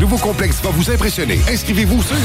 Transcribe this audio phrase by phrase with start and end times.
[0.00, 1.38] Nouveau complexe va vous impressionner.
[1.46, 2.16] Inscrivez-vous sur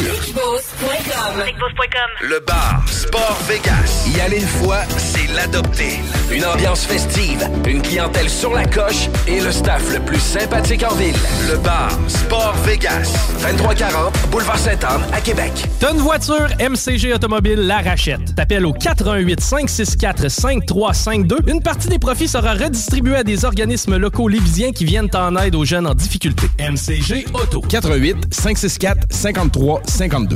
[2.22, 4.06] Le bar Sport Vegas.
[4.16, 6.00] Y aller une fois, c'est l'adopter.
[6.32, 10.94] Une ambiance festive, une clientèle sur la coche et le staff le plus sympathique en
[10.94, 11.16] ville.
[11.50, 13.12] Le bar Sport Vegas.
[13.42, 15.52] 2340 Boulevard Sainte-Anne à Québec.
[15.80, 18.36] T'as une voiture, MCG Automobile la rachète.
[18.36, 21.38] T'appelles au 418 564 5352.
[21.48, 25.56] Une partie des profits sera redistribuée à des organismes locaux lévisiens qui viennent en aide
[25.56, 26.48] aux jeunes en difficulté.
[26.60, 27.62] MCG Auto.
[27.62, 30.36] 88 564 53 52.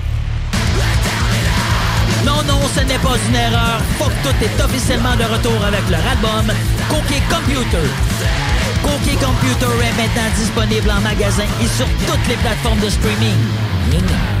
[2.25, 3.81] Non, non, ce n'est pas une erreur.
[3.97, 6.53] Fuck tout est officiellement de retour avec leur album
[6.89, 7.87] Cookie Computer.
[8.83, 14.40] Cookie Computer est maintenant disponible en magasin et sur toutes les plateformes de streaming.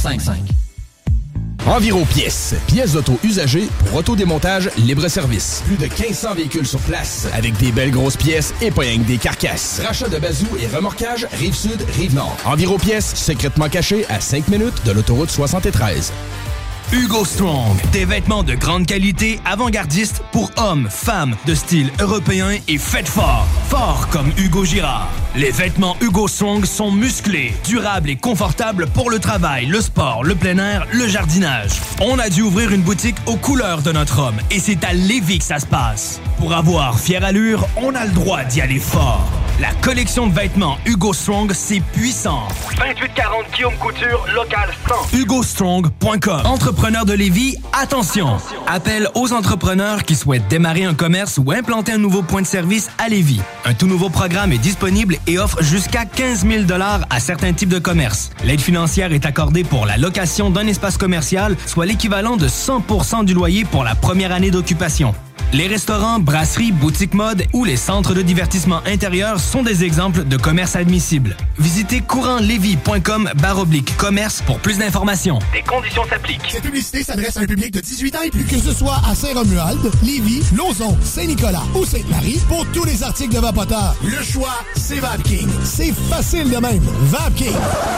[0.01, 0.61] 6555.
[1.67, 2.55] Environ pièces.
[2.67, 5.61] Pièces d'auto usagées pour autodémontage libre-service.
[5.67, 9.79] Plus de 1500 véhicules sur place avec des belles grosses pièces et pas des carcasses.
[9.85, 12.35] Rachat de bazou et remorquage Rive-Sud, Rive-Nord.
[12.45, 16.11] Environ pièces secrètement cachées à 5 minutes de l'autoroute 73.
[16.93, 17.77] Hugo Strong.
[17.93, 23.47] Des vêtements de grande qualité, avant-gardistes pour hommes, femmes, de style européen et faites fort.
[23.69, 25.09] Fort comme Hugo Girard.
[25.37, 30.35] Les vêtements Hugo Strong sont musclés, durables et confortables pour le travail, le sport, le
[30.35, 31.71] plein air, le jardinage.
[32.01, 35.39] On a dû ouvrir une boutique aux couleurs de notre homme et c'est à Lévis
[35.39, 36.19] que ça se passe.
[36.39, 39.40] Pour avoir fière allure, on a le droit d'y aller fort.
[39.61, 42.47] La collection de vêtements Hugo Strong, c'est puissant.
[42.77, 44.71] 2840 Guillaume Couture, local
[45.11, 45.15] 100.
[45.19, 48.37] HugoStrong.com Entrepreneur de Lévis, attention!
[48.65, 52.89] Appel aux entrepreneurs qui souhaitent démarrer un commerce ou implanter un nouveau point de service
[52.97, 53.41] à Lévis.
[53.63, 56.63] Un tout nouveau programme est disponible et offre jusqu'à 15 000
[57.11, 58.31] à certains types de commerces.
[58.43, 63.35] L'aide financière est accordée pour la location d'un espace commercial, soit l'équivalent de 100% du
[63.35, 65.13] loyer pour la première année d'occupation.
[65.53, 70.37] Les restaurants, brasseries, boutiques mode ou les centres de divertissement intérieur sont des exemples de
[70.37, 71.35] commerces admissibles.
[71.59, 75.39] Visitez courantlevy.com baroblique commerce pour plus d'informations.
[75.51, 76.49] Des conditions s'appliquent.
[76.49, 78.45] Cette publicité s'adresse à un public de 18 ans et plus.
[78.45, 83.39] Que ce soit à Saint-Romuald, Lévis, Lauson, Saint-Nicolas ou Sainte-Marie, pour tous les articles de
[83.39, 85.49] Vapoteur, le choix, c'est VapKing.
[85.65, 86.83] C'est facile de même.
[87.01, 87.55] VapKing.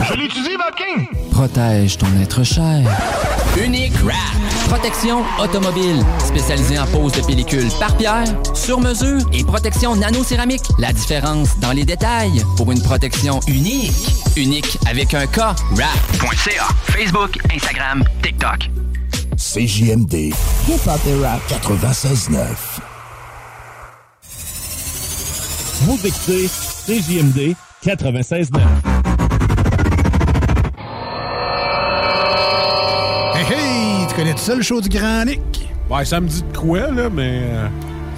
[0.09, 1.07] Je l'utilise, VapKing!
[1.29, 2.81] Protège ton être cher.
[3.63, 4.15] Unique Wrap.
[4.69, 6.03] Protection automobile.
[6.25, 10.63] Spécialisée en pose de pellicule par pierre, sur mesure et protection nano-céramique.
[10.79, 13.91] La différence dans les détails pour une protection unique.
[14.35, 15.37] Unique avec un K.
[15.71, 16.67] Wrap.ca.
[16.83, 18.69] Facebook, Instagram, TikTok.
[19.37, 20.33] CJMD.
[20.67, 22.37] Hip Hop et Rap 96.9.
[25.81, 28.59] Vous écoutez CJMD 96.9.
[33.35, 35.72] Hey hey, tu connais tout ça le show du Grand Nick?
[35.89, 37.41] Ouais, ça me dit de quoi, là, mais.
[37.43, 37.67] euh,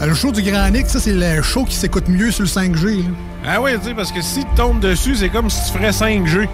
[0.01, 2.49] Euh, Le show du Grand Nick, ça c'est le show qui s'écoute mieux sur le
[2.49, 2.97] 5G.
[2.97, 3.09] là.
[3.47, 5.91] Ah oui, tu sais, parce que si tu tombes dessus, c'est comme si tu ferais
[5.91, 6.47] 5G.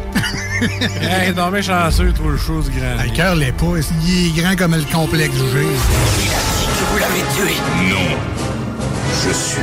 [1.01, 2.95] hey, non, mais chanceux, toi, le chose grand.
[2.99, 3.65] Ah, Le cœur l'est pas,
[4.05, 5.61] il est grand comme le complexe G.
[6.91, 7.55] Vous l'avez tué.
[7.89, 8.17] Non.
[9.25, 9.61] Je suis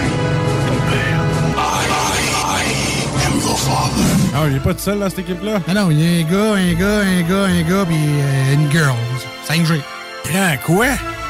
[0.66, 1.20] ton père.
[1.56, 4.04] I, I am your father.
[4.34, 5.60] Ah, il est pas tout seul dans cette équipe-là?
[5.68, 8.54] Ah non, il y a un gars, un gars, un gars, un gars, puis euh,
[8.54, 8.94] une girl.
[9.48, 9.80] 5G.
[10.32, 10.86] Grand quoi?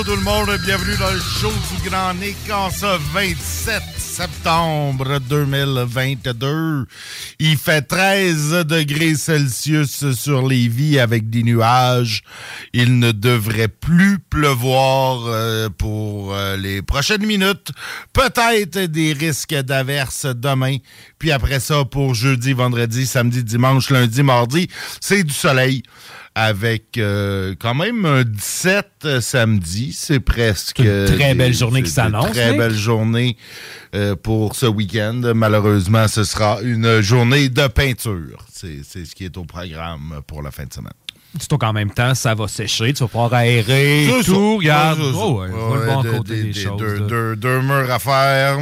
[0.00, 5.18] Bonjour tout le monde, bienvenue dans le show du Grand Nick en ce 27 septembre
[5.20, 6.86] 2022.
[7.38, 12.22] Il fait 13 degrés Celsius sur Lévis avec des nuages.
[12.72, 17.72] Il ne devrait plus pleuvoir euh, pour euh, les prochaines minutes.
[18.12, 20.76] Peut-être des risques d'averse demain.
[21.18, 24.68] Puis après ça, pour jeudi, vendredi, samedi, dimanche, lundi, mardi,
[25.00, 25.82] c'est du soleil
[26.34, 29.92] avec euh, quand même un 17 euh, samedi.
[29.92, 30.78] C'est presque...
[30.78, 32.58] Une très des- belle journée qui s'annonce, Très Nick.
[32.58, 33.36] belle journée
[33.94, 35.20] euh, pour ce week-end.
[35.34, 38.44] Malheureusement, ce sera une journée de peinture.
[38.52, 40.92] C'est ce qui est au programme pour la fin de semaine.
[41.38, 44.32] Surtout qu'en même temps, ça va sécher, tu vas pouvoir aérer, C'est ça.
[44.32, 44.98] tout, regarde.
[45.14, 46.78] Oh, ouais, le Ouais, bon de- côté des- des, des- choses.
[46.78, 47.06] deux, là.
[47.06, 48.58] deux- deux murs à faire.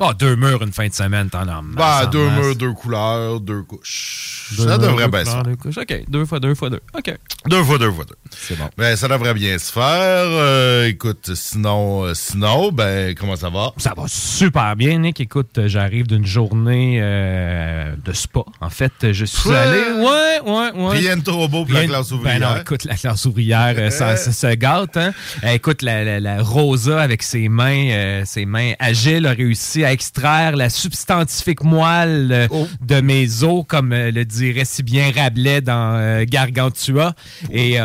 [0.00, 2.38] Ah, deux murs une fin de semaine, t'en as Bah, deux masse.
[2.38, 4.46] murs, deux couleurs, deux couches.
[4.56, 5.42] Deux ça murs, devrait deux bien se faire.
[5.42, 5.78] deux couches.
[5.78, 6.80] OK, deux fois deux fois deux.
[6.96, 7.14] OK.
[7.46, 8.14] Deux fois, deux fois deux.
[8.30, 8.68] C'est bon.
[8.76, 9.82] Ben, ça devrait bien se faire.
[9.84, 13.72] Euh, écoute, sinon, euh, sinon, ben, comment ça va?
[13.76, 15.20] Ça va super bien, Nick.
[15.20, 18.40] Écoute, j'arrive d'une journée euh, de spa.
[18.60, 19.56] En fait, je suis Ouais.
[19.56, 19.80] allé.
[19.98, 20.98] Ouais, ouais, ouais.
[20.98, 22.38] Rien de trop beau pour la Rien- classe ouvrière.
[22.40, 24.96] Ben non, écoute, la classe ouvrière, ça, ça se gâte.
[24.96, 25.12] Hein?
[25.42, 30.56] Écoute, la, la- la Rosa, avec ses mains, ses mains agiles, a réussi à extraire
[30.56, 32.66] la substantifique moelle euh, Oh.
[32.80, 37.14] de mes os, comme euh, le dirait si bien Rabelais dans euh, Gargantua,
[37.50, 37.76] et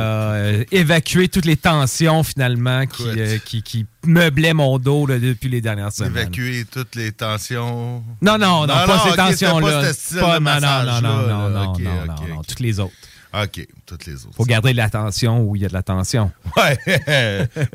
[0.72, 3.04] évacuer toutes les tensions, finalement, qui,
[3.46, 6.12] qui, qui meublaient mon dos là, depuis les dernières semaines.
[6.18, 8.04] Évacuer toutes les tensions.
[8.22, 9.82] Non, non, non, pas ces tensions-là.
[10.20, 11.74] pas Pas- non, non, non, non, non, là.
[12.08, 12.94] non, non, toutes les autres.
[13.34, 14.36] OK, toutes les autres.
[14.38, 16.32] Faut garder de l'attention où il y a de l'attention.
[16.56, 16.78] Ouais.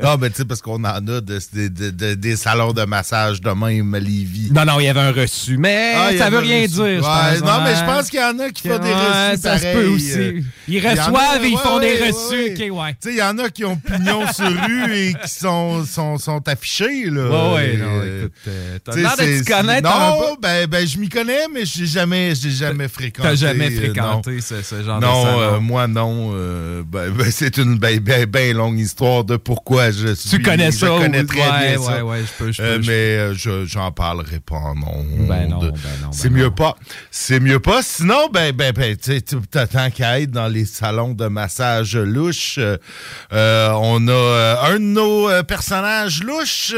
[0.00, 2.84] non, mais tu sais, parce qu'on en a de- de- de- de- des salons de
[2.84, 4.50] massage de même à Lévis.
[4.52, 6.68] Non, non, il y avait un reçu, mais Ah, ça veut rien reçu.
[6.74, 6.84] dire.
[6.84, 7.40] je Ouais, pense.
[7.40, 9.72] non, mais je pense qu'il y en a qui font des reçus ça se peut
[9.72, 9.86] pareils.
[9.88, 10.12] aussi.
[10.18, 12.52] Euh, Ils reçoivent et ils font des reçus.
[12.70, 12.90] ok, ouais.
[12.92, 16.18] Tu sais, il y en a qui ont pignon sur rue et qui sont, sont,
[16.18, 17.28] sont affichés, là.
[17.54, 21.08] Ouais, ouais, non, Euh, écoute, euh, t'as l'air de connaître Non, ben, ben, je m'y
[21.08, 23.28] connais, mais j'ai jamais, j'ai jamais fréquenté.
[23.28, 25.47] T'as jamais euh, fréquenté ce, genre de salon.
[25.56, 26.30] Euh, moi non.
[26.34, 30.40] euh, ben, ben, c'est une bien ben, ben longue histoire de pourquoi je suis.
[30.42, 32.04] connais je ça, connais oui, très ouais, bien ça.
[32.04, 35.26] ouais, je peux, je peux, Euh, je mais je j'en parlerai pas en ondes.
[35.28, 36.76] Ben non, ben non, c'est mieux pas.
[37.10, 37.82] C'est mieux pas.
[37.82, 42.58] Sinon, ben ben ben, tu tu- t'attends qu'à être dans les salons de massage louches.
[42.58, 46.72] euh, on a un de nos personnages louches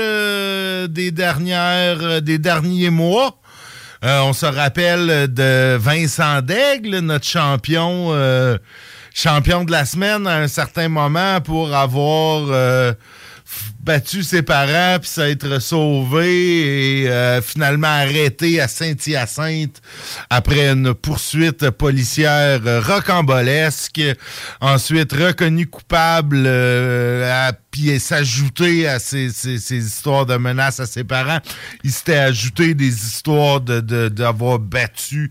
[0.88, 3.36] des dernières des derniers mois.
[4.02, 8.56] Euh, on se rappelle de Vincent Daigle, notre champion, euh,
[9.12, 12.94] champion de la semaine à un certain moment pour avoir euh,
[13.82, 19.80] battu ses parents puis s'être sauvé et euh, finalement arrêté à Saint-Hyacinthe
[20.28, 24.00] après une poursuite policière rocambolesque.
[24.60, 31.04] Ensuite reconnu coupable euh, puis s'ajouter à ces, ces- ces histoires de menaces à ses
[31.04, 31.38] parents,
[31.84, 35.30] il s'était ajouté des histoires de de- d'avoir battu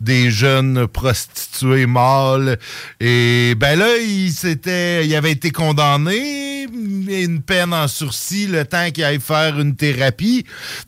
[0.00, 2.58] des jeunes prostituées mâles.
[3.00, 8.90] Et ben là, il s'était, il avait été condamné, une peine en sursis, le temps
[8.90, 10.44] qu'il aille faire une thérapie,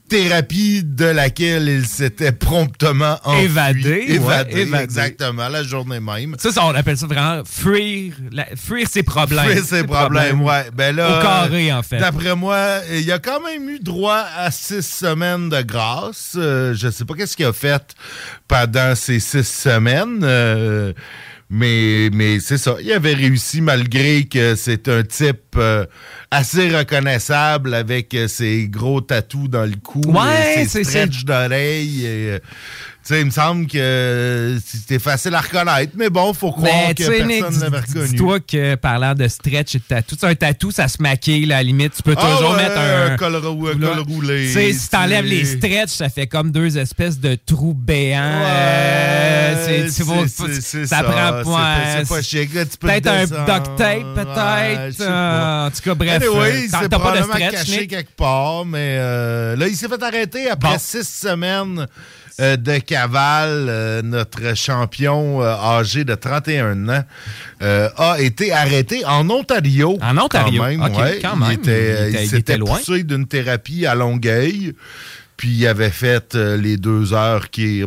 [0.09, 3.45] thérapie de laquelle il s'était promptement enfui.
[3.45, 6.35] Évadé, ouais, évadé, exactement, la journée même.
[6.39, 9.47] Ça, ça, on appelle ça vraiment fuir, la- fuir ses problèmes.
[9.51, 10.67] Fuir ses problèmes, ouais.
[10.75, 11.99] Ben là, Au carré, en fait.
[11.99, 16.33] D'après moi, il a quand même eu droit à six semaines de grâce.
[16.37, 17.95] Euh, je sais pas qu'est-ce qu'il a fait
[18.49, 20.21] pendant ces six semaines.
[20.23, 20.93] euh,
[21.51, 22.77] mais mais c'est ça.
[22.81, 25.85] Il avait réussi malgré que c'est un type euh,
[26.31, 32.41] assez reconnaissable avec euh, ses gros tatous dans le cou, Ouais, et ses stretch d'oreilles.
[33.03, 36.95] Sais, il me semble que euh, c'était facile à reconnaître, mais bon, faut croire Mais
[36.95, 38.09] que personne ne l'avait reconnu.
[38.09, 41.59] dis-toi que parlant de stretch et de tatou, un tatou, ça se maquille, là, à
[41.59, 41.95] la limite.
[41.97, 43.13] Tu peux Ah toujours ouais, mettre un.
[43.13, 46.51] un col rou- un col roulé, Tu sais, si t'enlèves les stretch, ça fait comme
[46.53, 48.21] deux espèces de trous béants.
[48.23, 51.43] Euh, c'est- vois, c'est- ça, ça, prend
[52.05, 55.01] c'est pas chic, peux Peut-être un duct tape, Ouais, peut-être.
[55.01, 56.23] euh, en tout cas, bref.
[56.23, 60.03] Anyway, il t'as pas de stretch, caché quelque part, mais euh, là, il s'est fait
[60.03, 61.87] arrêter après six semaines
[62.41, 63.67] euh, de cavale.
[63.69, 67.05] Euh, notre champion euh, âgé de 31 ans
[67.61, 69.99] a été arrêté en Ontario.
[70.03, 70.61] En Ontario?
[70.63, 71.19] Quand même, ouais.
[71.23, 71.51] quand Il même.
[71.53, 72.77] était- Il était- il s'était était loin.
[72.79, 74.75] poussé d'une thérapie à Longueuil.
[75.37, 77.83] Puis il avait fait les deux heures qui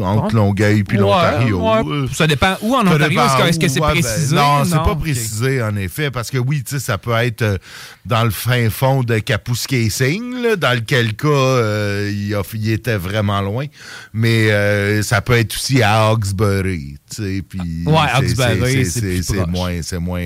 [0.00, 1.60] entre Longueuil puis Ouais, l'Ontario.
[1.60, 1.82] ouais.
[1.92, 3.20] Euh, Ça dépend où en Ontario.
[3.46, 4.34] Est-ce que- c'est ouais, ben, précisé?
[4.36, 7.58] non, c'est pas précisé, en effet, parce que oui, tu sais, ça peut être euh,
[8.06, 12.96] dans le fin fond de Kapuskasing, là, dans lequel cas euh, il, a- il était
[12.96, 13.66] vraiment loin,
[14.12, 19.98] mais euh, ça peut être aussi à Hawkesbury, tu sais, puis Hawkesbury, c'est moins, c'est
[19.98, 20.20] moins,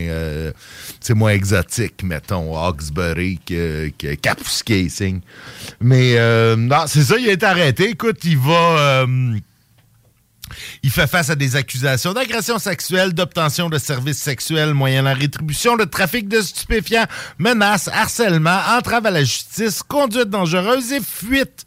[1.00, 5.20] c'est moins exotique, mettons, Hawkesbury que, que Kapuskasing.
[5.80, 7.90] Mais euh, non, c'est ça, il été arrêté.
[7.90, 9.06] Écoute, il va...
[10.82, 15.84] il fait face à des accusations d'agression sexuelle, d'obtention de services sexuels moyennant rétribution, de
[15.84, 17.06] trafic de stupéfiants,
[17.38, 21.66] menaces, harcèlement, entrave à la justice, conduite dangereuse et fuite.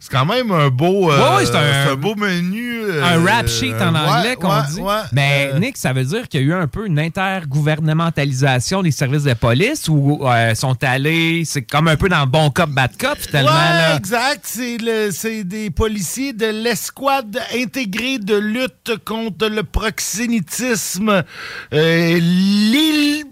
[0.00, 2.82] C'est quand même un beau, euh, Ouais, ouais, c'est un- beau menu.
[2.84, 4.80] euh, un rap sheet en ouais, anglais qu'on ouais, dit.
[4.80, 4.94] ouais.
[5.12, 8.92] Mais Euh, Nick, ça veut dire qu'il y a eu un peu une intergouvernementalisation des
[8.92, 12.96] services de police où euh, sont allés, c'est comme un peu dans bon cop, bad
[12.96, 13.50] cop finalement.
[13.50, 13.96] Ouais, là.
[13.96, 14.46] exact.
[14.46, 21.24] C'est des policiers de l'escouade intégrée de lutte contre le proxénétisme.
[21.72, 23.24] L'île.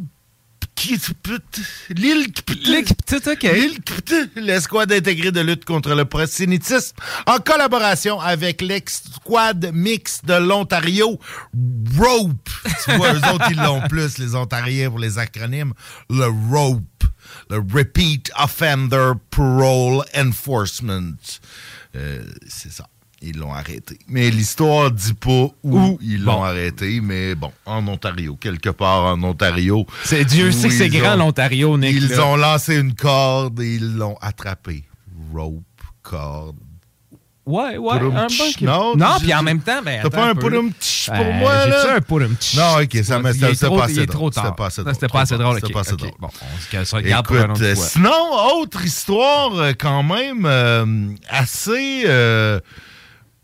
[1.90, 2.26] L'île.
[2.64, 2.84] L'île.
[4.36, 11.18] L'escouade intégrée de lutte contre le proxénétisme en collaboration avec l'escouade mixte de l'Ontario,
[11.98, 12.50] ROPE.
[12.84, 15.72] Tu vois, eux autres, ils l'ont plus, les Ontariens, pour les acronymes.
[16.10, 16.82] Le ROPE
[17.50, 21.16] le Repeat Offender Parole Enforcement.
[21.94, 22.86] Euh, c'est ça.
[23.22, 23.98] Ils l'ont arrêté.
[24.08, 26.44] Mais l'histoire dit pas où ils l'ont bon.
[26.44, 29.86] arrêté, mais bon, en Ontario, quelque part en Ontario.
[30.04, 31.94] C'est Dieu sait que c'est grand ont- l'Ontario, Nick.
[31.96, 32.26] Ils là.
[32.26, 34.84] ont lancé une corde et ils l'ont attrapé.
[35.34, 35.62] Rope,
[36.02, 36.56] corde.
[37.46, 37.98] Ouais, ouais.
[37.98, 40.72] Pourum Un bon qui- Non, non puis en même temps, ben, T'as pas un pourum
[40.80, 41.94] tch pour Ben, moi, là?
[41.94, 42.54] Un pourum tch?
[42.56, 43.18] Non, ok, ça
[43.52, 44.06] est c'était trop- pas assez drôle.
[44.08, 44.56] trop C'était tard.
[44.56, 44.94] pas assez Ça, drôle.
[44.94, 46.10] C'était pas assez drôle.
[46.18, 51.06] Bon, on se- regarde pour Écoute, autre euh, sinon, autre histoire euh, quand même euh,
[51.28, 52.02] assez...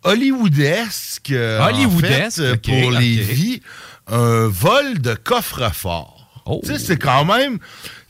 [0.02, 1.30] hollywoodesque.
[1.30, 3.62] euh, en fait, pour les vies,
[4.08, 6.42] un vol de coffre-fort.
[6.44, 6.60] Oh.
[6.64, 7.58] Tu sais, c'est quand même.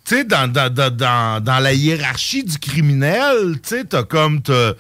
[0.05, 4.43] Tu sais, dans, dans, dans, dans, dans la hiérarchie du criminel, tu sais, t'as comme.
[4.43, 4.73] T'as,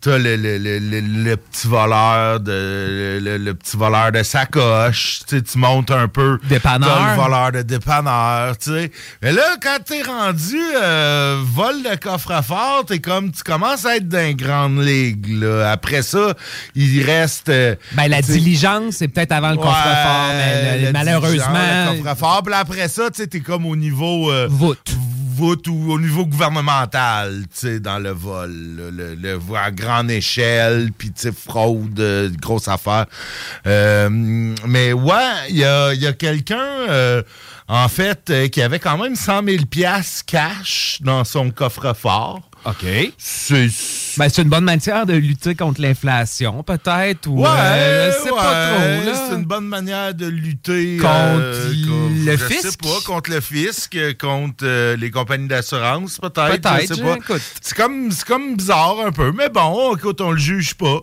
[0.00, 5.42] t'as le, le, le, le, petit voleur de le, petit voleur de sacoche, tu sais,
[5.42, 6.38] tu montes un peu.
[6.48, 6.88] Dépanneur.
[6.88, 8.92] T'as le voleur de dépanneur, tu sais.
[9.22, 14.08] Mais là, quand t'es rendu euh, vol de coffre-fort, t'es comme tu commences à être
[14.08, 15.40] dans les grandes ligues.
[15.42, 15.70] Là.
[15.72, 16.34] Après ça,
[16.74, 17.48] il reste.
[17.48, 21.92] euh, Ben, la diligence, c'est peut-être avant le Ouais, coffre-fort, mais le- le malheureusement.
[21.92, 22.42] Le coffre-fort.
[22.44, 24.30] Puis après ça, tu sais, t'es comme au niveau.
[24.30, 24.96] Euh, voûte.
[25.38, 28.50] Ou au niveau gouvernemental, tu sais, dans le vol.
[28.50, 33.06] Le, le, à grande échelle, puis, tu sais, fraude, grosse affaire.
[33.66, 36.66] Euh, mais ouais, il y a, y a quelqu'un.
[36.88, 37.22] euh,
[37.68, 42.47] en fait, euh, qui avait quand même 100 000 piastres cash dans son coffre-fort.
[42.64, 42.84] OK.
[43.16, 43.68] C'est
[44.18, 48.30] Ben, c'est une bonne manière de lutter contre l'inflation, peut-être, ou Ouais, euh, je sais
[48.30, 49.14] pas trop.
[49.28, 51.72] C'est une bonne manière de lutter Contre euh,
[52.24, 52.70] le je fisc?
[52.70, 56.60] sais pas, contre le fisc, euh, contre euh, les compagnies d'assurance, peut-être.
[56.60, 57.40] Peut-être.
[57.62, 61.00] C'est comme, c'est comme bizarre un peu, mais bon, écoute, on le juge pas.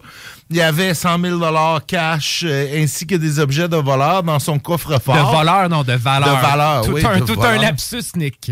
[0.51, 1.39] Il y avait 100 000
[1.87, 5.15] cash euh, ainsi que des objets de voleur dans son coffre-fort.
[5.15, 6.37] De voleur, non, de valeur.
[6.37, 8.51] De valeur, tout oui, Un, de tout un lapsus, Nick.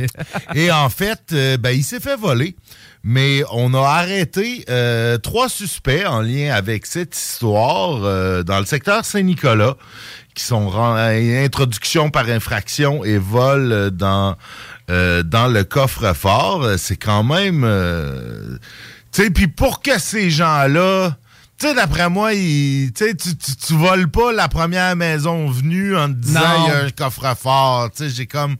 [0.56, 2.56] Et en fait, euh, ben, il s'est fait voler.
[3.04, 8.66] Mais on a arrêté euh, trois suspects en lien avec cette histoire euh, dans le
[8.66, 9.76] secteur Saint-Nicolas
[10.34, 14.38] qui sont introduction par infraction et vol euh, dans,
[14.90, 16.66] euh, dans le coffre-fort.
[16.78, 17.68] C'est quand même...
[19.12, 21.18] tu sais, puis pour que ces gens-là...
[21.60, 26.08] Tu sais, d'après moi, ils- tu tu, tu, voles pas la première maison venue en
[26.08, 27.92] te disant il y a un coffre-fort.
[27.92, 28.56] Tu sais, j'ai comme...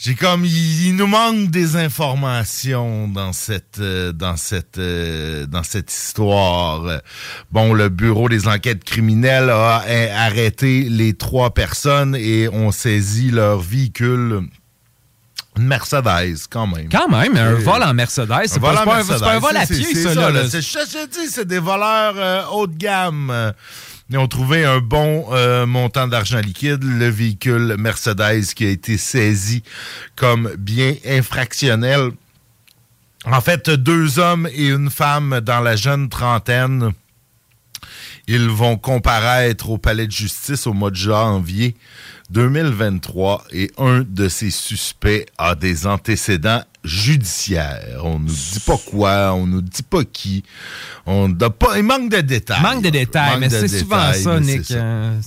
[0.00, 5.64] J'ai comme il, il nous manque des informations dans cette euh, dans cette euh, dans
[5.64, 7.00] cette histoire.
[7.50, 9.82] Bon, le bureau des enquêtes criminelles a
[10.24, 14.42] arrêté les trois personnes et ont saisi leur véhicule.
[15.56, 16.88] Une Mercedes, quand même.
[16.88, 20.30] Quand même, un vol en Mercedes, c'est pas, un- vol à pied, c'est ça, ça,
[20.30, 20.44] là.
[20.44, 23.52] Je je te dis, c'est des voleurs euh, haut de gamme.
[24.10, 28.96] Ils ont trouvé un bon euh, montant d'argent liquide, le véhicule Mercedes qui a été
[28.96, 29.62] saisi
[30.16, 32.12] comme bien infractionnel.
[33.26, 36.92] En fait, deux hommes et une femme dans la jeune trentaine.
[38.26, 41.76] Ils vont comparaître au palais de justice au mois de janvier
[42.30, 48.00] 2023 et un de ces suspects a des antécédents judiciaires.
[48.04, 50.44] On nous dit pas quoi, on nous dit pas qui.
[51.06, 52.60] On pas, il manque de détails.
[52.62, 54.64] Manque de détails, Manque mais c'est souvent ça, Nick.
[54.66, 54.74] ça.
[54.82, 55.20] hein,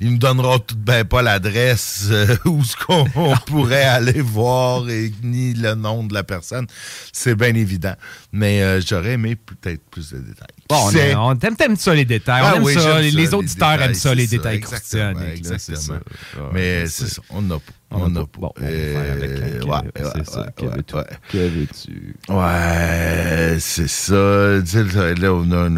[0.00, 4.20] Il nous donnera tout de bien pas l'adresse euh, où ce qu'on on pourrait aller
[4.22, 6.66] voir et ni le nom de la personne.
[7.12, 7.94] C'est bien évident.
[8.32, 10.46] Mais euh, j'aurais aimé peut-être plus de détails.
[10.70, 12.42] Bon, on, t'aime, ça, les détails.
[12.44, 12.80] Ah on aime oui, ça.
[12.80, 15.76] j'aime Les, ça, les les auditeurs détails, aiment ça, les détails exactement, là, exactement.
[15.78, 15.94] ça.
[16.36, 17.60] Ah, Mais c'est ça, on n'a pas.
[17.92, 18.26] On n'a pas.
[18.38, 21.04] Bon, hein, Euh, ouais, c'est ouais, ça, ouais, que ouais,
[22.28, 22.34] ouais.
[22.36, 24.14] Ouais, c'est ça.
[24.14, 25.68] Là, on a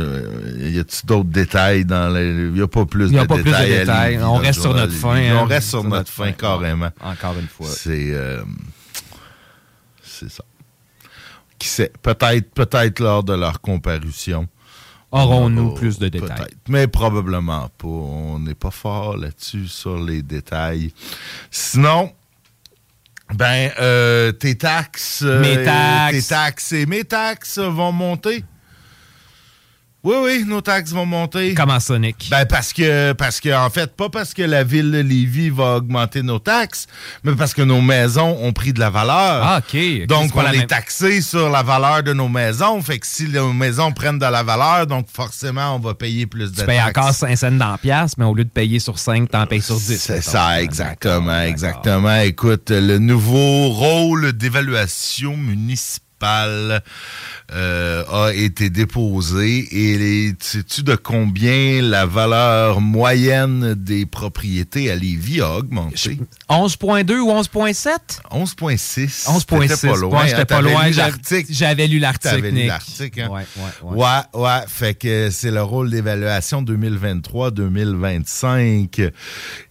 [0.69, 2.29] y a-tu d'autres détails dans les.
[2.29, 3.71] Il n'y a pas plus Il y a de pas plus de détails.
[3.79, 4.19] détails.
[4.23, 5.39] On le reste sur notre de fin, hein.
[5.43, 6.91] On reste sur notre fin, carrément.
[7.01, 7.67] Encore une fois.
[7.71, 8.11] C'est.
[8.13, 8.43] euh,
[10.03, 10.45] c'est ça.
[11.59, 11.93] Qui sait?
[12.03, 14.49] Peut-être, peut-être lors de leur comparution.
[15.13, 16.51] Aurons-nous Oh, plus de détails?
[16.69, 17.87] Mais probablement pas.
[17.87, 20.93] On n'est pas fort là-dessus sur les détails.
[21.51, 22.11] Sinon,
[23.35, 26.17] ben, euh, tes taxes, euh, Mes taxes.
[26.17, 28.45] tes taxes et mes taxes vont monter.
[30.05, 31.55] Oui, oui, nos taxes vont monter.
[31.55, 32.27] Comment ça, Nick?
[32.29, 35.77] Ben parce que, parce que, en fait, pas parce que la ville de Lévis va
[35.77, 36.89] augmenter nos taxes,
[37.23, 39.15] mais parce que nos maisons ont pris de la valeur.
[39.45, 40.07] Ah, OK.
[40.09, 42.83] Donc, on est même- taxé sur la valeur de nos maisons.
[42.83, 46.51] Fait que si nos maisons prennent de la valeur, donc forcément, on va payer plus
[46.51, 46.99] de Tu payes taxes.
[46.99, 49.63] encore 5 cents dans la pièce, mais au lieu de payer sur 5, t'en payes
[49.63, 49.99] sur 10.
[50.03, 52.17] C'est ça, exactement, exactement.
[52.23, 56.81] Écoute, le nouveau rôle d'évaluation municipale euh,
[58.11, 65.59] a été déposé et sais-tu de combien la valeur moyenne des propriétés à Lévis a
[65.59, 66.19] augmenté?
[66.49, 67.89] 11.2 ou 11.7?
[68.31, 69.27] 11.6.
[69.27, 69.69] 11.6.
[69.69, 70.25] T'étais pas loin.
[70.25, 70.87] Hein, pas loin.
[70.87, 70.95] lu
[71.51, 72.69] J'avais- lu l'article, lu Nick.
[72.69, 73.29] l'article, hein?
[73.29, 73.99] Ouais, ouais, ouais.
[74.35, 74.61] Ouais, ouais.
[74.69, 79.11] Fait que c'est le rôle d'évaluation 2023-2025.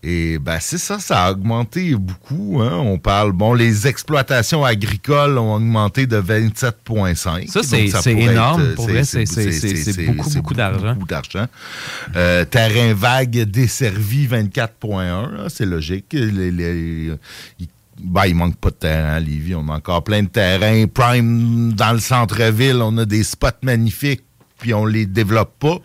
[0.03, 2.59] Et ben c'est ça, ça a augmenté beaucoup.
[2.61, 2.73] Hein?
[2.83, 6.17] On parle, bon, les exploitations agricoles ont augmenté de
[6.49, 7.47] 27,5.
[7.49, 7.87] Ça, c'est-
[8.31, 8.61] énorme.
[8.61, 10.93] être- Pour vrai, c'est- beaucoup, beaucoup d'argent.
[10.95, 11.47] Beaucoup d'argent.
[12.15, 15.31] Euh, terrain vague desservi 24,1.
[15.31, 16.07] là, C'est logique.
[16.13, 17.11] Les- les-
[18.03, 19.55] ben, il manque pas de terrain à Lévis.
[19.55, 20.85] On a encore plein de terrains.
[20.87, 24.23] Prime, dans le centre-ville, on a des spots magnifiques.
[24.61, 25.77] Puis on les développe pas,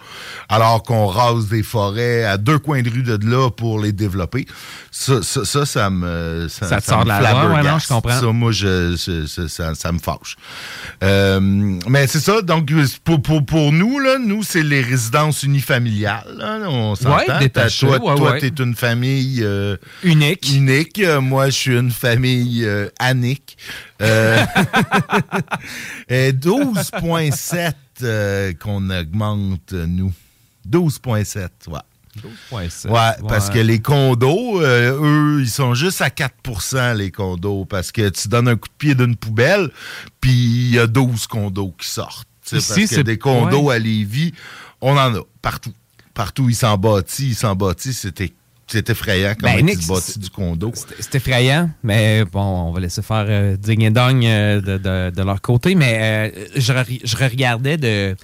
[0.49, 4.47] alors qu'on rase des forêts à deux coins de rue de là pour les développer.
[4.93, 7.71] Ça, ça, ça, ça me ça, Ça te sort me de la loi, ouais, flabbergaste.
[7.73, 8.21] non, je comprends.
[8.21, 10.37] Ça, moi, je, je- je- ça, ça me fâche.
[11.03, 11.41] Euh,
[11.89, 12.71] mais c'est ça, donc
[13.05, 16.37] pour, pour, pour nous, là, nous, c'est les résidences unifamiliales.
[16.39, 17.17] là, on s'entend.
[17.39, 20.51] Ouais, Toi, ouais, toi t'es une famille euh, unique.
[20.55, 20.99] Unique.
[21.01, 23.57] Euh, moi, je suis une famille euh, anique.
[24.03, 24.45] Euh,
[26.09, 30.13] et 12,7 euh, qu'on augmente, euh, nous.
[30.69, 31.79] 12,7, ouais.
[32.51, 32.91] 12,7.
[32.91, 34.99] Ouais, parce que les condos, euh,
[35.37, 38.75] eux, ils sont juste à 4% les condos, parce que tu donnes un coup de
[38.79, 39.71] pied d'une poubelle,
[40.21, 42.27] puis il y a 12 condos qui sortent.
[42.47, 43.75] Ici, parce que c'est- des condos ouais.
[43.75, 44.33] à Lévis,
[44.81, 45.73] on en a partout.
[46.15, 48.01] Partout, ils s'en bâtissent, ils s'en bâtissent.
[48.01, 48.33] C'était
[48.67, 50.73] c'est effrayant comment Ben, ils Nick, du condo.
[50.99, 55.15] C'est effrayant, mais bon, on va laisser faire euh, ding et dong euh, de, de-
[55.15, 55.75] de leur côté.
[55.75, 58.17] Mais euh, je, re- je regardais de,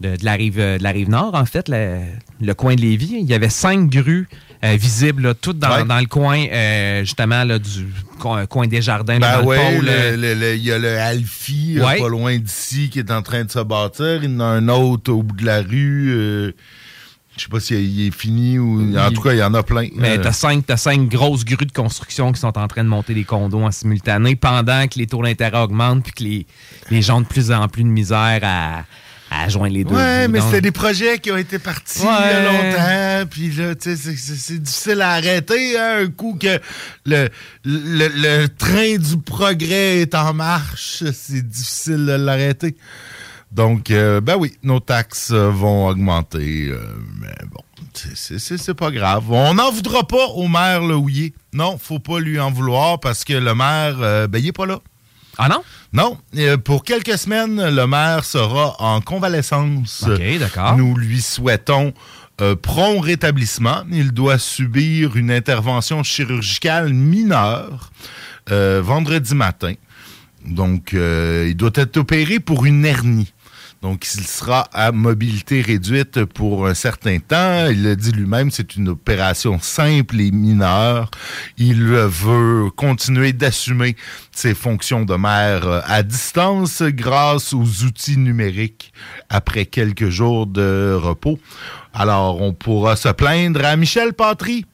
[0.00, 2.00] de, de la rive, de la rive nord, en fait, le,
[2.40, 3.16] le coin de Lévis.
[3.20, 4.28] Il y avait cinq grues
[4.64, 5.84] euh, visibles, là, toutes dans, Ouais.
[5.84, 7.86] dans le coin, euh, justement, là, du
[8.18, 11.98] coin, coin des jardins, Ben euh, le- il y a le Alfie, euh, Ouais.
[11.98, 14.24] pas loin d'ici, qui est en train de se bâtir.
[14.24, 16.54] Il y en a un autre au bout de la rue.
[17.36, 18.96] Je sais pas s'il il est fini ou.
[18.98, 19.88] En tout cas, il y en a plein.
[19.94, 22.88] Mais Euh, t'as cinq, t'as cinq grosses grues de construction qui sont en train de
[22.88, 26.46] monter des condos en simultané pendant que les taux d'intérêt augmentent puis que les,
[26.90, 28.84] les gens ont de plus en plus de misère à,
[29.30, 29.94] à joindre les deux.
[29.94, 33.74] Ouais, mais c'était des projets qui ont été partis il y a longtemps, puis là,
[33.74, 36.58] tu sais, c'est difficile à arrêter, hein, un coup que
[37.04, 37.28] le,
[37.64, 42.76] le, le train du progrès est en marche, c'est difficile de l'arrêter.
[43.56, 46.78] Donc, euh, ben oui, nos taxes euh, vont augmenter, euh,
[47.18, 47.62] mais bon,
[48.14, 49.24] c'est- pas grave.
[49.32, 51.32] On n'en voudra pas au maire Le Houillet.
[51.54, 54.66] Non, faut pas lui en vouloir parce que le maire, euh, ben, il est pas
[54.66, 54.80] là.
[55.38, 55.62] Ah non?
[55.94, 56.18] Non.
[56.64, 60.04] Pour quelques semaines, le maire sera en convalescence.
[60.06, 60.76] OK, d'accord.
[60.76, 61.94] Nous lui souhaitons
[62.42, 63.84] euh, prompt rétablissement.
[63.90, 67.90] Il doit subir une intervention chirurgicale mineure
[68.50, 69.72] euh, vendredi matin.
[70.46, 73.32] Donc, euh, il doit être opéré pour une hernie.
[73.86, 77.68] Donc, il sera à mobilité réduite pour un certain temps.
[77.68, 81.08] Il le dit lui-même, c'est une opération simple et mineure.
[81.56, 83.94] Il veut continuer d'assumer
[84.32, 88.92] ses fonctions de maire euh, à distance grâce aux outils numériques
[89.28, 91.38] après quelques jours de repos.
[91.94, 94.66] Alors, on pourra se plaindre à Michel Patry,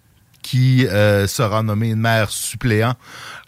[0.42, 2.94] qui euh, sera nommé maire suppléant,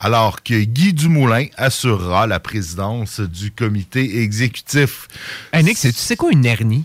[0.01, 5.09] alors que Guy Dumoulin assurera la présidence du comité exécutif.
[5.53, 6.85] Hey, Nick, c'est- tu sais quoi une hernie?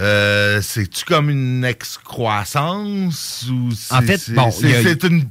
[0.00, 5.28] Euh, C'est-tu comme une excroissance ou c'est- En fait, bon, c'est une.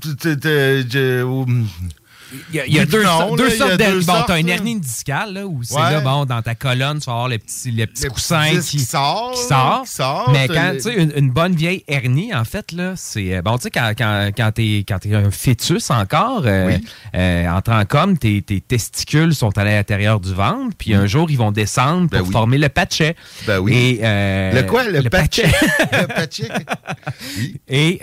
[2.50, 4.04] Il y a, il y a deux, Non, sortes- là, d'hernies.
[4.06, 5.92] Bon, t'as une hernie discale, là, où c'est Ouais.
[5.92, 8.56] là, bon, dans ta colonne, tu vas avoir le petit, le petit Le coussin petit
[8.58, 9.84] disque qui, qui sort, qui là, sort.
[9.86, 13.36] qui sort, Mais quand, tu sais, une, une bonne vieille hernie, en fait, là, c'est.
[13.36, 16.78] euh, Bon, tu sais, quand, quand, quand t'es quand t'es un fœtus encore, euh,
[17.16, 21.32] euh, en tant qu'homme, tes, tes testicules sont à l'intérieur du ventre, puis un jour,
[21.32, 22.32] ils vont descendre pour Ben oui.
[22.32, 23.16] former le patchet.
[23.46, 23.74] Ben oui.
[23.74, 24.84] Et, euh, Le quoi?
[24.84, 25.48] Le, patchet?
[25.94, 26.50] le patchet?
[27.70, 28.00] Et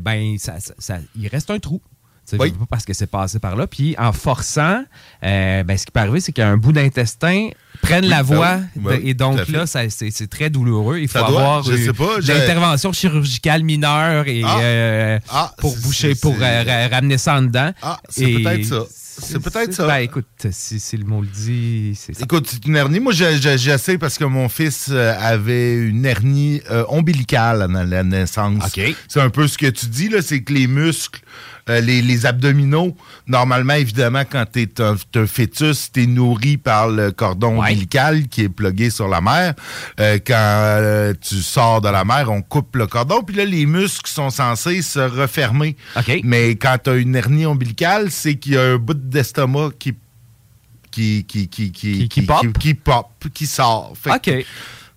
[0.00, 1.80] ben, ça, ça- ça- il reste un trou.
[2.26, 2.52] Tu sais, Oui.
[2.52, 3.66] pas parce que c'est passé par là.
[3.66, 4.84] Puis en forçant,
[5.22, 7.50] euh, ben, ce qui peut arriver, c'est qu'un bout d'intestin
[7.82, 8.28] prenne Oui, la oui,
[8.76, 10.98] de- oui, et donc là, ça- c'est très douloureux.
[10.98, 14.58] Il faut doit, avoir je une, sais pas, j'ai- intervention chirurgicale mineure et, Ah.
[14.60, 17.72] euh, Ah, pour boucher, pour euh, ra- ramener ça en dedans.
[17.82, 18.80] Ah, c'est peut-être ça.
[19.16, 19.86] C'est peut-être ça.
[19.86, 22.24] Ben écoute, si, si le mot le dit, c'est ça.
[22.24, 22.98] Écoute, c'est une hernie.
[22.98, 27.62] Moi, je, je, je sais parce que mon fils euh, avait une hernie euh, ombilicale
[27.62, 28.64] à la naissance.
[29.06, 31.20] C'est un peu ce que tu dis, là, c'est que les muscles,
[31.70, 32.96] euh, les, les abdominaux,
[33.28, 37.60] normalement, évidemment, quand tu es un, t'es un fœtus, tu es nourri par le cordon
[37.60, 37.73] Ouais.
[37.74, 39.54] Ombilical qui est plugué sur la mère.
[40.00, 43.66] Euh, quand euh, tu sors de la mer, on coupe le cordon, puis là, les
[43.66, 45.76] muscles sont censés se refermer.
[46.24, 49.94] Mais quand tu as une hernie ombilicale, c'est qu'il y a un bout d'estomac qui
[50.90, 52.58] qui qui qui qui, qui pop?
[52.58, 53.94] qui, pop, qui sort.
[54.00, 54.46] Fait que OK.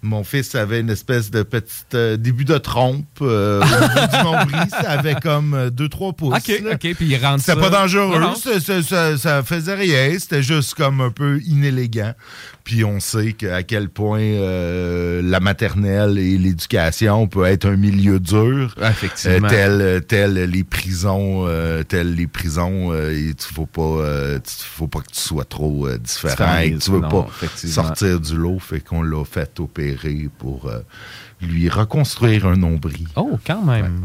[0.04, 4.70] Mon fils avait une espèce de petit euh, début de trompe euh, du nombril.
[4.70, 6.36] Ça avait comme 2-3 pouces.
[6.38, 6.74] OK, là.
[6.76, 8.22] OK, puis il rentre C'était pas dangereux,
[8.84, 12.14] ça- ça faisait rien, c'était juste comme un peu inélégant.
[12.68, 17.78] Puis on sait que- à quel point euh, la maternelle et l'éducation peut être un
[17.78, 18.76] milieu dur.
[18.82, 19.48] Effectivement.
[19.50, 24.88] Euh, tel, tel les prisons, euh, tel les prisons, euh, il faut pas, euh, faut
[24.88, 28.20] pas que tu sois trop euh, différent Différent, et que tu veux non, pas sortir
[28.20, 30.82] du lot, fait qu'on l'a fait opérer pour euh,
[31.42, 33.08] lui reconstruire un nombril.
[33.16, 34.02] Oh, quand même.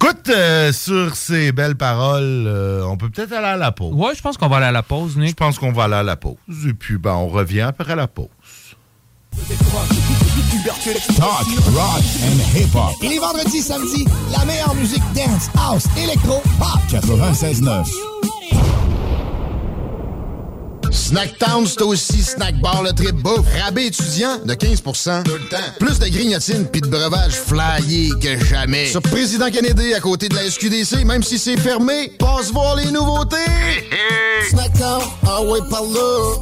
[0.00, 3.92] Écoute, euh, sur ces belles paroles, euh, on peut peut-être aller à la pause.
[3.94, 5.30] Oui, je pense qu'on va aller à la pause, Nick.
[5.30, 6.36] Je pense qu'on va aller à la pause.
[6.68, 8.28] Et puis, ben, on revient après la pause.
[11.16, 12.94] Talk, rock and hip-hop.
[13.02, 16.78] Les vendredis, samedis, la meilleure musique dance, house, électro, pop.
[16.90, 18.33] 96.9.
[20.94, 23.44] Snacktown, c'est aussi snack bar le trip bouffe.
[23.60, 24.92] Rabais étudiant de 15 Tout
[25.32, 25.56] le temps.
[25.80, 28.86] Plus de grignotines puis de breuvages flyés que jamais.
[28.86, 32.90] Sur Président Kennedy, à côté de la SQDC, même si c'est fermé, passe voir les
[32.92, 33.36] nouveautés.
[34.50, 36.36] Snacktown, ah ouais, par là.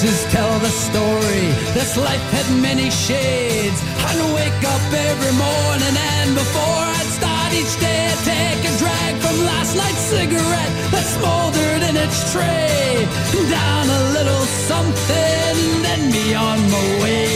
[0.00, 1.46] voices tell the story.
[1.74, 3.80] This life had many shades.
[4.06, 9.12] I'd wake up every morning and before I'd start each day, I'd take a drag
[9.22, 13.08] from last night's cigarette that smoldered in its tray.
[13.50, 17.26] Down a little something, then be on my way.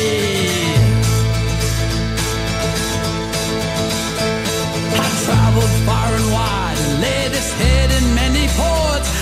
[5.02, 9.21] I traveled far and wide, laid this head in many ports.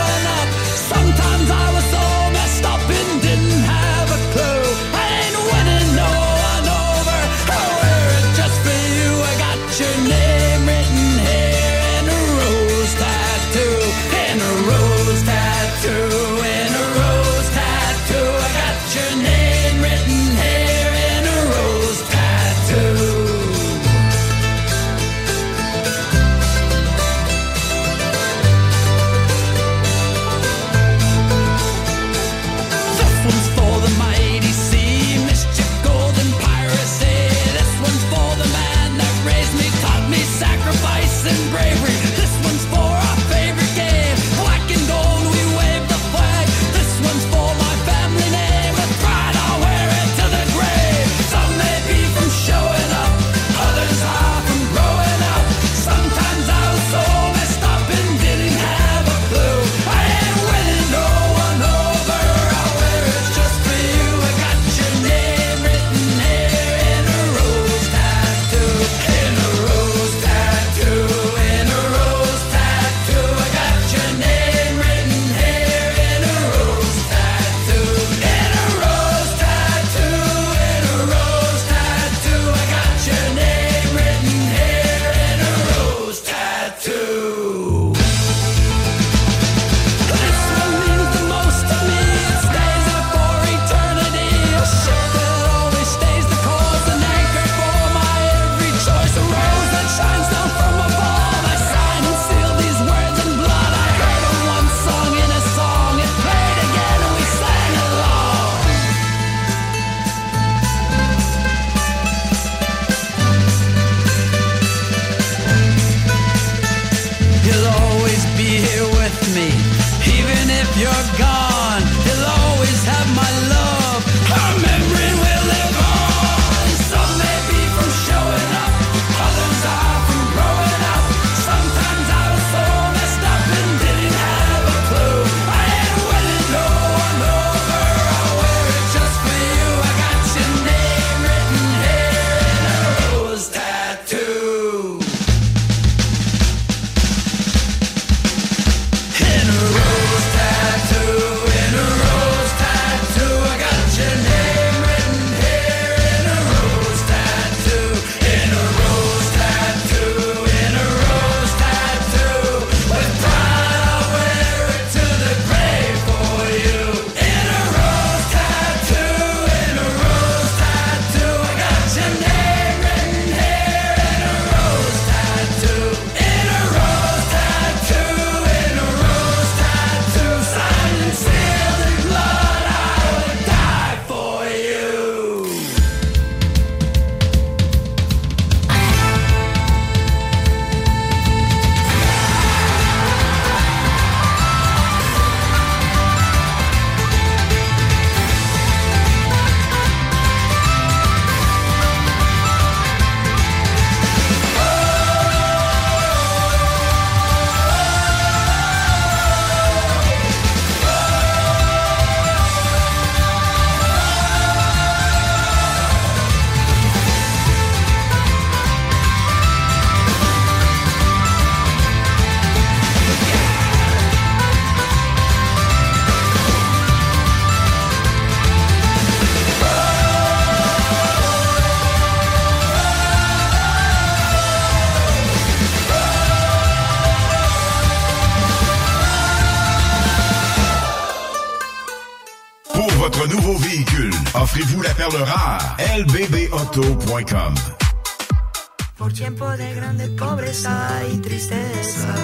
[248.97, 252.15] Por tiempo de grande pobreza y tristeza.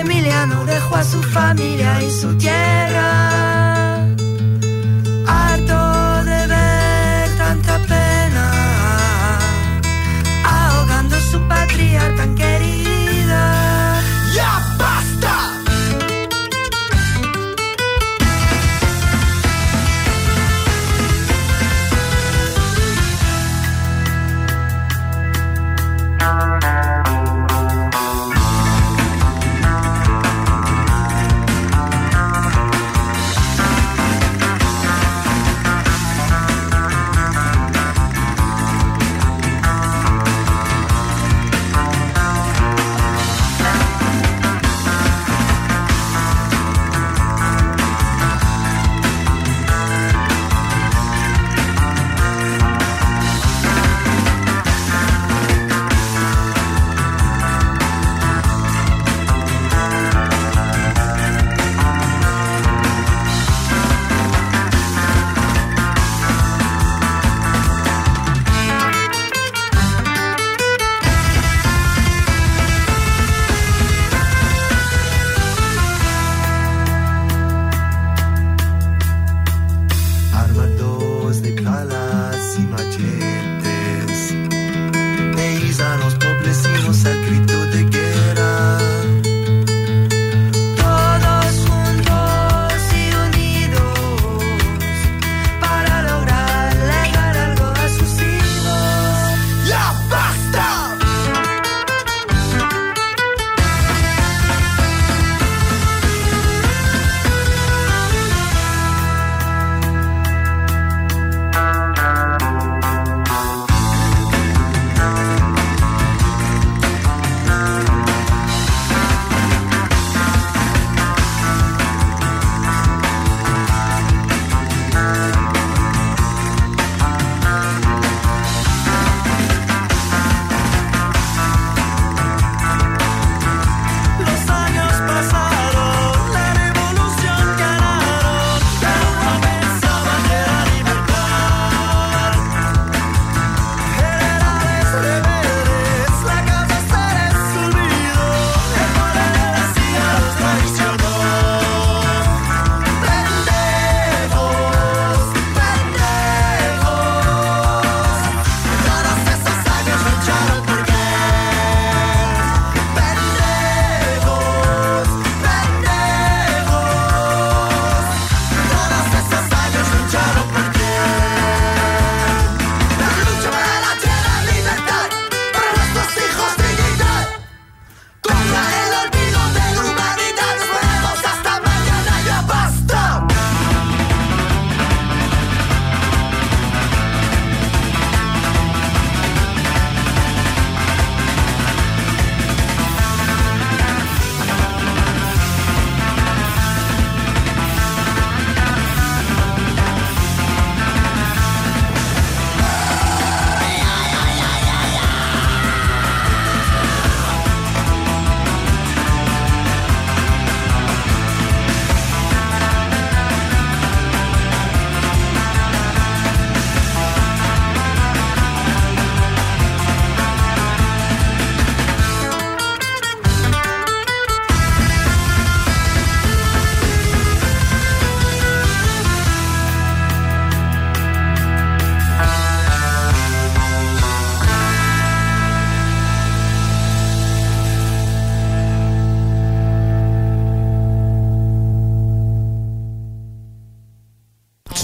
[0.00, 2.69] Emiliano dejó a su familia y su tierra.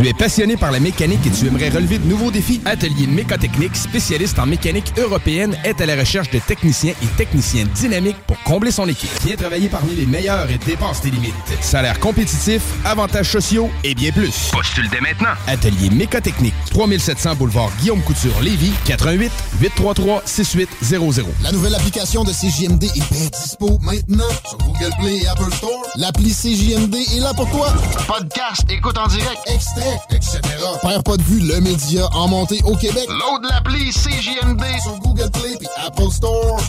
[0.07, 2.61] Tu es passionné par la mécanique et tu aimerais relever de nouveaux défis?
[2.65, 8.19] Atelier Mécotechnique, spécialiste en mécanique européenne, est à la recherche de techniciens et techniciennes dynamiques
[8.25, 9.11] pour combler son équipe.
[9.25, 11.35] Viens travailler parmi les meilleurs et dépasse tes limites.
[11.61, 14.51] Salaire compétitif, avantages sociaux et bien plus.
[14.53, 15.35] Postule dès maintenant.
[15.49, 21.23] Atelier Mécotechnique, 3700 boulevard Guillaume Couture, Lévis, 88 833 6800.
[21.43, 25.83] La nouvelle application de CJMD est bien dispo maintenant sur Google Play et Apple Store.
[25.97, 27.73] L'appli CJMD est là pour toi.
[28.07, 30.41] Podcast, écoute en direct, extrait, etc.
[30.83, 33.09] Père pas de vue, le média en montée au Québec.
[33.09, 36.61] Load l'appli CJMD sur Google Play et Apple Store.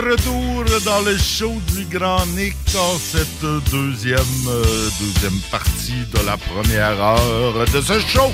[0.00, 6.24] De retour dans le show du Grand Nick en cette deuxième, euh, deuxième partie de
[6.26, 8.32] la première heure de ce show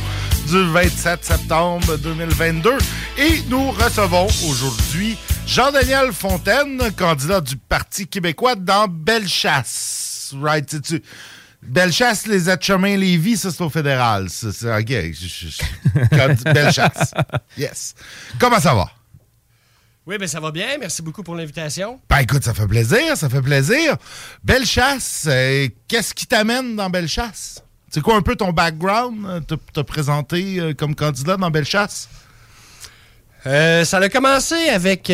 [0.48, 2.76] du 27 septembre 2022.
[3.18, 10.34] Et nous recevons aujourd'hui Jean-Daniel Fontaine, candidat du Parti québécois dans Bellechasse.
[10.40, 10.68] Right?
[10.70, 11.02] c'est-tu-
[11.62, 14.28] Bellechasse, les Etchemins, Lévis, ça c'est au fédéral.
[14.30, 14.92] C'est- OK.
[16.44, 17.12] Bellechasse.
[17.58, 17.94] Yes.
[18.38, 18.90] Comment ça va?
[20.06, 20.78] Oui, ben ça va bien.
[20.78, 21.98] Merci beaucoup pour l'invitation.
[22.08, 23.96] Ben écoute, ça fait plaisir, ça fait plaisir.
[24.44, 27.62] Belle chasse, euh, qu'est-ce qui t'amène dans Belle chasse?
[27.90, 29.26] C'est quoi un peu ton background?
[29.26, 32.08] euh, Te, te présenter euh, comme candidat dans Belle chasse?
[33.46, 35.06] Euh, ça a commencé avec.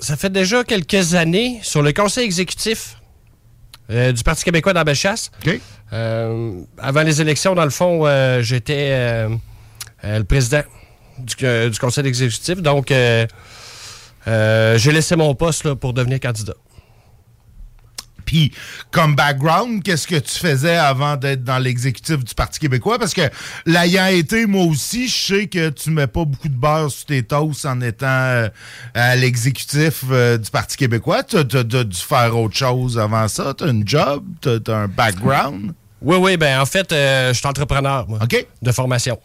[0.00, 2.96] ça fait déjà quelques années sur le conseil exécutif
[3.88, 5.30] du Parti québécois dans Bellechasse.
[5.92, 8.04] Euh, avant les élections, dans le fond,
[8.42, 9.28] j'étais
[10.02, 10.62] le président
[11.18, 12.62] du, du conseil exécutif.
[12.62, 13.26] Donc, euh,
[14.26, 16.54] euh, j'ai laissé mon poste là, pour devenir candidat.
[18.26, 18.52] Puis,
[18.90, 22.98] comme background, qu'est-ce que tu faisais avant d'être dans l'exécutif du Parti québécois?
[22.98, 23.22] Parce que
[23.64, 27.22] l'ayant été, moi aussi, je sais que tu mets pas beaucoup de beurre sur tes
[27.22, 28.48] toasts en étant euh,
[28.94, 31.22] à l'exécutif euh, du Parti québécois.
[31.22, 33.54] Tu as, dû faire autre chose avant ça.
[33.56, 35.72] Tu as une job, tu as, un background.
[36.02, 38.18] Oui, oui, ben en fait, euh, je suis entrepreneur, moi,
[38.60, 39.18] de formation.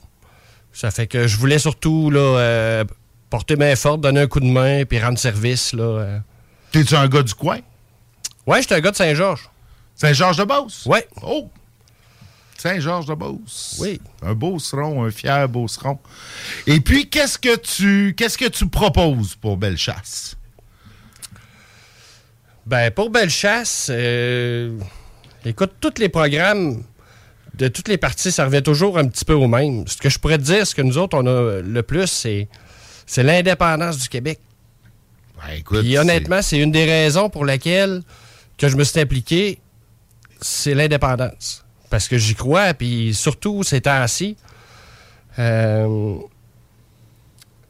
[0.74, 2.84] Ça fait que je voulais surtout là, euh,
[3.30, 5.74] porter main forte, donner un coup de main, puis rendre service.
[5.74, 5.84] là.
[5.84, 6.20] euh.
[6.72, 7.60] T'es-tu un gars du coin?
[8.48, 9.50] Ouais, j'étais un gars de Saint-Georges.
[9.96, 10.86] Saint-Georges-de-Beauce?
[10.86, 11.08] Ouais.
[11.22, 11.50] Oh!
[12.58, 13.78] Saint-Georges-de-Beauce.
[13.80, 14.00] Oui.
[14.22, 16.00] Un beauceron, un fier beauceron.
[16.68, 20.36] Et puis, qu'est-ce que tu qu'est-ce que tu proposes pour Bellechasse?
[22.66, 24.78] Ben, pour Bellechasse, euh,
[25.44, 26.84] écoute, tous les programmes
[27.62, 29.88] de toutes les parties, ça revient toujours un petit peu au même.
[29.88, 32.48] Ce que je pourrais te dire, ce que nous autres, on a le plus, c'est,
[33.06, 34.40] c'est l'indépendance du Québec.
[35.70, 38.02] Puis honnêtement, c'est une des raisons pour lesquelles
[38.58, 39.60] que je me suis impliqué,
[40.42, 41.64] c'est l'indépendance.
[41.92, 44.38] Parce que j'y crois, puis surtout ces temps-ci,
[45.38, 46.18] euh,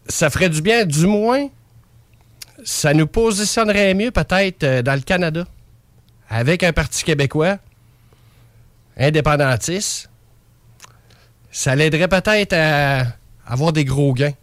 [0.08, 1.50] ça ferait du bien, du moins,
[2.64, 5.46] ça nous positionnerait mieux peut-être euh, dans le Canada,
[6.30, 7.58] avec un parti québécois,
[8.98, 10.10] indépendantiste.
[11.52, 13.06] Ça l'aiderait peut-être à
[13.46, 14.34] avoir des gros gains.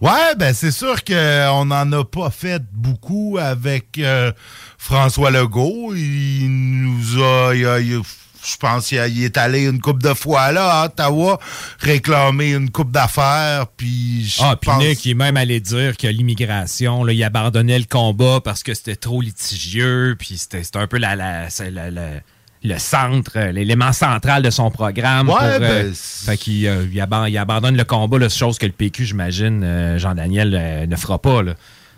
[0.00, 4.32] Ouais, ben c'est sûr qu'on n'en a pas fait beaucoup avec euh,
[4.78, 5.94] François Legault.
[5.94, 8.00] Il nous a, il a- il-
[8.42, 11.38] je pense qu'il est allé une coupe de fois là à Ottawa
[11.80, 13.66] réclamer une coupe d'affaires.
[13.76, 17.22] Puis je Ah, puis pense- Nick, il est même allé dire que l'immigration, là, il
[17.22, 21.70] abandonnait le combat parce que c'était trop litigieux, puis c'était un peu la, la- c'est
[21.70, 22.20] la- la-
[22.62, 25.28] le centre, euh, l'élément central de son programme.
[25.28, 28.58] Ouais, pour, euh, ben, fait qu'il euh, il aban- il abandonne le combat, là, chose
[28.58, 31.54] que le PQ, j'imagine, euh, Jean-Daniel euh, ne fera pas là,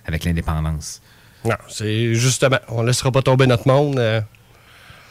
[0.06, 1.00] avec l'indépendance.
[1.44, 3.98] Non, c'est justement, on ne laissera pas tomber notre monde.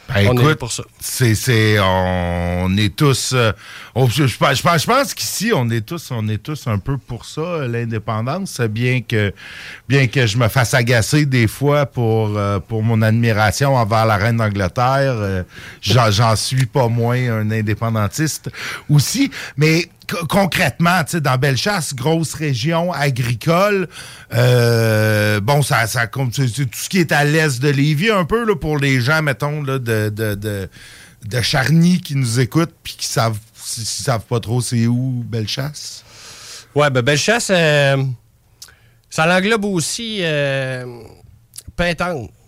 [0.10, 0.84] Ben, on est pour ça.
[0.99, 3.52] C'est, c'est, on est tous, euh,
[3.95, 7.26] on- je, je pense, je qu'ici on est tous, on est tous un peu pour
[7.26, 8.60] ça, euh, l'indépendance.
[8.62, 9.34] Bien que,
[9.88, 14.18] bien que je me fasse agacer des fois pour, euh, pour mon admiration envers la
[14.18, 15.43] reine d'Angleterre, euh,
[15.82, 18.49] j'en, j'en suis pas moins un indépendantiste
[18.89, 19.32] aussi.
[19.56, 19.88] Mais
[20.30, 23.88] concrètement, tu sais, dans Bellechasse, grosse région agricole,
[24.34, 28.55] euh, bon, ça, ça tout ce qui est à l'est de Lévis un peu là,
[28.55, 30.70] pour les gens, mettons, là, de, de, de,
[31.26, 36.03] de Charny qui nous écoutent puis qui savent, qui savent pas trop c'est où Bellechasse.
[36.76, 38.03] Ouais, ben Bellechasse, euh,
[39.09, 40.86] ça l'englobe aussi euh.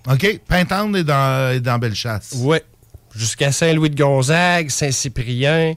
[0.07, 2.33] OK, Pintendre est dans, est dans Bellechasse.
[2.35, 2.57] Oui.
[3.15, 5.73] Jusqu'à Saint-Louis-de-Gonzague, Saint-Cyprien,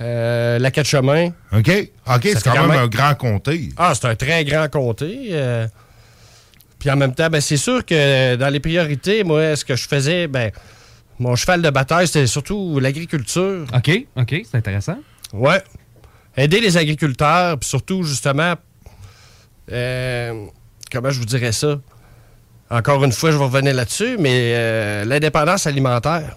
[0.00, 1.30] euh, la Quatre-Chemins.
[1.52, 1.70] OK,
[2.08, 3.70] OK, c'est quand même un grand comté.
[3.76, 5.28] Ah, c'est un très grand comté.
[5.32, 5.66] euh.
[6.78, 9.88] Puis en même temps, ben, c'est sûr que dans les priorités, moi, ce que je
[9.88, 10.50] faisais, ben,
[11.18, 13.64] mon cheval de bataille, c'était surtout l'agriculture.
[13.74, 14.98] OK, OK, c'est intéressant.
[15.32, 15.62] Ouais.
[16.36, 18.54] Aider les agriculteurs, puis surtout, justement,
[19.72, 20.46] euh,
[20.92, 21.80] comment je vous dirais ça?
[22.68, 26.36] Encore une fois, je vais revenir là-dessus, mais euh, l'indépendance alimentaire.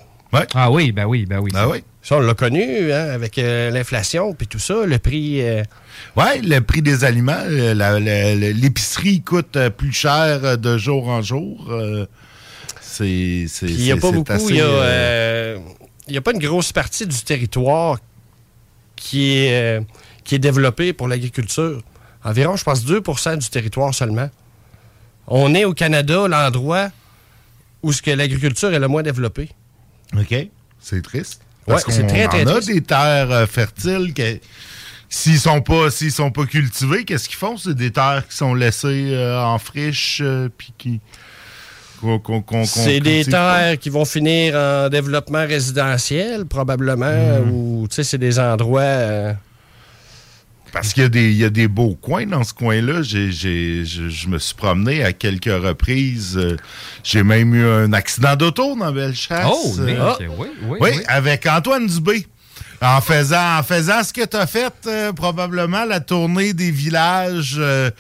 [0.53, 1.51] Ah oui, ben oui, ben oui.
[1.53, 1.83] Ben oui.
[2.01, 5.41] Ça, on l'a connu, hein, avec euh, l'inflation, puis tout ça, le prix...
[5.41, 5.63] euh,
[6.15, 7.73] Ouais, le prix des aliments, euh,
[8.53, 11.67] l'épicerie coûte plus cher de jour en jour.
[11.71, 12.05] euh,
[12.81, 15.59] c'est, il n'y a pas beaucoup, il y a, euh, euh,
[16.07, 17.97] il y a pas une grosse partie du territoire
[18.95, 19.81] qui est, euh,
[20.23, 21.81] qui est développée pour l'agriculture.
[22.23, 24.29] Environ, je pense, 2% du territoire seulement.
[25.27, 26.89] On est au Canada, l'endroit
[27.83, 29.49] où ce que l'agriculture est le moins développée.
[30.17, 30.35] OK,
[30.79, 31.41] c'est triste.
[31.65, 32.69] Parce Ouais, qu'on très, très en a triste.
[32.69, 34.39] des terres euh, fertiles que-
[35.11, 37.57] S'ils sont pas s'ils sont pas cultivés, qu'est-ce qu'ils font?
[37.57, 40.99] C'est des terres qui sont laissées euh, en friche euh, puis qui.
[42.65, 43.31] C'est des pas?
[43.31, 47.51] terres qui vont finir en développement résidentiel, probablement, Mhm.
[47.51, 48.81] ou tu sais, c'est des endroits.
[48.81, 49.33] euh,
[50.71, 53.01] Parce qu'il y, a des- il y a des beaux coins dans ce coin-là.
[53.03, 56.37] Je me suis promené à quelques reprises.
[56.37, 56.57] Euh,
[57.03, 59.47] J'ai même eu un accident d'auto dans Bellechasse.
[59.51, 60.89] Oh, mais- Euh, oui, oui, oui.
[61.07, 62.27] avec Antoine Dubé.
[62.81, 67.55] En faisant, en faisant ce que tu as fait, euh, probablement la tournée des villages
[67.59, 67.91] euh,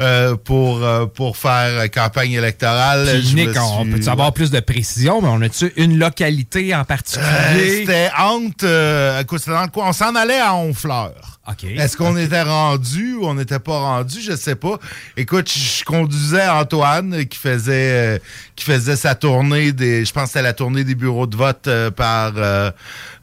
[0.00, 0.80] euh, pour,
[1.14, 3.06] pour faire campagne électorale.
[3.22, 6.84] Je Nick, on suis- peut avoir plus de précision, mais on a-tu une localité en
[6.84, 7.78] particulier?
[7.80, 9.20] C'était entre.
[9.20, 9.88] écoute, c'était dans le coin.
[9.88, 11.12] On s'en allait à Honfleur.
[11.46, 11.64] OK.
[11.64, 14.18] Est-ce qu'on était rendu ou on n'était pas rendu?
[14.22, 14.78] Je sais pas.
[15.14, 18.18] Écoute, je conduisais Antoine qui faisait euh,
[18.56, 20.06] qui faisait sa tournée des.
[20.06, 22.32] Je pense que c'était la tournée des bureaux de vote euh, par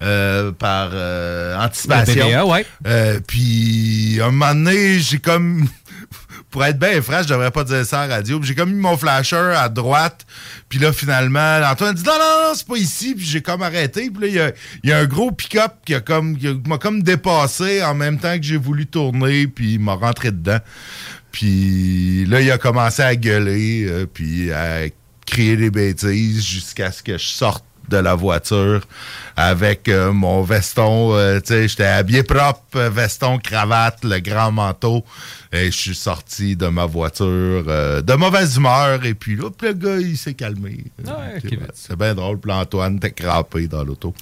[0.03, 2.25] euh, par euh, anticipation.
[2.25, 2.65] Le BVA, ouais.
[2.87, 5.67] Euh, puis un moment donné, j'ai comme.
[6.49, 8.37] Pour être bien franc, je devrais pas dire ça à la radio.
[8.43, 10.25] J'ai comme mis mon flasher à droite.
[10.67, 13.15] Puis là, finalement, Antoine dit non, non, non, c'est pas ici.
[13.15, 14.09] Puis j'ai comme arrêté.
[14.11, 14.51] Puis là, il y a,
[14.83, 17.93] il y a un gros pick-up qui a comme qui a- m'a comme dépassé en
[17.95, 19.47] même temps que j'ai voulu tourner.
[19.47, 20.59] Puis il m'a rentré dedans.
[21.31, 23.85] Puis là, il a commencé à gueuler.
[23.87, 24.87] euh, puis à
[25.25, 28.81] crier des bêtises jusqu'à ce que je sorte de la voiture
[29.35, 34.51] avec euh, mon veston, euh, tu sais, j'étais habillé propre, euh, veston, cravate, le grand
[34.51, 35.03] manteau,
[35.51, 39.73] et je suis sorti de ma voiture euh, de mauvaise humeur, et puis là, le
[39.73, 40.85] gars, il s'est calmé.
[41.05, 41.41] Ouais,
[41.73, 44.13] C'est bien drôle, puis Antoine était crampé dans l'auto.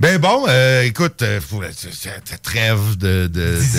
[0.00, 1.40] Ben bon, euh, écoute, euh,
[1.72, 3.26] c'est- trêve de,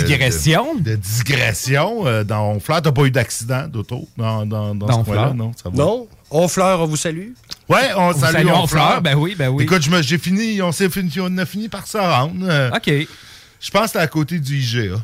[0.06, 0.76] Digression?
[0.76, 2.06] De, de digression.
[2.08, 5.34] euh, dans Honfleur, t'as pas eu d'accident d'auto dans, dans, dans, Dans ce coin-là, Honfleur?
[5.36, 5.52] non?
[5.56, 5.76] Ça va?
[5.78, 6.08] Non?
[6.32, 7.30] Honfleur, on vous salue.
[7.68, 8.84] Ouais, on, On salue, salue Honfleur.
[8.84, 9.64] Honfleur, ben oui, ben oui.
[9.64, 12.46] Écoute, j'ai fini, on, s'est fini, on a fini par se rendre.
[12.48, 13.08] Euh, OK.
[13.62, 14.96] Je pense que c'était à côté du IGA.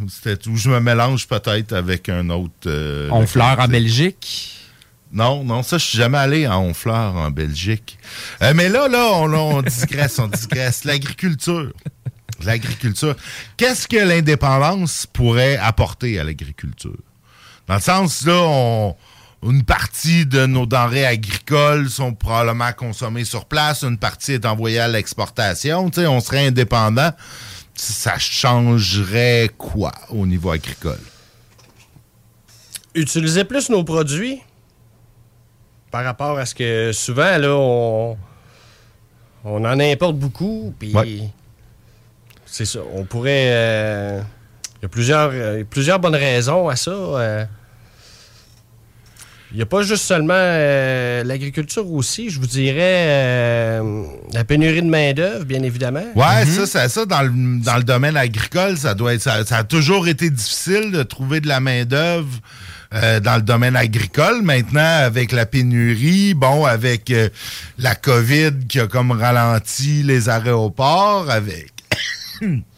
[0.00, 2.52] Où je me mélange peut-être avec un autre.
[2.66, 3.68] euh, Honfleur en.
[3.68, 4.58] Belgique.
[5.12, 7.98] Non, non, ça, je suis jamais allé à Honfleur, en Belgique.
[8.42, 10.84] Euh, mais là, là, on, là, on digresse, on digresse.
[10.84, 11.70] L'agriculture.
[12.42, 13.14] L'agriculture.
[13.56, 16.96] Qu'est-ce que l'indépendance pourrait apporter à l'agriculture?
[17.68, 18.96] Dans le sens, là, on-
[19.42, 24.78] une partie de nos denrées agricoles sont probablement consommées sur place, une partie est envoyée
[24.80, 25.90] à l'exportation.
[25.90, 27.10] Tu sais, on serait indépendant.
[27.74, 31.00] Ça changerait quoi au niveau agricole?
[32.94, 34.42] Utiliser plus nos produits
[35.90, 38.16] par rapport à ce que souvent, là, on,
[39.44, 40.92] on en importe beaucoup, puis
[42.46, 42.80] c'est ça.
[42.94, 43.46] On pourrait.
[43.50, 44.20] euh,
[44.78, 46.90] Il y a plusieurs, euh, plusieurs bonnes raisons à ça.
[46.90, 47.44] euh.
[49.52, 54.80] Il n'y a pas juste seulement euh, l'agriculture aussi, je vous dirais euh, la pénurie
[54.80, 56.04] de main-d'œuvre, bien évidemment.
[56.14, 59.58] Ouais, ça, ça, ça dans, le, dans le domaine agricole, ça doit être, ça, ça
[59.58, 62.40] a toujours été difficile de trouver de la main-d'œuvre
[62.94, 64.42] euh, dans le domaine agricole.
[64.42, 67.28] Maintenant, avec la pénurie, bon, avec euh,
[67.78, 71.72] la COVID qui a comme ralenti les aéroports, avec.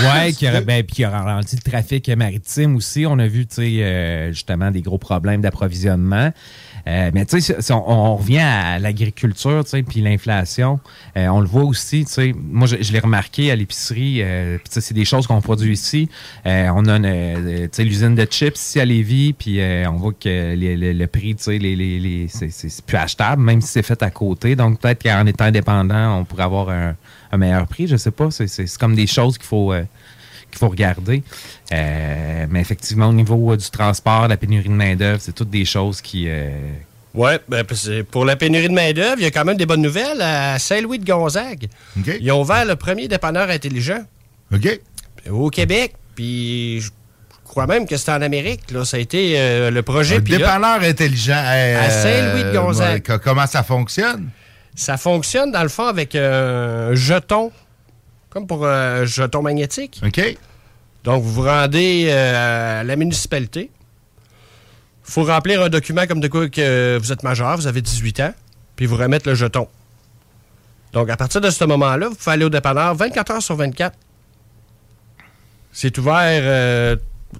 [0.00, 3.04] Ouais, qui aurait, ben, puis qui a ralenti le trafic maritime aussi.
[3.06, 6.30] On a vu, tu sais, euh, justement, des gros problèmes d'approvisionnement.
[6.88, 10.80] Euh, mais tu sais, si on, on revient à l'agriculture, tu sais, puis l'inflation,
[11.16, 14.56] euh, on le voit aussi, tu sais, moi, je, je l'ai remarqué à l'épicerie, euh,
[14.64, 16.08] tu sais, c'est des choses qu'on produit ici.
[16.44, 20.76] On a, tu sais, l'usine de chips ici à Lévis, puis on voit que les-
[20.76, 24.02] le, le prix, tu sais, les, les, les- c'est plus achetable, même si c'est fait
[24.02, 24.56] à côté.
[24.56, 26.96] Donc, peut-être qu'en étant indépendant, on pourrait avoir un,
[27.32, 28.30] un meilleur prix, je sais pas.
[28.30, 29.72] C'est- C'est c'est comme des choses qu'il faut...
[29.72, 29.84] euh,
[30.50, 31.22] qu'il faut regarder.
[31.72, 35.64] Euh, mais effectivement, au niveau euh, du transport, la pénurie de main-d'œuvre, c'est toutes des
[35.64, 36.24] choses qui.
[36.28, 36.50] euh,
[37.14, 37.64] Ouais, ben,
[38.10, 40.98] pour la pénurie de main-d'œuvre, il y a quand même des bonnes nouvelles à Saint-Louis
[40.98, 41.68] de Gonzague.
[42.20, 44.02] Ils ont ouvert le premier dépanneur intelligent.
[44.54, 44.80] OK.
[45.30, 46.90] Au Québec, puis je
[47.44, 48.70] crois même que c'était en Amérique.
[48.72, 48.84] Là.
[48.84, 50.40] Ça a été euh, le projet Un pilote.
[50.40, 51.32] dépanneur intelligent.
[51.44, 53.02] À Saint-Louis de Gonzague.
[53.10, 54.28] euh, comment ça fonctionne?
[54.74, 57.52] Ça fonctionne dans le fond avec un jeton,
[58.30, 60.00] comme pour un jeton magnétique.
[60.04, 60.36] OK.
[61.04, 63.70] Donc, vous vous rendez euh, à la municipalité.
[65.06, 68.20] Il faut remplir un document comme de quoi que vous êtes majeur, vous avez 18
[68.20, 68.32] ans,
[68.76, 69.68] puis vous remettre le jeton.
[70.92, 73.96] Donc, à partir de ce moment-là, vous pouvez aller au dépanneur 24 heures sur 24.
[75.72, 76.96] C'est ouvert euh,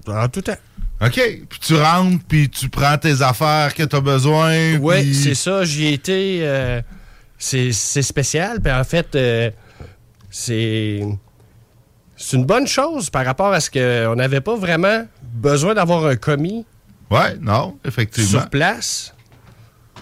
[0.08, 0.56] en tout temps.
[1.00, 1.20] OK.
[1.48, 4.76] Puis tu rentres, puis tu prends tes affaires que tu as besoin.
[4.78, 5.64] Oui, puis- c'est ça.
[5.64, 6.38] J'y ai été.
[6.42, 6.80] euh,
[7.42, 8.60] c'est spécial.
[8.60, 9.50] Puis en fait, euh,
[10.30, 11.02] c'est.
[12.14, 16.14] C'est une bonne chose par rapport à ce qu'on n'avait pas vraiment besoin d'avoir un
[16.14, 16.64] commis.
[17.10, 18.30] Ouais, non, effectivement.
[18.30, 19.12] Sur place.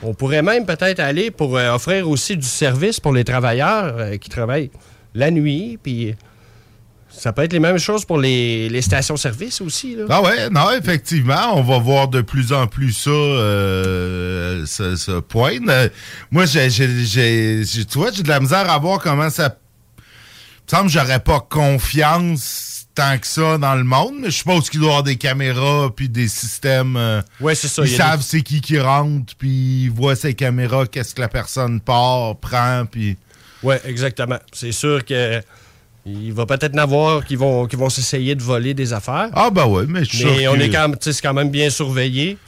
[0.03, 4.17] On pourrait même peut-être aller pour euh, offrir aussi du service pour les travailleurs euh,
[4.19, 4.71] qui travaillent
[5.15, 5.79] la nuit.
[5.83, 6.15] Puis
[7.13, 9.95] Ça peut être les mêmes choses pour les, les stations-service aussi.
[9.97, 10.05] Là.
[10.09, 15.21] Ah ouais, non, effectivement, on va voir de plus en plus ça, euh, ce, ce
[15.21, 15.59] point.
[15.69, 15.89] Euh,
[16.31, 19.57] moi, j'ai, j'ai, tu vois, j'ai de la misère à voir comment ça...
[19.99, 20.03] Il
[20.77, 24.71] me semble que j'aurais pas confiance tant que ça dans le monde, mais je suppose
[24.71, 26.97] qu'il doit y avoir des caméras puis des systèmes...
[26.97, 30.35] euh, Ouais, c'est ça, Ils savent des- c'est qui qui rentre, puis ils voient ces
[30.35, 33.17] caméras, qu'est-ce que la personne part, prend, puis...
[33.63, 34.39] Oui, exactement.
[34.53, 35.43] C'est sûr que
[36.07, 39.29] il va peut-être en avoir qui vont, qui vont s'essayer de voler des affaires.
[39.35, 40.93] Ah ben ouais, mais je suis Mais on que- est quand
[41.23, 42.39] quand même bien surveillé.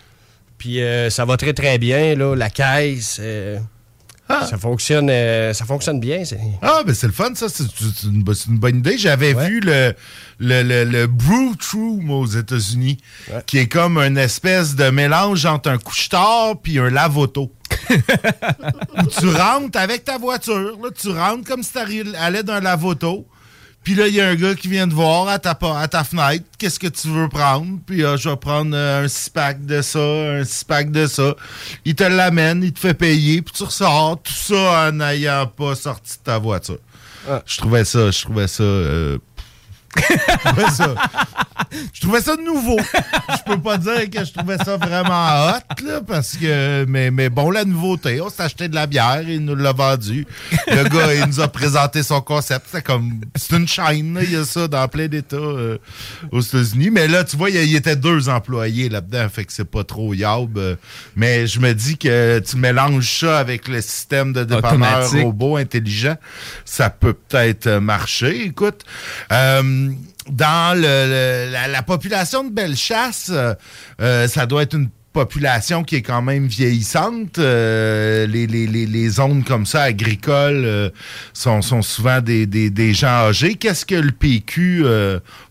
[0.59, 3.19] Puis euh, ça va très très bien là, la caisse.
[3.21, 3.59] euh,
[4.29, 6.23] Ça fonctionne, euh, ça fonctionne bien.
[6.63, 7.49] Ah, ben c'est le fun, ça.
[7.51, 7.65] C'est
[8.05, 8.23] une,
[8.59, 8.97] bonne idée.
[8.97, 9.93] J'avais vu le,
[10.39, 11.55] le, le, le Brew
[12.01, 12.97] moi, aux États-Unis,
[13.47, 17.53] qui est comme une espèce de mélange entre un couche-tard puis un lave-auto.
[17.91, 21.79] Où tu rentres avec ta voiture, là, tu rentres comme si tu
[22.17, 23.27] allais d'un lave-auto.
[23.83, 26.05] Puis là, il y a un gars qui vient te voir à ta, à ta
[26.05, 26.45] fenêtre.
[26.57, 27.79] Qu'est-ce que tu veux prendre?
[27.85, 31.35] Puis ah, je vais prendre euh, un six-pack de ça, un six-pack de ça.
[31.85, 34.21] Il te l'amène, il te fait payer, puis tu ressors.
[34.23, 36.79] Tout ça en n'ayant pas sorti de ta voiture.
[37.47, 38.63] Je trouvais ça, je trouvais ça...
[38.63, 39.19] euh,
[39.97, 40.95] je trouvais ça...
[41.93, 42.79] Je trouvais ça nouveau.
[42.79, 46.85] Je peux pas dire que je trouvais ça vraiment hot, là, parce que.
[46.87, 50.27] Mais, mais bon, la nouveauté, on s'est acheté de la bière, il nous l'a vendu.
[50.67, 52.67] Le gars, il nous a présenté son concept.
[52.71, 53.21] C'est comme.
[53.37, 55.79] C'est une chaîne, là, il y a ça dans plein d'États euh,
[56.31, 56.91] aux États-Unis.
[56.91, 59.85] Mais là, tu vois, il y, y était deux employés là-dedans, fait que c'est pas
[59.85, 60.77] trop euh.
[61.17, 66.17] Mais je me dis que tu mélanges ça avec le système de dépanneur robot intelligent,
[66.65, 68.47] ça peut peut-être marcher.
[68.47, 68.85] Écoute,
[69.33, 69.91] euh,
[70.31, 73.55] dans le, le- la, la population de Bellechasse, euh,
[74.01, 77.39] euh, ça doit être une population qui est quand même vieillissante.
[77.39, 80.91] Euh, les, les- les- les zones comme ça, agricoles, euh,
[81.35, 83.55] sont, sont souvent des, des- des gens âgés.
[83.57, 84.85] Qu'est-ce que le PQ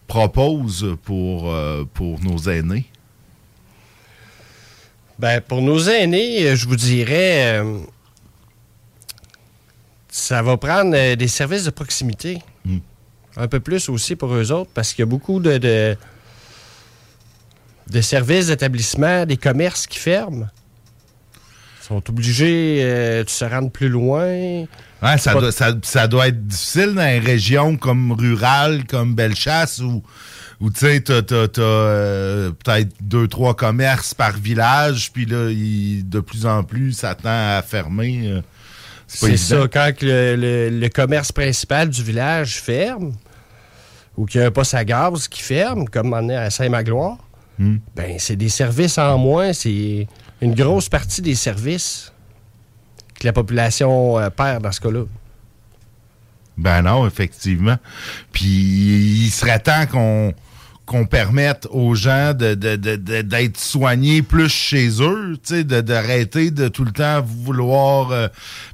[0.08, 1.54] propose pour,
[1.94, 2.86] pour nos aînés?
[5.20, 7.62] Ben, pour nos aînés, je vous dirais,
[10.10, 12.40] ça va prendre des services de proximité.
[13.42, 15.98] Un peu plus aussi pour eux autres, parce qu'il y a beaucoup de, de,
[17.90, 20.48] de services d'établissement, des commerces qui ferment.
[21.82, 24.22] Ils sont obligés euh, de se rendre plus loin.
[25.02, 29.80] Ouais, ça, doit, ça, ça doit être difficile dans les régions comme rurales, comme Bellechasse,
[29.80, 30.04] où,
[30.60, 35.50] où tu sais, t'as, t'as- t'as, euh, peut-être deux, trois commerces par village, puis là,
[35.50, 38.22] il- de plus en plus, ça tend à fermer.
[38.28, 38.42] euh,
[39.08, 43.14] c'est pas C'est ça, quand que le, le- le commerce principal du village ferme,
[44.18, 47.18] ou qu'il y a un poste à gaz qui ferme, comme on est à Saint-Magloire,
[47.62, 47.78] Hmm.
[47.96, 50.08] ben c'est des services en moins, c'est
[50.42, 52.12] une grosse partie des services
[53.20, 55.04] que la population euh, perd dans ce cas-là.
[56.58, 57.78] Ben non, effectivement.
[58.32, 60.34] Puis il serait temps qu'on
[60.92, 66.52] qu'on permette aux gens de, de- de- de- d'être soignés plus chez eux, de- d'arrêter
[66.52, 68.28] de tout le temps vouloir euh,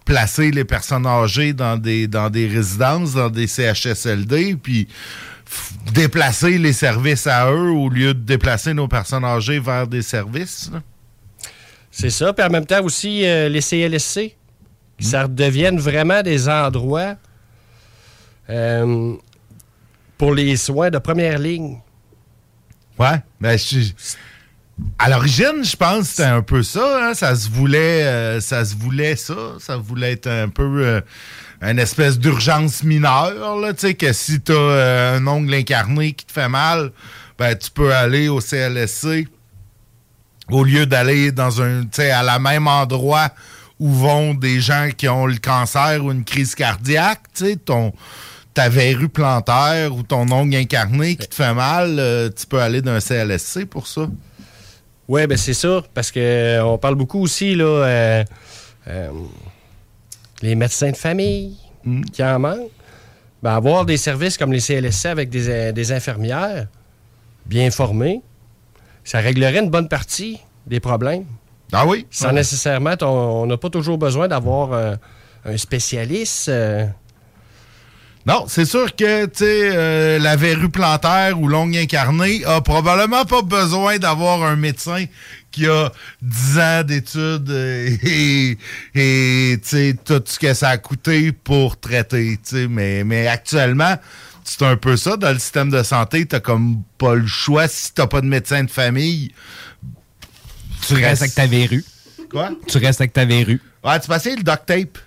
[0.03, 4.87] placer les personnes âgées dans des, dans des résidences, dans des CHSLD, puis
[5.47, 10.01] f- déplacer les services à eux au lieu de déplacer nos personnes âgées vers des
[10.01, 10.71] services.
[10.73, 10.81] là.
[11.91, 12.33] C'est ça.
[12.33, 14.35] Puis en même temps aussi, euh, les CLSC,
[14.99, 17.13] qui ça redevienne vraiment des endroits
[18.49, 19.13] euh,
[20.17, 21.77] pour les soins de première ligne.
[22.99, 23.91] Ouais, ben je-
[24.99, 27.09] à l'origine, je pense que c'était un peu ça.
[27.09, 27.13] hein.
[27.13, 29.33] Ça se voulait, euh, ça se voulait ça.
[29.59, 31.01] Ça voulait être un peu euh,
[31.61, 33.57] une espèce d'urgence mineure.
[33.59, 36.91] Là, tu sais que si t'as euh, un ongle incarné qui te fait mal,
[37.39, 39.27] ben tu peux aller au CLSC
[40.49, 43.29] au lieu d'aller dans un, tu à la même endroit
[43.79, 47.21] où vont des gens qui ont le cancer ou une crise cardiaque.
[47.35, 47.93] Tu ton
[48.57, 52.81] ta verrue plantaire ou ton ongle incarné qui te fait mal, euh, tu peux aller
[52.81, 54.09] d'un CLSC pour ça.
[55.07, 58.23] Oui, ben c'est ça, parce que euh, on parle beaucoup aussi, là, euh,
[60.41, 61.55] les médecins de famille
[62.11, 62.71] qui en manquent.
[63.43, 66.65] Ben, avoir des services comme les CLSC avec des, des infirmières
[67.45, 68.23] bien formées,
[69.03, 71.25] ça réglerait une bonne partie des problèmes.
[71.71, 72.07] Ah oui?
[72.09, 74.97] Sans nécessairement, on n'a pas toujours besoin d'avoir
[75.45, 76.51] un spécialiste.
[78.27, 83.41] Non, c'est sûr que tu euh, la verrue plantaire ou l'ongle incarné a probablement pas
[83.41, 85.05] besoin d'avoir un médecin
[85.49, 88.57] qui a 10 ans d'études et,
[90.03, 92.37] tout ce que ça a coûté pour traiter.
[92.69, 93.95] Mais, mais actuellement,
[94.43, 95.15] c'est un peu ça.
[95.15, 97.69] Dans le système de santé, t'as comme pas le choix.
[97.69, 99.31] Si t'as pas de médecin de famille,
[100.85, 101.85] tu restes avec ta verrue.
[102.29, 102.49] Quoi?
[102.67, 103.61] Tu restes avec ta verrue.
[103.85, 104.97] Ouais, tu essayer le duct tape.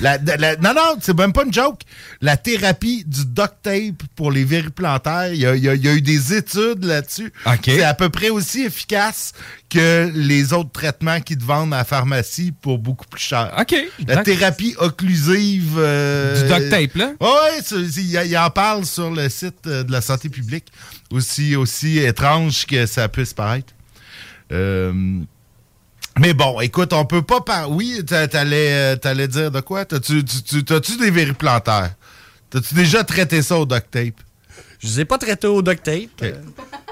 [0.00, 0.18] La-
[0.56, 1.82] non, non, c'est même pas une joke.
[2.20, 6.00] La thérapie du duct tape pour les verrues plantaires, il y a, y y eu
[6.00, 7.32] des études là-dessus.
[7.64, 9.32] C'est à peu près aussi efficace
[9.70, 13.54] que les autres traitements qui te vendent à la pharmacie pour beaucoup plus cher.
[13.58, 13.74] OK.
[14.08, 15.74] La thérapie occlusive.
[15.78, 17.12] euh, Du duct tape, là?
[17.20, 20.66] Oui, il, il en parle sur le site euh, de la santé publique.
[21.12, 23.72] Aussi, aussi étrange que ça puisse paraître.
[24.52, 24.92] Euh,
[26.20, 27.70] mais bon, écoute, on peut pas par.
[27.70, 29.84] Oui, t'a- t'allais euh, t'allais dire de quoi?
[29.84, 31.90] T'as-tu tu- tu- t'as-tu des verrues plantaires?
[32.50, 34.14] T'as-tu déjà traité ça au duct tape?
[34.78, 36.10] Je les ai pas traités au duct tape.
[36.22, 36.32] Euh,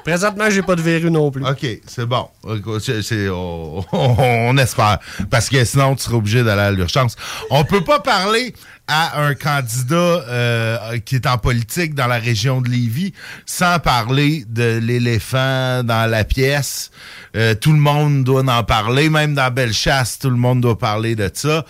[0.05, 1.47] présentement, j'ai pas de verrue non plus.
[1.47, 2.29] OK, c'est bon.
[2.57, 4.99] Écoute, c'est- c'est- on, on- on espère.
[5.31, 7.15] Parce que sinon, tu seras obligé d'aller à l'urgence.
[7.51, 8.55] On peut pas parler
[8.95, 13.15] à un candidat euh, qui est en politique dans la région de Lévis
[13.47, 16.91] sans parler de l'éléphant dans la pièce.
[17.35, 21.17] Euh, tout le monde doit en parler, même dans Bellechasse, tout le monde doit parler
[21.17, 21.65] de ça.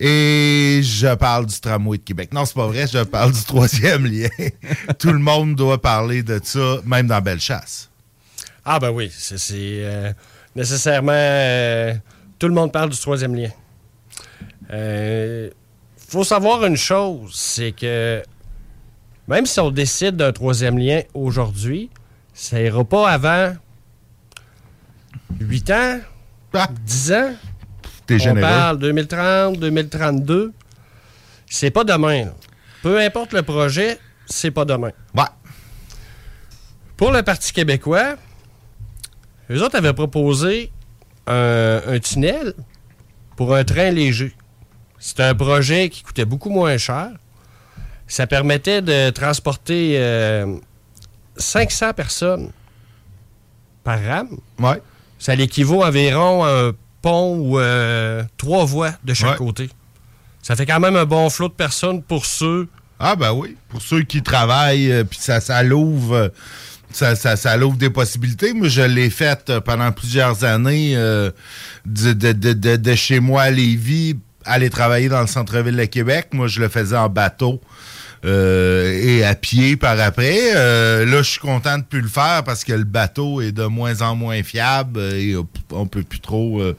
[0.00, 2.32] Et je parle du tramway de Québec.
[2.32, 4.28] Non, c'est pas vrai, je parle du troisième lien.
[4.98, 7.90] tout le monde doit parler de ça, même dans Bellechasse.
[8.64, 10.10] Ah ben oui, c'est euh,
[10.56, 12.00] nécessairement...
[12.38, 13.50] tout le monde parle du troisième lien.
[14.70, 15.50] Euh,
[16.12, 18.22] faut savoir une chose, c'est que
[19.28, 21.88] même si on décide d'un troisième lien aujourd'hui,
[22.34, 23.54] ça ira pas avant
[25.40, 26.00] 8 ans,
[26.84, 27.32] 10 ans.
[28.06, 28.40] T'es on généreux.
[28.40, 30.52] parle 2030, 2032.
[31.48, 32.26] C'est pas demain.
[32.26, 32.34] là.
[32.82, 34.90] Peu importe le projet, c'est pas demain.
[35.14, 35.22] Ouais.
[36.96, 38.16] Pour le Parti québécois,
[39.50, 40.70] eux autres avaient proposé
[41.26, 42.54] un, un tunnel
[43.36, 44.34] pour un train léger.
[45.04, 47.08] C'était un projet qui coûtait beaucoup moins cher.
[48.06, 50.56] Ça permettait de transporter euh,
[51.36, 52.50] 500 personnes
[53.82, 54.38] par rame.
[54.60, 54.80] Ouais.
[55.18, 59.46] Ça l'équivaut environ à un pont ou euh, trois voies de chaque Ouais.
[59.46, 59.70] côté.
[60.40, 62.68] Ça fait quand même un bon flot de personnes pour ceux.
[63.00, 66.28] Ah ben oui, pour ceux qui travaillent, euh, puis ça, ça l'ouvre, euh,
[66.92, 68.52] ça, ça, ça l'ouvre des possibilités.
[68.52, 71.32] Moi, je l'ai fait euh, pendant plusieurs années euh,
[71.86, 75.84] de, de- de- de- de chez moi à Lévis, aller travailler dans le centre-ville de
[75.84, 76.28] Québec.
[76.32, 77.60] Moi, je le faisais en bateau.
[78.24, 80.54] euh, et à pied par après.
[80.54, 83.64] Euh, là, je suis content de plus le faire parce que le bateau est de
[83.64, 85.36] moins en moins fiable et
[85.70, 86.76] on peut plus trop, euh,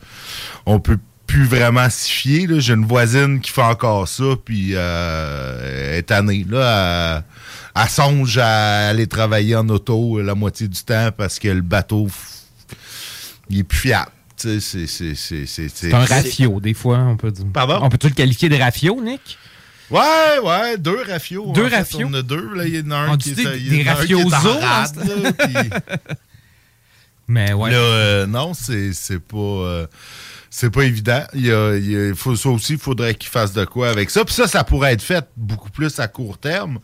[0.65, 0.97] on peut
[1.27, 2.47] plus vraiment s'y fier.
[2.59, 6.45] J'ai une voisine qui fait encore ça, puis est tannée.
[6.49, 7.23] Là,
[7.75, 11.61] elle, elle songe à aller travailler en auto la moitié du temps parce que le
[11.61, 12.07] bateau,
[13.49, 14.11] il est plus fiable.
[14.59, 17.45] C'est- un ratio, des fois, on peut dire.
[17.53, 17.79] Pardon?
[17.81, 19.37] On peut-tu le qualifier de ratio, Nick?
[19.89, 21.51] Ouais, ouais, deux rafios.
[21.53, 22.07] Deux rafios?
[22.09, 22.53] On a deux.
[22.55, 24.29] Là, il y en a un qui est, des- rafiosos,
[27.27, 27.71] Mais ouais.
[27.71, 29.37] Là, euh, non, c'est pas.
[29.37, 29.87] euh,
[30.49, 31.23] c'est pas évident.
[31.33, 34.25] Il, y a- faut, ça aussi, il faudrait qu'il fasse de quoi avec ça.
[34.25, 36.79] Puis ça, ça pourrait être fait beaucoup plus à court terme.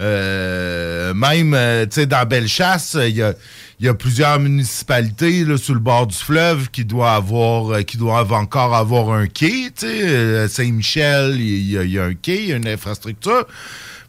[0.00, 1.56] Euh, même,
[1.88, 3.34] tu sais, dans Bellechasse, il y a,
[3.80, 7.82] il y a plusieurs municipalités là, sur le bord du fleuve qui doivent avoir, euh,
[7.82, 9.70] qui doivent encore avoir un quai.
[9.82, 13.46] Euh, Saint-Michel, il y, a- il y a un quai, il y a une infrastructure.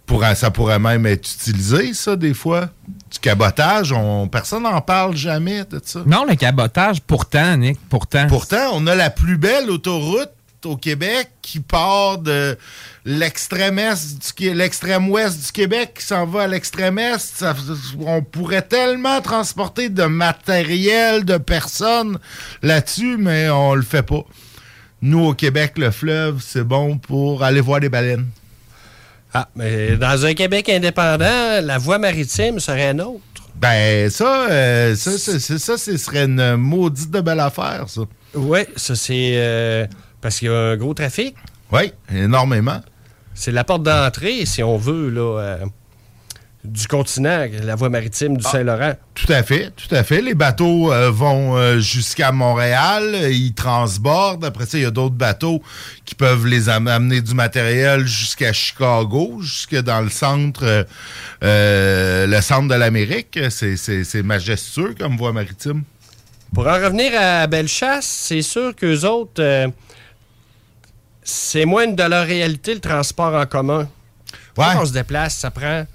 [0.06, 2.70] Pourra- ça pourrait même être utilisé, ça, des fois.
[3.12, 6.04] Du cabotage, on, personne n'en parle jamais de ça.
[6.06, 8.28] Non, le cabotage, pourtant, Nick, pourtant.
[8.28, 10.30] Pourtant, on a la plus belle autoroute
[10.66, 12.58] au Québec qui part de
[13.06, 17.20] l'extrême est du Qué- l'extrême ouest du Québec qui s'en va à l'extrême est.
[17.20, 17.56] Ça-
[18.00, 22.18] on pourrait tellement transporter de matériel, de personnes
[22.62, 24.24] là-dessus, mais on le fait pas.
[25.02, 28.28] Nous, au Québec, le fleuve, c'est bon pour aller voir les baleines.
[29.34, 33.22] Ah, mais dans un Québec indépendant, la voie maritime serait un autre.
[33.56, 38.02] Ben, ça, euh, ça, c'est- c'est- ça, ce serait une maudite de belle affaire, ça.
[38.34, 39.86] Oui, ça c'est euh,
[40.26, 41.36] parce qu'il y a un gros trafic.
[41.72, 42.82] Oui, énormément.
[43.36, 45.66] C'est la porte d'entrée, si on veut, là, euh,
[46.64, 48.94] du continent, la voie maritime du Saint-Laurent.
[49.14, 50.24] Tout à fait, tout à fait.
[50.24, 54.46] Les bateaux euh, vont euh, jusqu'à Montréal, ils transbordent.
[54.46, 55.62] Après ça, il y a d'autres bateaux
[56.06, 60.88] qui peuvent les am- amener du matériel jusqu'à Chicago, jusque dans le centre,
[61.44, 63.38] le centre de l'Amérique.
[63.52, 65.84] C'est- majestueux comme voie maritime.
[66.52, 69.70] Pour en revenir à Bellechasse, c'est sûr qu'eux autres,
[71.26, 73.90] c'est moins de leur réalité le transport en commun.
[74.56, 75.86] Quand on se déplace, ça prend.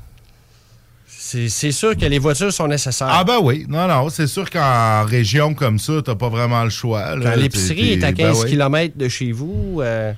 [1.07, 3.09] C'est c'est sûr que les voitures sont nécessaires.
[3.11, 6.71] Ah ben oui, non, non, c'est sûr qu'en région comme ça, t'as pas vraiment le
[6.71, 7.15] choix.
[7.37, 8.51] l'épicerie est à t'es- 15 ben oui.
[8.51, 10.13] km de chez vous, euh,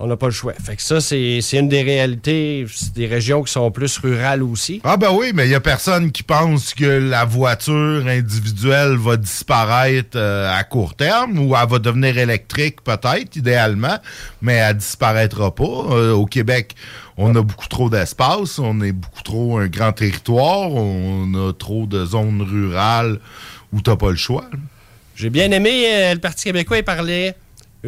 [0.00, 0.52] On n'a pas le choix.
[0.52, 2.66] Fait que ça, c'est une des réalités.
[2.94, 4.80] Des régions qui sont plus rurales aussi.
[4.84, 9.16] Ah ben oui, mais il y a personne qui pense que la voiture individuelle va
[9.16, 13.98] disparaître euh, à court terme ou elle va devenir électrique peut-être, idéalement,
[14.40, 15.64] mais elle disparaîtra pas.
[15.64, 16.76] Euh, au Québec,
[17.16, 21.86] on a beaucoup trop d'espace, on est beaucoup trop un grand territoire, on a trop
[21.86, 23.18] de zones rurales
[23.72, 24.44] où t'as pas le choix.
[25.16, 27.34] J'ai bien aimé, euh, le Parti québécois, il parlait.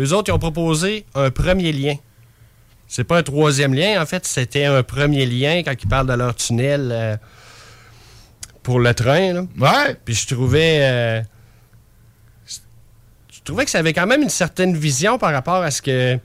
[0.01, 1.95] Eux autres, ils ont proposé un premier lien.
[2.89, 6.13] C'est pas un troisième lien, en fait, c'était un premier lien quand ils parlent de
[6.15, 7.17] leur tunnel euh,
[8.63, 9.33] pour le train.
[9.33, 9.43] là.
[9.59, 9.97] Ouais.
[10.05, 10.79] Puis je trouvais.
[10.83, 11.23] euh,
[13.33, 16.19] je trouvais que ça avait quand même une certaine vision par rapport à ce que.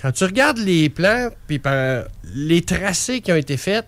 [0.00, 3.84] Quand tu regardes les plans, puis par- les tracés qui ont été faits,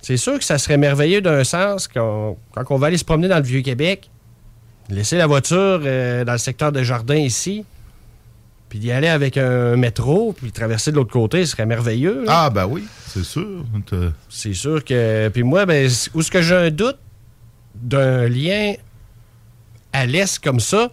[0.00, 2.36] c'est sûr que ça serait merveilleux d'un sens quand
[2.70, 4.10] on va aller se promener dans le Vieux-Québec,
[4.90, 7.64] laisser la voiture euh, dans le secteur de jardin ici,
[8.74, 12.24] puis d'y aller avec un métro, puis traverser de l'autre côté, ce serait merveilleux.
[12.24, 12.32] là.
[12.46, 13.64] Ah ben oui, c'est sûr.
[14.28, 15.28] C'est sûr que.
[15.28, 16.98] Puis moi, ben, où est-ce que j'ai un doute
[17.76, 18.74] d'un lien
[19.92, 20.90] à l'est comme ça,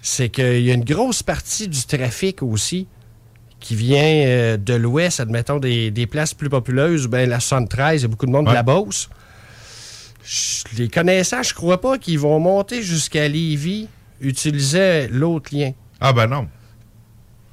[0.00, 2.86] c'est qu'il y a une grosse partie du trafic aussi
[3.58, 8.02] qui vient euh, de l'ouest, admettons des, des places plus populeuses, ben la 73, il
[8.02, 8.54] y a beaucoup de monde de Ouais.
[8.54, 9.08] la Beauce.
[10.22, 13.88] Je- Les connaissants, je crois pas qu'ils vont monter jusqu'à Lévis,
[14.20, 15.72] utiliser l'autre lien.
[16.00, 16.46] Ah ben non.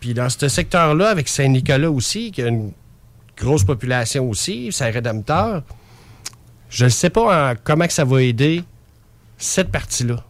[0.03, 2.73] Puis dans ce secteur-là, avec Saint-Nicolas aussi, qui a une
[3.37, 5.63] grosse population aussi, Saint-Rédempteur,
[6.69, 8.63] je ne sais pas en- comment que ça va aider
[9.37, 10.21] cette partie-là.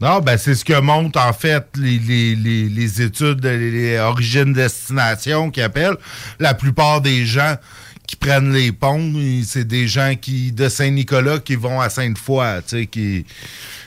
[0.00, 5.50] Non, ben c'est ce que montrent en fait les, les- les- études, les, les origines-destination
[5.50, 5.96] qui appellent.
[6.38, 7.56] La plupart des gens
[8.06, 9.12] qui prennent les ponts,
[9.44, 13.26] c'est des gens qui de Saint-Nicolas qui vont à Sainte-Foy, tu sais, qui...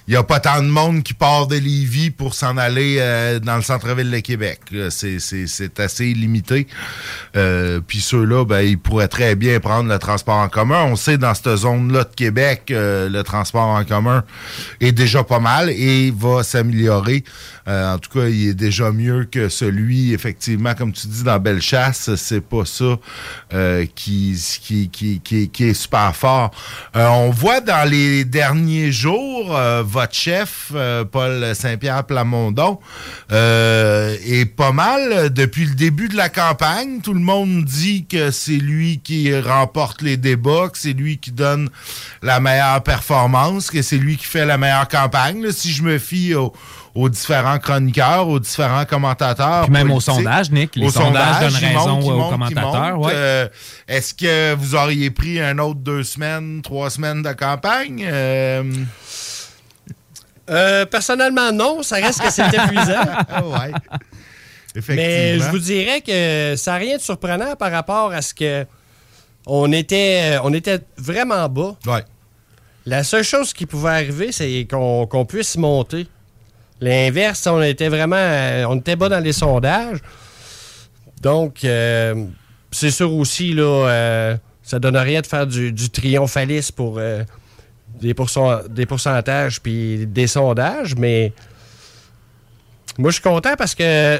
[0.08, 3.40] Il n'y a pas tant de monde qui part de Lévis pour s'en aller euh,
[3.40, 4.60] dans le centre-ville de Québec.
[4.90, 6.68] c'est assez limité.
[7.36, 10.86] Euh, Puis ceux-là, ben, ils pourraient très bien prendre le transport en commun.
[10.86, 14.24] On sait dans cette zone-là de Québec, euh, le transport en commun
[14.80, 17.24] est déjà pas mal et va s'améliorer.
[17.68, 21.40] Euh, en tout cas, il est déjà mieux que celui, effectivement, comme tu dis, dans
[21.40, 22.16] Bellechasse.
[22.16, 22.98] C'est pas ça
[23.54, 24.34] euh, qui,
[25.60, 26.52] est super fort.
[26.96, 30.72] Euh, on voit dans les derniers jours, votre chef,
[31.12, 32.80] Paul Saint-Pierre Plamondon,
[33.30, 37.02] est pas mal depuis le début de la campagne.
[37.02, 41.32] Tout le monde dit que c'est lui qui remporte les débats, que c'est lui qui
[41.32, 41.70] donne
[42.22, 45.52] la meilleure performance, que c'est lui qui fait la meilleure campagne.
[45.52, 46.54] si je me fie au-
[46.94, 49.64] aux différents chroniqueurs, aux différents commentateurs.
[49.64, 53.12] Puis même au sondage, Nick, les Au sondages donnent raison aux commentateurs, ouais.
[53.16, 53.48] Euh,
[53.88, 58.06] Est-ce que vous auriez pris un autre deux semaines, trois semaines de campagne?
[58.06, 58.64] Euh,
[60.50, 61.82] Euh, personnellement, non.
[61.82, 63.06] Ça reste que c'est épuisant.
[63.30, 63.72] Ah ouais.
[64.76, 64.96] Effectivement.
[64.96, 68.66] Mais je vous dirais que ça n'a rien de surprenant par rapport à ce que
[69.46, 71.76] on était, on était vraiment bas.
[71.86, 72.04] Ouais.
[72.86, 76.08] La seule chose qui pouvait arriver, c'est qu'on qu'on puisse monter.
[76.82, 78.16] L'inverse, on était vraiment.
[78.18, 80.00] euh, On était bas dans les sondages.
[81.22, 82.26] Donc, euh,
[82.72, 87.24] c'est sûr aussi, là, euh, ça donne rien de faire du, du triomphalisme pour euh,
[88.00, 91.34] des, pourcent- des pourcentages puis des sondages, mais
[92.98, 94.20] moi, je suis content parce que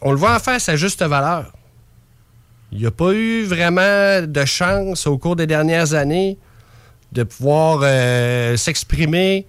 [0.00, 1.52] on le voit en face à juste valeur.
[2.72, 6.38] Il n'y a pas eu vraiment de chance au cours des dernières années
[7.12, 7.80] de pouvoir
[8.56, 9.46] s'exprimer,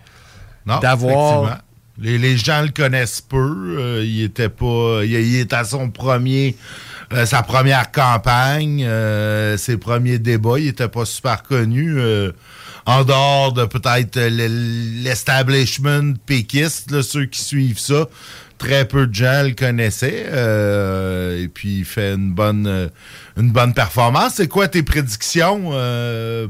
[0.79, 1.59] d'avoir.
[2.01, 3.75] Les, gens le connaissent peu.
[3.79, 5.01] euh, il était pas.
[5.03, 6.55] Il, est à son premier.
[7.11, 11.97] euh, sa première campagne, euh, ses premiers débats, il était pas super connu.
[12.85, 18.07] en dehors de peut-être le- l'establishment péquiste, là, ceux qui suivent ça,
[18.57, 20.25] très peu de gens le connaissaient.
[21.43, 22.89] et puis il fait une bonne,
[23.37, 24.33] une bonne performance.
[24.35, 25.71] C'est quoi tes prédictions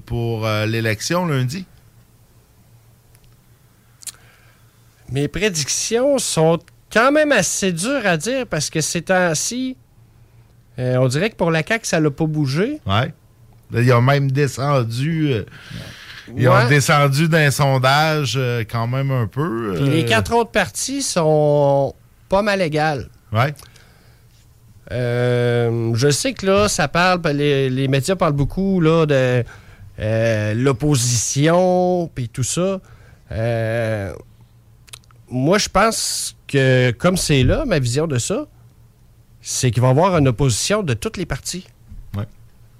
[0.05, 1.65] pour l'élection lundi?
[5.11, 6.59] Mes prédictions sont
[6.91, 9.75] quand même assez dures à dire parce que ces temps-ci,
[10.77, 12.79] euh, on dirait que pour la CAQ, ça l'a pas bougé.
[12.85, 13.13] Ouais.
[13.71, 15.31] Là, ils ont même descendu.
[15.33, 15.43] euh,
[16.35, 19.73] ils ont descendu d'un sondage euh, quand même un peu.
[19.75, 21.93] Puis les quatre autres partis sont
[22.29, 23.09] pas mal égales.
[23.31, 23.53] Ouais.
[24.91, 29.43] Euh, je sais que là, ça parle, les, les médias parlent beaucoup là, de
[30.55, 32.79] l'opposition, puis tout ça.
[35.31, 38.47] Moi, je pense que comme c'est là, ma vision de ça,
[39.41, 41.65] c'est qu'il va y avoir une opposition de toutes les partis.
[42.15, 42.25] Ouais.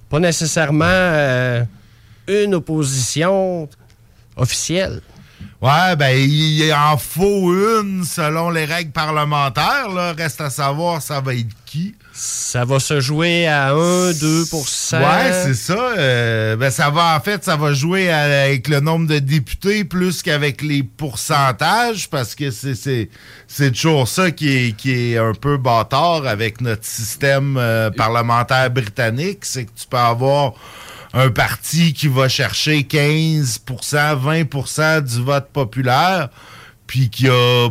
[0.10, 1.64] Pas nécessairement euh,
[2.28, 3.70] une opposition
[4.36, 5.02] officielle.
[5.62, 9.90] Ouais, ben, il en faut une selon les règles parlementaires.
[9.94, 10.14] Là.
[10.14, 11.96] Reste à savoir, ça va être qui.
[12.14, 15.94] Ça va se jouer à 1-2% Ouais, c'est ça.
[15.98, 20.22] Euh, ben, ça va, en fait, ça va jouer avec le nombre de députés plus
[20.22, 23.10] qu'avec les pourcentages parce que c'est,
[23.72, 29.40] toujours ça qui est, qui est un peu bâtard avec notre système euh, parlementaire britannique.
[29.42, 30.54] C'est que tu peux avoir
[31.14, 36.30] un parti qui va chercher 15% 20% du vote populaire,
[36.88, 37.70] puis qui a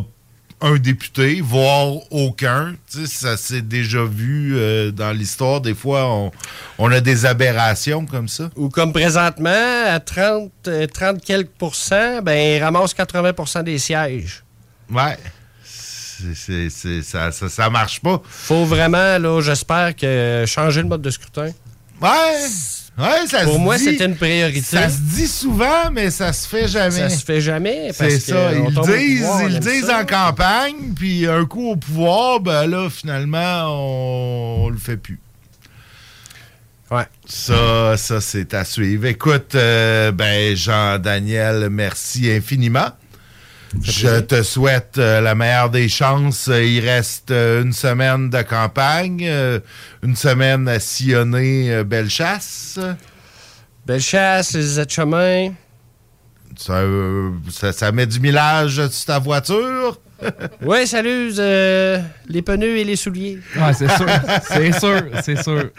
[0.61, 2.75] un député, voire aucun.
[3.05, 5.61] Ça s'est déjà vu euh, dans l'histoire.
[5.61, 6.31] Des fois, on,
[6.77, 8.49] on a des aberrations comme ça.
[8.55, 14.43] Ou comme présentement, à 30, euh, 30 quelques pourcents, ben, il ramasse 80% des sièges.
[14.91, 15.17] Ouais.
[15.63, 18.21] Ça, ça, ça marche pas.
[18.27, 21.51] Faut vraiment, là, j'espère que changer le mode de scrutin.
[22.01, 22.47] Ouais.
[22.99, 24.61] Ouais, ça Pour se moi, dit- c'était une priorité.
[24.61, 26.91] Ça se dit souvent, mais ça se fait jamais.
[26.97, 27.91] Ça se fait jamais.
[27.97, 28.51] parce C'est que ça.
[28.51, 30.01] Ils le disent, pouvoir, ils disent ça.
[30.01, 35.17] en campagne, puis un coup au pouvoir, ben là, finalement, on, on le fait plus.
[36.91, 37.05] Ouais.
[37.25, 39.05] Ça, ça c'est à suivre.
[39.05, 42.89] Écoute, euh, ben, Jean-Daniel, merci infiniment.
[43.81, 46.47] Je te souhaite euh, la meilleure des chances.
[46.47, 49.59] Il reste euh, une semaine de campagne, euh,
[50.01, 52.79] une semaine à sillonner Bellechasse.
[53.85, 55.51] Bellechasse, les chemins.
[56.57, 56.81] Ça,
[57.51, 59.99] ça, ça met du millage sur ta voiture?
[60.65, 63.39] Ouais, salut, euh, les pneus et les souliers.
[63.55, 64.05] Ouais, c'est sûr.
[64.49, 65.69] c'est sûr, c'est sûr.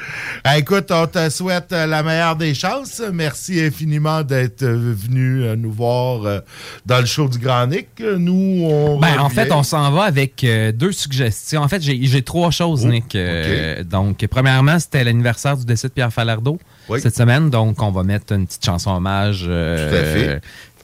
[0.43, 3.03] Ah, écoute, on te souhaite euh, la meilleure des chances.
[3.13, 6.43] Merci infiniment d'être euh, venu nous voir
[6.87, 7.89] dans le show du Grand Nick.
[8.01, 8.99] Nous, on.
[8.99, 11.63] Ben, en fait, on s'en va avec deux suggestions.
[11.63, 13.15] En fait, j'ai trois choses, Nick.
[13.15, 16.59] Euh, Donc, premièrement, c'était l'anniversaire du décès de Pierre Falardeau
[16.99, 17.51] cette semaine.
[17.51, 20.41] Donc, on va mettre une petite chanson hommage euh, Tout à fait.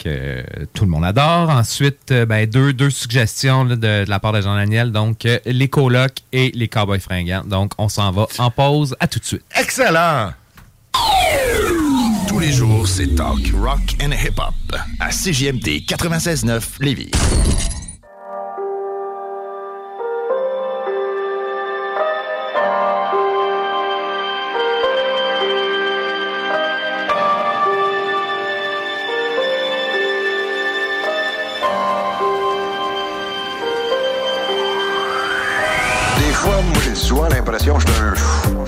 [0.07, 1.50] Que tout le monde adore.
[1.50, 4.92] Ensuite, euh, ben, deux, deux suggestions là, de, de la part de Jean-Daniel.
[4.92, 7.44] Donc, euh, les colocs et les cowboys fringants.
[7.44, 8.96] Donc, on s'en va en pause.
[9.00, 9.44] À tout de suite.
[9.59, 10.32] Excellent!
[12.28, 14.54] Tous les jours, c'est talk, rock and hip-hop
[15.00, 17.11] à CJMD 96.9 Lévis.
[37.16, 38.66] Souvent l'impression que je un fou.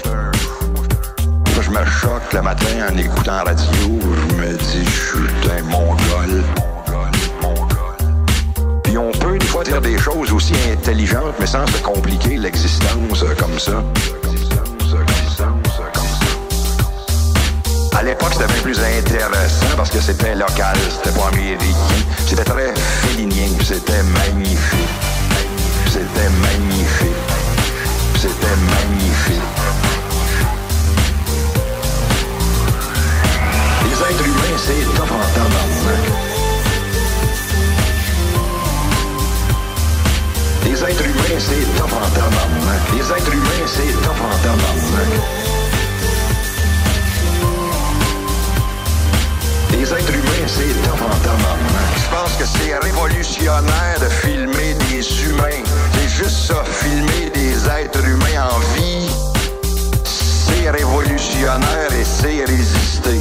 [1.61, 3.64] je me choque le matin en écoutant la radio.
[4.30, 6.44] Je me dis, je suis un mongol.
[8.84, 13.22] Puis on peut des fois dire des choses aussi intelligentes, mais sans se compliquer l'existence
[13.38, 13.82] comme ça.
[17.99, 21.74] À l'époque, c'était bien plus intéressant parce que c'était local, c'était pas américain.
[22.26, 24.88] C'était très félinien, c'était magnifique.
[25.86, 27.28] C'était magnifique.
[28.21, 29.41] C'était magnifique.
[33.85, 36.05] Les êtres humains, c'est top en tabarnak.
[40.64, 42.83] Les êtres humains, c'est top en tabarnak.
[42.93, 45.12] Les êtres humains, c'est top en tabarnak.
[49.71, 51.19] Les êtres humains, c'est top en.
[51.97, 55.62] Je pense que c'est révolutionnaire de filmer des humains.
[56.19, 59.09] Juste ça, filmer des êtres humains en vie.
[60.03, 63.21] C'est révolutionnaire et c'est résister.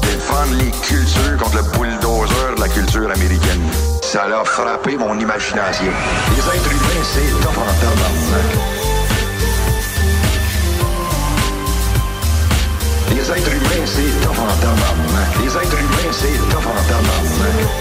[0.00, 3.60] Défendre les cultures contre le bulldozer de la culture américaine.
[4.00, 5.92] Ça l'a frappé mon imagination.
[6.30, 7.66] Les êtres humains, c'est top en.
[13.14, 15.42] Les êtres humains, c'est top en.
[15.42, 17.71] Les êtres humains, c'est top en.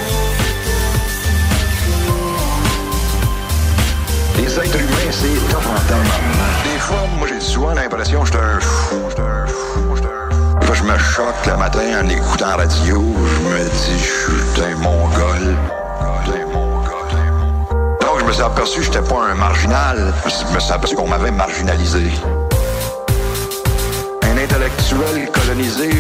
[4.52, 6.06] Les êtres humains, c'est tabarnak.
[6.66, 9.46] Des fois, moi, j'ai souvent l'impression que je suis un un
[10.74, 13.02] je me choque le matin en écoutant la radio.
[13.18, 15.56] Je me dis, je suis un mongol.
[18.02, 20.14] Donc, je me suis aperçu que j'étais pas un marginal.
[20.26, 22.12] Je me suis aperçu qu'on m'avait marginalisé.
[24.24, 25.92] Un intellectuel colonisé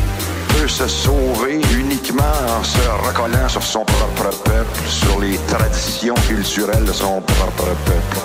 [0.67, 6.91] se sauver uniquement en se recollant sur son propre peuple, sur les traditions culturelles de
[6.91, 8.17] son propre peuple.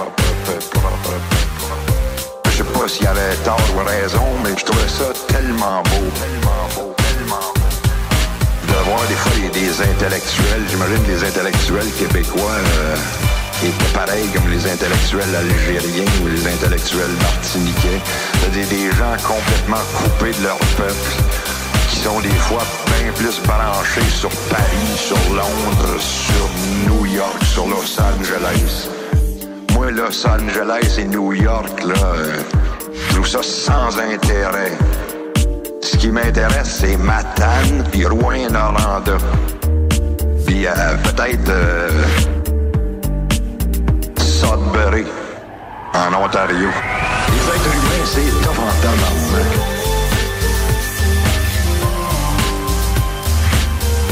[2.51, 6.67] Je sais pas s'il avait tort ou raison, mais je trouvais ça tellement beau, tellement
[6.75, 8.73] beau, tellement beau.
[8.73, 12.97] De voir des fois des, intellectuels, j'imagine des intellectuels québécois euh,
[13.65, 18.01] étaient pareils comme les intellectuels algériens ou les intellectuels martiniquais.
[18.53, 21.11] Des gens complètement coupés de leur peuple,
[21.97, 26.49] qui sont des fois bien plus branché sur Paris, sur Londres, sur
[26.87, 28.89] New York, sur Los Angeles.
[29.73, 31.95] Moi, Los Angeles et New York, là,
[32.93, 34.73] je trouve ça sans intérêt.
[35.83, 39.17] Ce qui m'intéresse, c'est Matane puis Rouen-Noranda.
[40.47, 40.73] Puis euh,
[41.05, 41.89] peut-être euh,
[44.19, 45.07] Sudbury,
[45.95, 46.69] en Ontario.
[47.29, 49.76] Les êtres humains, c'est tough en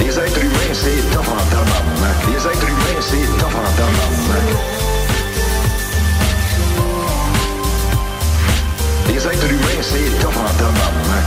[0.05, 2.17] Les êtres humains, c'est tough en tabarnak.
[2.29, 4.49] Les êtres humains, c'est tough en tabarnak.
[9.09, 11.27] Les êtres humains, c'est tough en tabarnak.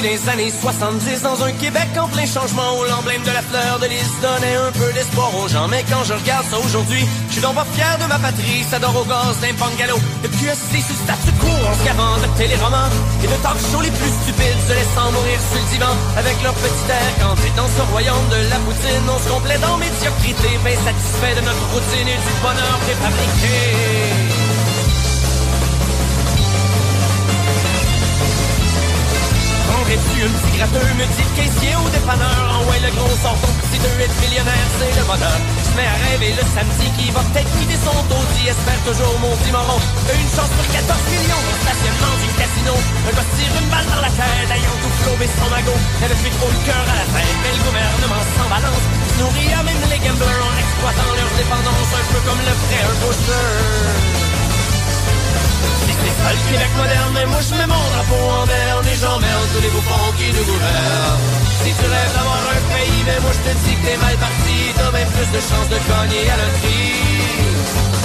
[0.00, 3.86] Des années 70 dans un Québec en plein changement où l'emblème de la fleur de
[3.86, 5.68] lys donnait un peu d'espoir aux gens.
[5.68, 8.64] Mais quand je regarde ça aujourd'hui, je suis donc pas fier de ma patrie.
[8.68, 9.98] Ça dort au gaz d'un bungalow.
[10.22, 12.90] De QSC sous statu quo en se gavant de téléromans
[13.22, 16.54] et de talk shows les plus stupides se laissant mourir sur le divan avec leur
[16.54, 19.06] petit air canté dans ce royaume de la poutine.
[19.06, 24.33] On se complaît dans médiocrité, bien satisfait de notre routine et du bonheur préfabriqué.
[29.84, 32.40] Prendrais-tu un petit gratteux, me dit caissier au dépanneur?
[32.56, 33.84] En ouais, le gros sort ton petit 2
[34.24, 35.38] millionnaire, c'est le bonheur.
[35.60, 39.36] Je mets à rêver le samedi qui va peut-être quitter son taudis Espère toujours mon
[39.36, 39.76] petit moron.
[40.08, 42.74] Une chance sur 14 millions au stationnement du casino.
[42.80, 46.16] Un gars se tire une balle dans la tête Ayant tout flobé son magot N'avait
[46.16, 47.36] plus trop le cœur à la tête.
[47.44, 48.86] Mais le gouvernement s'en balance
[49.20, 54.23] nourrit amène les gamblers En exploitant leur dépendance Un peu comme le ferait un
[55.64, 58.96] booster c'est ça le Québec moderne, mais moi je mets mon drapeau en berne et
[59.00, 61.20] j'emmerde tous les bouffons qui nous gouvernent.
[61.62, 64.56] Si tu rêves d'avoir un pays, mais moi je te dis que t'es mal parti,
[64.76, 68.03] t'as même plus de chances de gagner à loterie.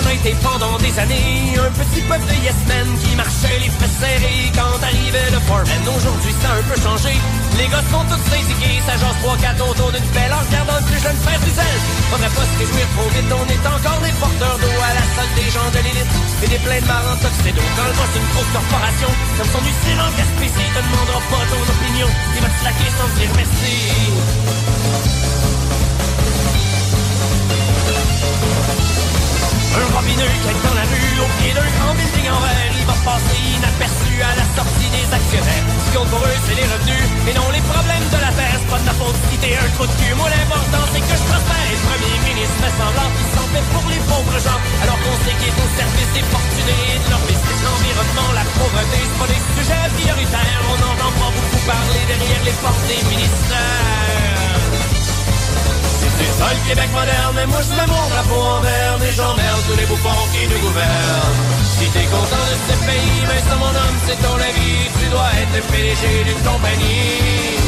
[0.00, 3.68] On a été pendant des années un petit peuple de yes men qui marchait les
[3.68, 5.84] fesses serrées quand arrivait le foreman.
[5.92, 7.12] Aujourd'hui, ça a un peu changé.
[7.60, 11.00] Les gars sont tous syndiqués, ça jase 3-4 autour d'une pelle en regardant le plus
[11.04, 11.80] jeune faire du zèle.
[12.08, 15.32] Faudrait pas se réjouir trop vite, on est encore des porteurs d'eau à la salle
[15.36, 17.68] des gens de l'élite et des pleins de marins d'eau.
[17.76, 21.60] Quand le boss d'une grosse corporation, comme son usine en Gaspésie, te demandera pas ton
[21.60, 24.79] opinion, il va te slacker sans dire merci.
[29.70, 32.98] Un robineux quelque dans la rue, au pied d'un grand building en verre, il va
[33.06, 35.66] passer inaperçu à la sortie des actionnaires.
[35.70, 38.58] Ce qui compte pour eux, c'est les revenus, et non les problèmes de la terre.
[38.58, 40.14] C'est pas de ta faute si un trou de cul.
[40.18, 41.70] Moi, l'important, c'est que je prospère.
[41.70, 45.36] Le premier ministre fait semblant qu'il s'en fait pour les pauvres gens, alors qu'on sait
[45.38, 47.58] qu'il est au service fortunés de leur business.
[47.62, 50.62] L'environnement, la pauvreté, c'est pas des sujets prioritaires.
[50.66, 54.89] On n'entend pas beaucoup parler derrière les portes des ministères.
[56.20, 59.60] C'est ça le Québec moderne, mais moi je mets mon drapeau en berne et j'emmerde
[59.66, 61.36] tous les bouffons qui nous gouvernent.
[61.64, 65.30] Si t'es content de ce pays, mais ça mon homme, c'est ton avis, tu dois
[65.40, 67.59] être le PDG d'une compagnie.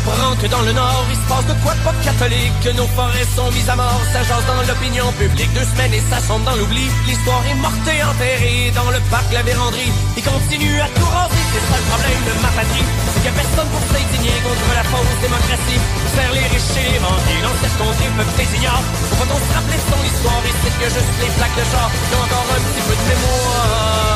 [0.00, 2.56] Apprend que dans le nord, il se passe de quoi de pas catholique.
[2.64, 5.52] Que nos forêts sont mises à mort, ça dans l'opinion publique.
[5.52, 6.88] Deux semaines et ça sombre dans l'oubli.
[7.06, 9.92] L'histoire est morte et enterrée dans le parc La Vérandrie.
[10.16, 12.88] Il continue à tout raser, c'est ça le problème de ma patrie.
[13.12, 15.80] C'est qu'il a personne pour s'indigner contre la fausse démocratie.
[16.16, 18.84] Faire les riches et les bandits, dans contrée, le peuple les ignore.
[19.18, 21.88] Faut on se rappeler son histoire, et c'est que juste les plaques de char.
[21.88, 24.09] Qui ont encore un petit peu de mémoire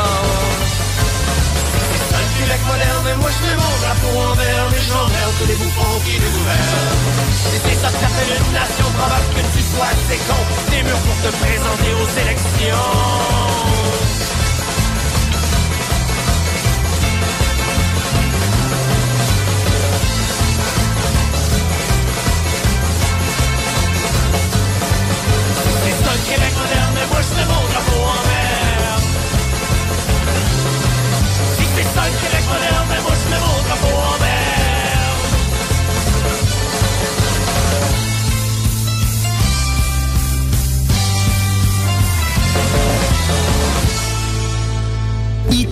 [2.44, 6.00] Québec moderne, mais moi je fais mon drapeau en vert Mais j'emmerde tous les bouffons
[6.04, 6.92] qui nous gouvernent.
[7.54, 10.40] Et c'est ça que s'appelle une nation probable que tu sois assez con.
[10.70, 12.44] Des murs pour te présenter aux élections.
[26.28, 28.03] Québec moderne, mais moi je fais mon drapeau
[31.94, 34.13] Si c'est ça le Québec moderne, mais moi je mets mon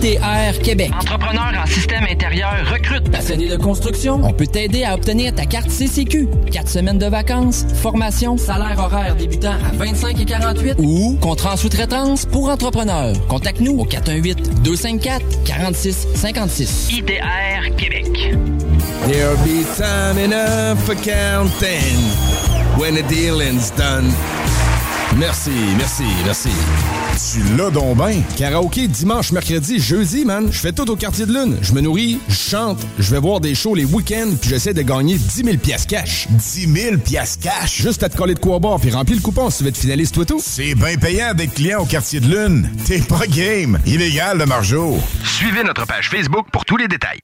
[0.03, 0.91] ITR Québec.
[0.99, 3.09] Entrepreneur en système intérieur recrute.
[3.09, 6.27] Passionné de construction, on peut t'aider à obtenir ta carte CCQ.
[6.51, 11.57] Quatre semaines de vacances, formation, salaire horaire débutant à 25 et 48 ou contrat en
[11.57, 13.15] sous-traitance pour entrepreneurs.
[13.29, 16.89] Contacte-nous au 418 254 46 56.
[16.91, 18.35] ITR Québec.
[19.07, 21.97] There'll be time enough for counting
[22.77, 24.11] when the dealing's done.
[25.17, 26.49] Merci, merci, merci.
[27.33, 28.21] Tu l'as donc ben.
[28.37, 30.49] Karaoké dimanche, mercredi, jeudi, man.
[30.51, 31.57] Je fais tout au quartier de lune.
[31.63, 34.83] Je me nourris, je chante, je vais voir des shows les week-ends, puis j'essaie de
[34.83, 36.27] gagner 10 000 piastres cash.
[36.29, 37.81] 10 000 piastres cash?
[37.81, 39.77] Juste à te coller de quoi boire, puis remplir le coupon si tu veux être
[39.77, 40.39] finaliste, toi tout.
[40.43, 42.69] C'est bien payant d'être client au quartier de lune.
[42.85, 43.79] T'es pas game.
[43.87, 44.99] Illégal, le margeau.
[45.23, 47.19] Suivez notre page Facebook pour tous les détails.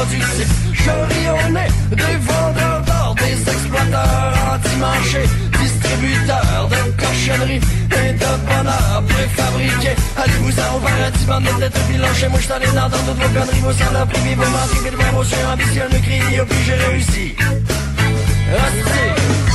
[0.00, 0.54] Improductifs.
[0.84, 5.28] Chorionnés, des vendeurs d'or, des exploiteurs anti-marchés,
[5.60, 9.90] distributeurs de cochonneries et de bonheur préfabriqué.
[10.16, 12.24] Allez-vous-en au paradis, bande de têtes bilanches.
[12.30, 15.46] Moi, je t'en ai dans toutes vos conneries, vos vos menteries, vos devant vos yeux
[15.52, 17.34] ambitieux, ne criez, puis j'ai réussi.
[18.52, 19.49] Hostie.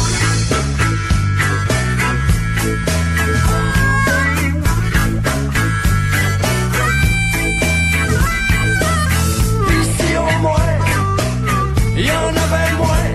[12.15, 13.07] Y en avait moins.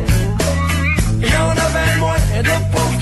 [1.23, 3.01] Il y en avait moins de pauvres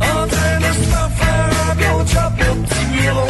[0.00, 3.28] en train de se faire un bio job au petit bureau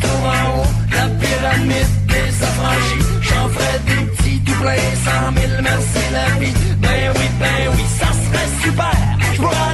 [0.00, 3.04] trouve en haut la pyramide des affranchis.
[3.20, 6.54] J'en ferais des petits doublés, cent mille, merci la vie.
[6.78, 9.73] Ben oui, ben oui, ça serait super.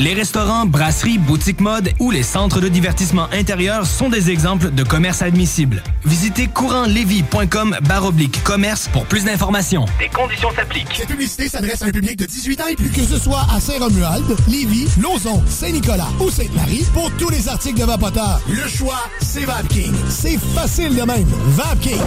[0.00, 4.82] Les restaurants, brasseries, boutiques mode ou les centres de divertissement intérieur sont des exemples de
[4.82, 5.82] commerces admissibles.
[6.06, 9.84] Visitez courantlevy.com baroblique commerce pour plus d'informations.
[9.98, 10.94] Des conditions s'appliquent.
[10.96, 12.88] Cette publicité s'adresse à un public de 18 ans et plus.
[12.88, 17.84] Que ce soit à Saint-Romuald, Lévis, Lauson, Saint-Nicolas ou Sainte-Marie, pour tous les articles de
[17.84, 19.92] Vapoteur, le choix, c'est VapKing.
[20.08, 21.28] C'est facile de même.
[21.48, 22.00] VapKing.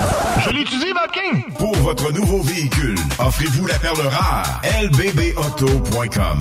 [0.44, 1.44] Je l'utilise, VapKing!
[1.60, 4.64] Pour votre nouveau véhicule, offrez-vous la perle rare.
[4.82, 6.40] lbbauto.com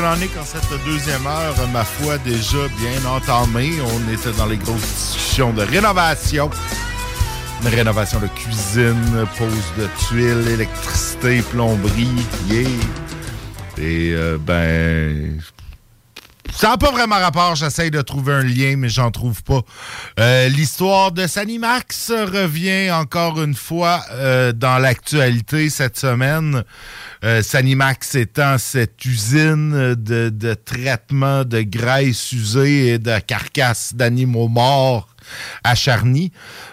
[0.00, 3.72] show du Grand Nick en cette deuxième heure, ma foi, déjà bien entamée.
[3.82, 6.50] On était dans les grosses discussions de rénovation.
[7.62, 12.08] Une rénovation de cuisine, pose de tuiles, électricité, plomberie,
[12.48, 12.68] yeah.
[13.78, 15.40] Et euh, ben,
[16.52, 17.54] ça n'a pas vraiment rapport.
[17.54, 19.60] J'essaye de trouver un lien, mais j'en trouve pas.
[20.20, 26.62] Euh, L'histoire de Sanimax revient encore une fois euh, dans l'actualité cette semaine.
[27.24, 34.48] Euh, Sanimax étant cette usine de, de traitement de graisse usée et de carcasses d'animaux
[34.48, 35.08] morts
[35.64, 36.32] à Charny.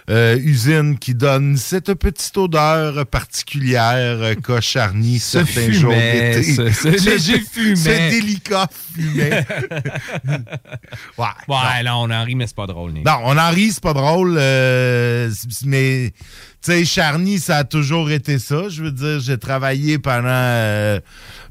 [0.09, 6.43] Euh, usine qui donne cette petite odeur particulière qu'a Charny Ce certains jours d'été.
[6.43, 7.75] ce- ce léger fumet.
[7.75, 9.45] Ce délicat fumet.
[11.17, 11.25] ouais.
[11.47, 12.93] Ouais, là, on en rit, mais c'est pas drôle.
[12.93, 13.05] Nick.
[13.05, 15.29] Non, on en rit, c'est pas drôle, euh,
[15.65, 16.13] mais
[16.63, 18.69] tu sais, Charny, ça a toujours été ça.
[18.69, 20.99] Je veux dire, j'ai travaillé pendant euh,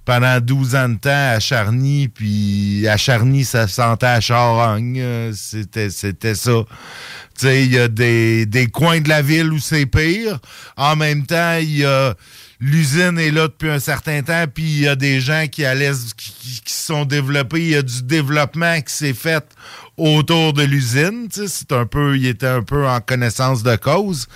[0.06, 4.96] pendant 12 ans de temps à Charny, puis à Charny, ça sentait à Charogne.
[4.98, 6.52] Euh, C'était, c'était ça.
[7.38, 10.38] Tu sais, il y a des, des coins de la ville où c'est pire.
[10.78, 12.14] En même temps, il y a
[12.58, 15.92] l'usine est là depuis un certain temps, puis il y a des gens qui allaient,
[16.16, 17.60] qui, qui- qui sont développés.
[17.60, 19.44] Il y a du développement qui s'est fait
[19.96, 21.28] autour de l'usine.
[21.30, 24.26] C'est un peu, il était un peu en connaissance de cause.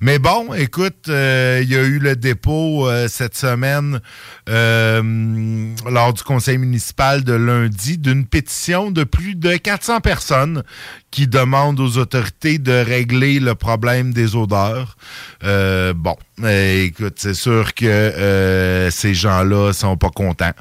[0.00, 4.00] Mais bon, écoute, euh, il y a eu le dépôt euh, cette semaine
[4.48, 10.62] euh, lors du conseil municipal de lundi d'une pétition de plus de 400 personnes
[11.10, 14.96] qui demandent aux autorités de régler le problème des odeurs.
[15.44, 16.16] Euh, bon,
[16.46, 20.52] écoute, c'est sûr que euh, ces gens-là sont pas contents.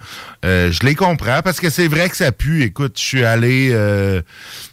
[0.45, 2.63] Euh, je les comprends parce que c'est vrai que ça pue.
[2.63, 3.75] Écoute, je suis allé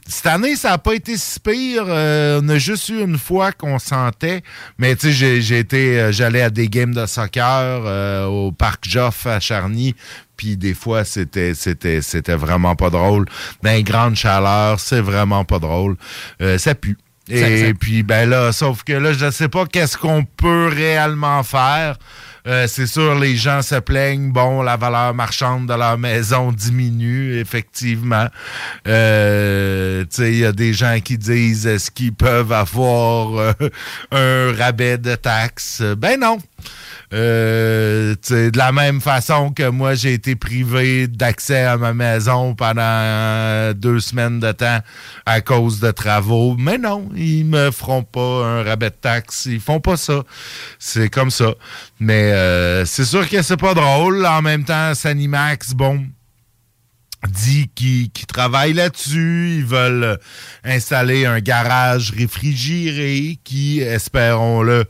[0.06, 1.84] cette année, ça n'a pas été si pire.
[1.86, 4.42] On a juste eu une fois qu'on sentait.
[4.78, 9.40] Mais tu sais, j'ai- été, j'allais à des games de soccer au parc Joff à
[9.40, 9.94] Charny.
[10.42, 13.26] Puis des fois, c'était, c'était, c'était vraiment pas drôle.
[13.62, 15.94] Dans les grandes chaleurs, c'est vraiment pas drôle.
[16.40, 16.98] Euh, ça pue.
[17.28, 20.24] Et Ça- ça- puis ben là, sauf que là, je ne sais pas qu'est-ce qu'on
[20.24, 21.96] peut réellement faire.
[22.48, 24.32] Euh, c'est sûr, les gens se plaignent.
[24.32, 28.26] Bon, la valeur marchande de leur maison diminue, effectivement.
[28.88, 33.52] Euh, tu sais, il y a des gens qui disent est-ce qu'ils peuvent avoir euh,
[34.10, 35.82] un rabais de taxes?
[35.96, 36.38] Ben non.
[37.12, 42.80] Euh, de la même façon que moi, j'ai été privé d'accès à ma maison pendant
[42.82, 44.78] euh, deux semaines de temps
[45.26, 46.56] à cause de travaux.
[46.58, 49.46] Mais non, ils me feront pas un rabais de taxes.
[49.46, 50.22] Ils font pas ça.
[50.78, 51.54] C'est comme ça.
[52.00, 54.24] Mais euh, c'est sûr que c'est pas drôle.
[54.24, 56.06] En même temps, Sanimax, bon,
[57.28, 59.56] dit qu'ils travaillent là-dessus.
[59.58, 60.18] Ils veulent
[60.64, 64.84] installer un garage réfrigéré qui, espérons-le,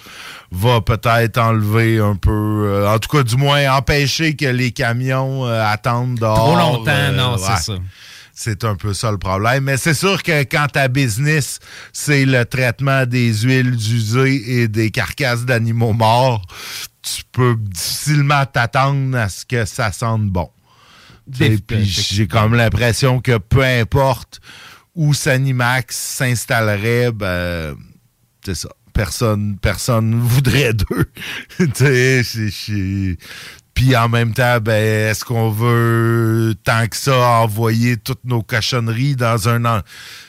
[0.51, 5.47] va peut-être enlever un peu, euh, en tout cas du moins empêcher que les camions
[5.47, 6.37] euh, attendent dehors.
[6.37, 7.75] Trop longtemps, euh, non, c'est ça.
[8.35, 9.65] C'est un peu ça le problème.
[9.65, 11.61] Mais c'est sûr que quand ta business,
[11.93, 16.43] c'est le traitement des huiles usées et des carcasses d'animaux morts,
[17.03, 20.51] tu peux difficilement t'attendre à ce que ça sente bon.
[21.31, 24.41] Puis j'ai comme l'impression que peu importe
[24.95, 27.77] où Sanimax s'installerait, ben,
[28.45, 28.69] c'est ça.
[28.93, 31.11] Personne, personne voudrait d'eux.
[33.75, 39.17] Puis en même temps, ben, est-ce qu'on veut tant que ça envoyer toutes nos cochonneries
[39.17, 39.81] dans un an?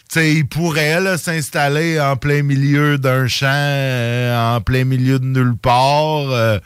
[0.09, 5.25] Sais, ils pourraient là, s'installer en plein milieu d'un champ, euh, en plein milieu de
[5.25, 6.29] nulle part.
[6.29, 6.59] euh,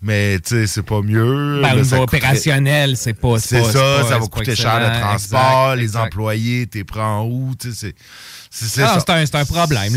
[0.00, 1.60] mais tu sais, c'est pas mieux.
[1.62, 3.38] Ben, au niveau opérationnel, c'est pas.
[3.38, 5.40] c'est pas- ça, pas- ça va coûter cher le transport,
[5.72, 6.00] Exact, les exact.
[6.06, 7.94] employés, t'es prends où, tu sais,
[8.50, 9.92] c'est- Ah, c'est un, problème.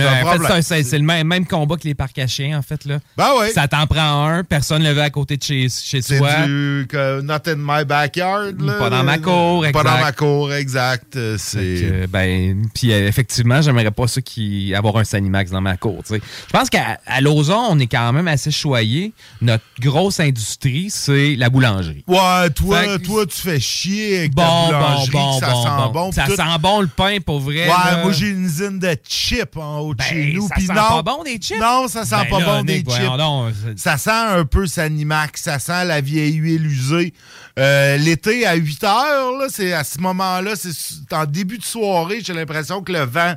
[0.61, 2.86] C'est le même, même combat que les parcs à chiens, en fait.
[2.86, 2.99] Là.
[3.18, 3.48] Ben oui.
[3.53, 6.45] Ça t'en prend un, personne ne le veut à côté de chez, chez C'est toi.
[6.45, 8.60] du que not in my backyard.
[8.61, 8.73] là.
[8.73, 11.15] Pas dans ma cour, Pas dans ma cour, exact.
[11.15, 12.07] Euh, C'est.
[12.07, 16.03] ben, puis euh, effectivement, j'aimerais pas ça qui avoir un Sanimax dans ma cour.
[16.10, 16.18] Je
[16.52, 19.14] pense qu'à Lauson, on est quand même assez choyé.
[19.41, 22.03] Notre grosse industrie, c'est la boulangerie.
[22.07, 26.11] Ouais, toi, Fait toi, tu fais chier avec Bon, ta boulangerie, bon, ça sent bon.
[26.11, 26.36] Ça tout.
[26.36, 27.64] sent bon le pain pour vrai.
[27.64, 28.02] Ouais, là.
[28.03, 30.47] moi j'ai usine de chips en haut de Ben, chez nous.
[30.47, 31.59] ça pis sent non, pas bon, des chips?
[31.59, 33.77] Non, ça sent Ben pas là, bon des chips.
[33.77, 37.13] ça sent un peu Sanimax, ça sent la vieille huile usée.
[37.59, 42.19] Euh, L'été à 8 heures, là, c'est à ce moment-là, c'est en début de soirée,
[42.23, 43.35] j'ai l'impression que le vent.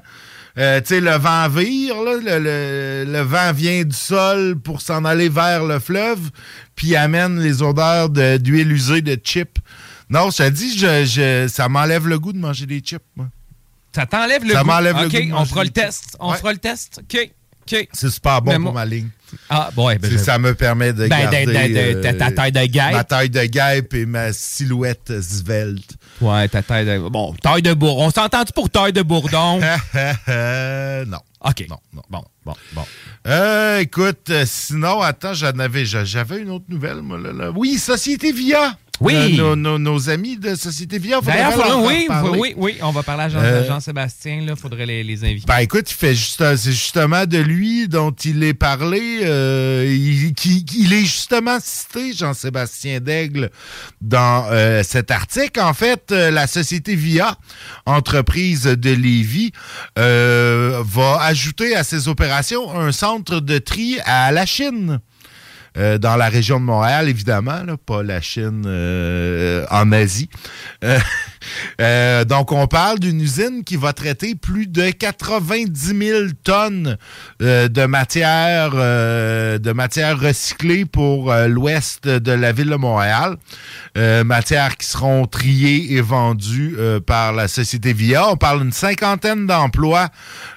[0.57, 4.81] euh, tu sais, le vent vire, là, le, le- le vent vient du sol pour
[4.83, 6.31] s'en aller vers le fleuve,
[6.77, 9.59] puis amène les odeurs de- d'huile usée de chips.
[10.11, 13.27] Non, dis, je, je- ça m'enlève le goût de manger des chips, moi.
[13.95, 14.67] Ça t'enlève le Ça goût.
[14.67, 16.17] m'enlève le OK, goût de on manger fera le test.
[16.21, 16.37] On Ouais.
[16.39, 17.01] fera le test.
[17.03, 17.31] OK.
[17.73, 17.89] OK.
[17.93, 19.09] C'est super bon Mais pour moi- ma ligne.
[19.49, 21.47] Ah, ouais, ben, C'est- je- Ça me permet de Ben, garder...
[21.47, 22.93] de- de- de- ta- ta taille de guêpe.
[22.93, 25.95] Ma taille de guêpe et ma silhouette svelte.
[26.21, 27.09] Ouais, ta taille de.
[27.09, 28.05] Bon, taille de bourdon.
[28.07, 29.59] On s'entend-tu pour taille de bourdon?
[31.07, 31.19] non.
[31.41, 31.67] OK.
[31.69, 32.03] Non, non.
[32.11, 32.85] Bon, bon, bon.
[33.27, 37.33] Euh, écoute, euh, sinon, attends, j'en avais, j'a- j'avais une autre nouvelle, moi, là.
[37.33, 37.51] là.
[37.55, 38.77] Oui, Société Via.
[39.01, 39.15] Oui.
[39.15, 41.21] Euh, nos, nos- nos amis de Société Via.
[41.21, 42.39] D'ailleurs, oui, parler.
[42.39, 44.41] oui, oui, on va parler à Jean- Euh, Jean-Sébastien.
[44.49, 45.47] Il faudrait les, les inviter.
[45.49, 49.21] Ben écoute, il fait juste, c'est justement de lui dont il est parlé.
[49.23, 53.51] euh, il, qui- il est justement cité, Jean-Sébastien Daigle,
[54.01, 55.61] dans euh, cet article.
[55.61, 57.37] En fait, la société VIA,
[57.87, 59.53] entreprise de Lévis,
[59.97, 65.01] va ajouter à ses opérations un centre de tri à la Chine.
[65.77, 70.29] Euh, dans la région de Montréal, évidemment, là, pas la Chine euh, en Asie.
[71.81, 76.97] Euh, donc, on parle d'une usine qui va traiter plus de 90 000 tonnes
[77.43, 83.37] euh, de matière euh, de matière recyclée pour euh, l'ouest de la ville de Montréal.
[83.97, 86.77] Matières qui seront triées et vendues
[87.07, 88.29] par la société VIA.
[88.29, 90.09] On parle d'une cinquantaine d'emplois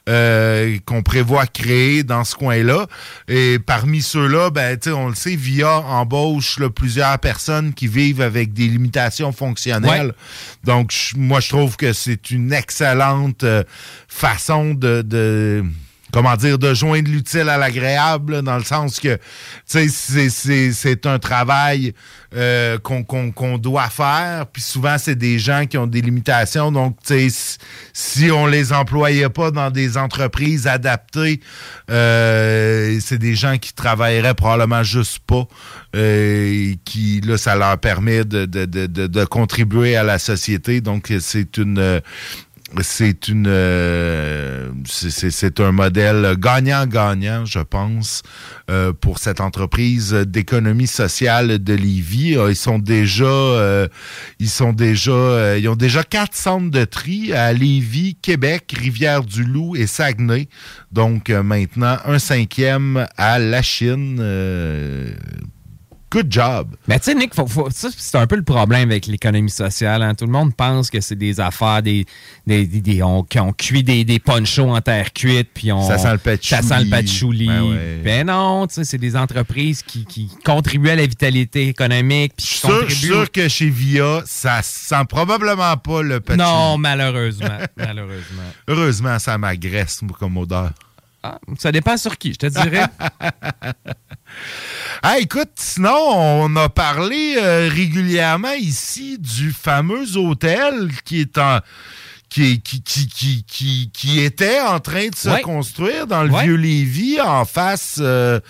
[0.07, 2.87] qu'on prévoit créer dans ce coin-là.
[3.27, 8.53] Et parmi ceux-là, ben, on le sait, VIA embauche là, plusieurs personnes qui vivent avec
[8.53, 10.07] des limitations fonctionnelles.
[10.07, 10.13] Ouais.
[10.63, 13.63] Donc, je- moi, je trouve que c'est une excellente euh,
[14.07, 15.63] façon de, de-
[16.13, 19.17] comment dire, de joindre l'utile à l'agréable, dans le sens que,
[19.65, 19.89] c'est-
[21.05, 21.93] un travail
[22.35, 26.71] euh, qu'on qu'on- qu'on doit faire, puis souvent, c'est des gens qui ont des limitations,
[26.73, 26.97] donc,
[27.93, 31.39] si- on les employait pas dans des entreprises adaptées,
[31.89, 35.47] euh, c'est des gens qui travailleraient probablement juste pas,
[35.95, 41.13] euh, qui, là, ça leur permet de, de, de- de contribuer à la société, donc,
[41.19, 42.01] c'est une...
[42.81, 48.21] c'est une euh, c'est- un modèle gagnant-gagnant, je pense,
[48.69, 52.35] euh, pour cette entreprise d'économie sociale de Lévis.
[52.37, 53.87] Euh, Ils sont déjà euh,
[54.39, 59.87] ils sont déjà ils ont déjà quatre centres de tri à Lévis, Québec, Rivière-du-Loup et
[59.87, 60.47] Saguenay.
[60.91, 64.19] Donc maintenant un cinquième à la Chine.
[66.17, 66.75] Good job.
[66.87, 70.01] Mais tu sais, Nick, faut- faut- ça, c'est un peu le problème avec l'économie sociale.
[70.01, 70.15] hein.
[70.15, 72.05] Tout le monde pense que c'est des affaires, des,
[72.47, 75.87] des, des- des- on, qu'on cuit des, des ponchos en terre cuite, puis on.
[75.87, 76.61] Ça sent le patchouli.
[76.61, 77.47] Ça sent le patchouli.
[77.47, 78.01] Ben ouais.
[78.03, 82.33] Ben non, tu sais, c'est des entreprises qui, qui contribuent à la vitalité économique.
[82.39, 82.59] Je suis
[83.07, 86.37] sûr, que chez VIA, ça sent probablement pas le petit.
[86.39, 87.57] Non, malheureusement.
[87.77, 88.41] malheureusement.
[88.67, 90.71] Heureusement, ça m'agresse comme odeur.
[91.23, 92.85] Ah, ça dépend sur qui, je te dirais.
[95.03, 101.59] Ah, écoute, sinon, on a parlé euh, régulièrement ici du fameux hôtel qui est en.
[102.29, 105.41] Qui, qui, qui, qui, était en train de se Ouais.
[105.41, 106.43] construire dans le Ouais.
[106.43, 108.41] vieux Lévis en face euh,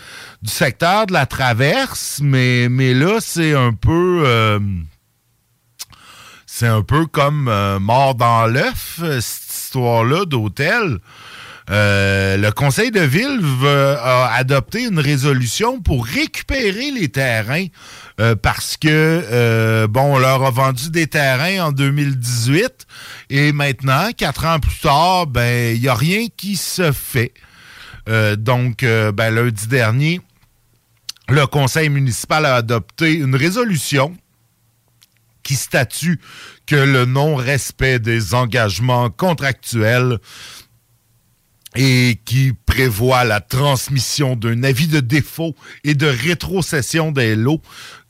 [0.42, 4.24] du secteur de la traverse, mais, mais là, c'est un peu.
[4.26, 4.60] euh,
[6.48, 10.98] c'est un peu comme euh, mort dans l'œuf, cette histoire-là d'hôtel.
[11.70, 17.66] Euh, le conseil de ville a adopté une résolution pour récupérer les terrains
[18.22, 22.88] euh, parce que, euh, bon, on leur a vendu des terrains en 2018
[23.30, 27.34] et maintenant, quatre ans plus tard, ben, il n'y a rien qui se fait.
[28.38, 30.22] Donc, ben, lundi dernier,
[31.28, 34.16] le conseil municipal a adopté une résolution
[35.44, 36.22] qui statue
[36.66, 40.20] que le non-respect des engagements contractuels
[41.76, 47.62] et qui prévoit la transmission d'un avis de défaut et de rétrocession des lots.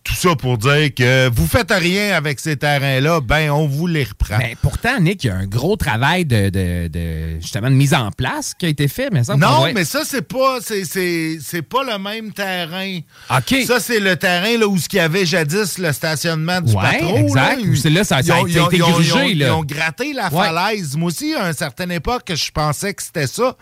[0.08, 4.06] Tout ça pour dire que vous faites rien avec ces terrains-là, ben on vous les
[4.06, 4.38] reprend.
[4.38, 7.94] Mais pourtant, Nick, il y a un gros travail de, de- de- justement de mise
[7.94, 9.10] en place qui a été fait.
[9.12, 13.00] Mais ça, Non, mais ça, c'est pas, c'est, c'est, c'est pas le même terrain.
[13.32, 13.56] OK.
[13.66, 17.62] Ça, c'est le terrain là, où il y avait jadis le stationnement du Ouais, exact.
[17.76, 19.46] C'est là, ça- ça a ont- été ont- ils ont- grugé, ils ont- là.
[19.48, 20.46] Ils ont gratté la Ouais.
[20.48, 20.96] falaise.
[20.96, 23.56] Moi aussi, à une certaine époque, je pensais que c'était ça,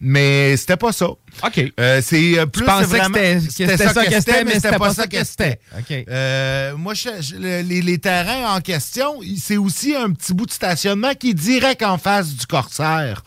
[0.00, 1.06] mais c'était pas ça.
[1.06, 1.72] OK.
[1.78, 4.94] Euh, c'est euh, plus pensais c'est vraiment- que c'était- ça que c'était, mais c'était pas
[4.94, 5.60] ça que c'était.
[5.78, 6.04] OK.
[6.08, 10.46] Euh, moi, je- je- le- les, les terrains en question, c'est aussi un petit bout
[10.46, 13.22] de stationnement qui est direct en face du Corsaire.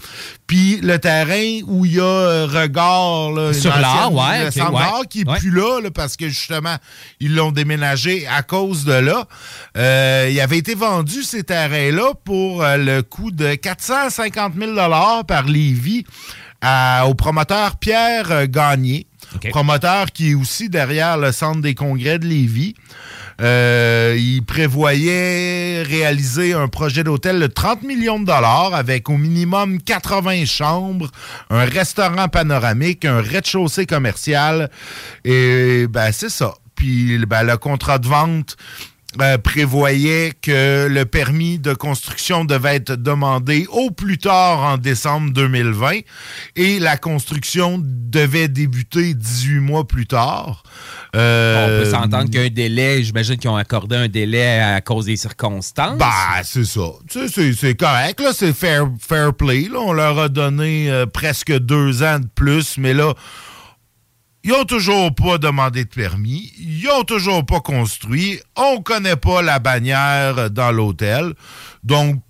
[0.48, 4.50] Puis le terrain où il y a euh, regard là, Sur l'art, ouais,
[5.10, 5.38] qui est Ouais.
[5.40, 6.76] plus là, là, parce que justement,
[7.20, 9.28] ils l'ont déménagé à cause de là.
[9.78, 14.74] Euh, il avait été vendu ces terrains-là pour euh, le coût de 450 000
[15.28, 16.04] par Lévis
[16.62, 19.08] à- au promoteur Pierre euh, Gagné,
[19.50, 22.76] promoteur qui est aussi derrière le centre des congrès de Lévis.
[23.42, 29.82] Euh, il prévoyait réaliser un projet d'hôtel de 30 millions de dollars avec au minimum
[29.82, 31.10] 80 chambres,
[31.50, 34.70] un restaurant panoramique, un rez-de-chaussée commercial.
[35.26, 36.54] Et ben c'est ça.
[36.76, 38.58] Puis ben, le contrat de vente
[39.20, 45.32] euh, prévoyait que le permis de construction devait être demandé au plus tard en décembre
[45.34, 46.00] 2020
[46.56, 50.64] et la construction devait débuter 18 mois plus tard.
[51.16, 55.18] Euh, On peut s'entendre qu'un délai, j'imagine qu'ils ont accordé un délai à cause des
[55.18, 55.98] circonstances.
[55.98, 56.82] Bah, c'est ça.
[57.10, 58.32] Tu sais, c'est- c'est correct, là.
[58.34, 59.68] C'est fair, fair play.
[59.72, 59.80] Là.
[59.80, 63.14] On leur a donné euh, presque deux ans de plus, mais là,
[64.44, 66.52] ils ont toujours pas demandé de permis.
[66.60, 68.40] Ils ont toujours pas construit.
[68.56, 71.34] On connaît pas la bannière dans l'hôtel.
[71.84, 72.22] Donc,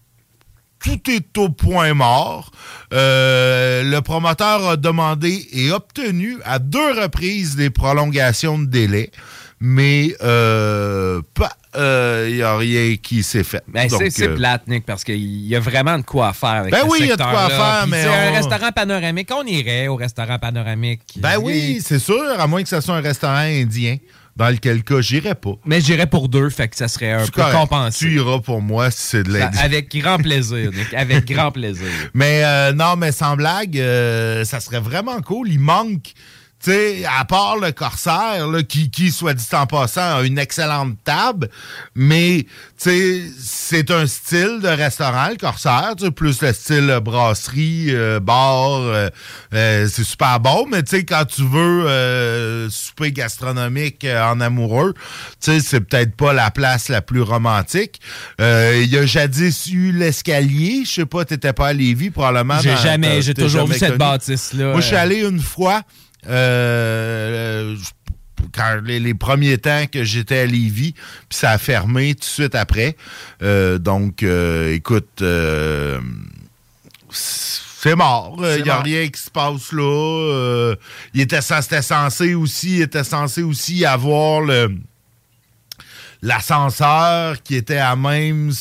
[0.83, 2.51] tout est au point mort.
[2.91, 9.11] Euh, le promoteur a demandé et obtenu à deux reprises des prolongations de délai,
[9.59, 13.63] mais euh, pas- euh, il a rien qui s'est fait.
[13.67, 16.81] Ben, c'est- euh, plate, Nick, parce qu'il y a vraiment de quoi faire avec Ben
[16.89, 19.87] oui, il y a de quoi faire, mais sais, un on- restaurant panoramique, on irait
[19.87, 21.01] au restaurant panoramique.
[21.17, 23.97] Ben oui, c'est sûr, à moins que ce soit un restaurant indien,
[24.35, 25.53] dans lequel cas j'irais pas.
[25.65, 27.99] Mais j'irais pour deux, fait que ça serait un peu compensé.
[28.05, 29.59] Tu iras pour moi si c'est de l'indien.
[29.61, 30.93] avec grand plaisir, Nick.
[30.95, 31.85] Avec grand plaisir.
[32.13, 35.49] Mais euh, non, mais sans blague, euh, ça serait vraiment cool.
[35.51, 36.13] Il manque,
[36.63, 40.37] tu sais, à part le Corsaire, là, qui, qui, soit dit en passant, a une
[40.37, 41.49] excellente table,
[41.95, 42.45] mais,
[42.81, 47.87] tu sais, c'est un style de restaurant, le Corsaire, tu sais, plus le style brasserie,
[47.89, 49.09] euh, bar, euh,
[49.53, 54.39] euh, c'est super bon, mais tu sais, quand tu veux euh, souper gastronomique euh, en
[54.39, 54.93] amoureux,
[55.41, 57.99] tu sais, c'est peut-être pas la place la plus romantique.
[58.39, 62.59] Euh, Il y a jadis eu l'escalier, je sais pas, t'étais pas à Lévis, probablement.
[62.59, 64.71] J'ai jamais- j'ai toujours vu cette bâtisse-là.
[64.71, 65.81] Moi, je suis allé une fois,
[66.27, 67.75] euh,
[68.53, 72.25] quand les, les premiers temps que j'étais à Lévis, puis ça a fermé tout de
[72.25, 72.95] suite après.
[73.41, 75.99] Euh, donc, euh, écoute, euh,
[77.09, 78.35] c'est mort.
[78.39, 78.83] Il n'y a mort.
[78.83, 80.75] rien qui se passe là.
[81.13, 84.75] Il était, censé aussi, il était censé aussi avoir le
[86.23, 88.51] l'ascenseur qui était à même.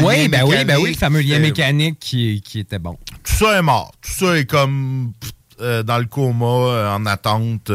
[0.00, 2.96] Oui, ben oui, ben oui, le fameux lien mécanique qui, qui était bon.
[3.24, 3.92] tout ça est mort.
[4.00, 5.12] Tout ça est comme
[5.60, 7.70] euh, dans le coma, euh, en attente.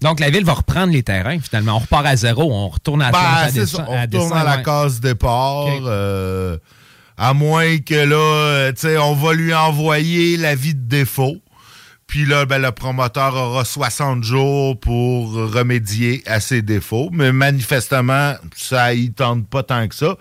[0.00, 1.76] Donc, la ville va reprendre les terrains, finalement.
[1.76, 3.86] On repart à zéro, on retourne à la Ben, à descend-.
[3.88, 4.62] On à retourne à la ouais.
[4.62, 5.66] case départ.
[5.82, 6.56] Euh,
[7.16, 11.36] à moins que là, euh, tu sais, on va lui envoyer l'avis de défaut.
[12.06, 17.10] Puis là, ben, le promoteur aura 60 jours pour remédier à ses défauts.
[17.12, 20.16] Mais manifestement, ça y tente pas tant que ça.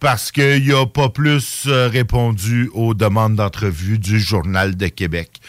[0.00, 5.40] Parce qu'il n'a pas plus euh, répondu aux demandes d'entrevue du Journal de Québec.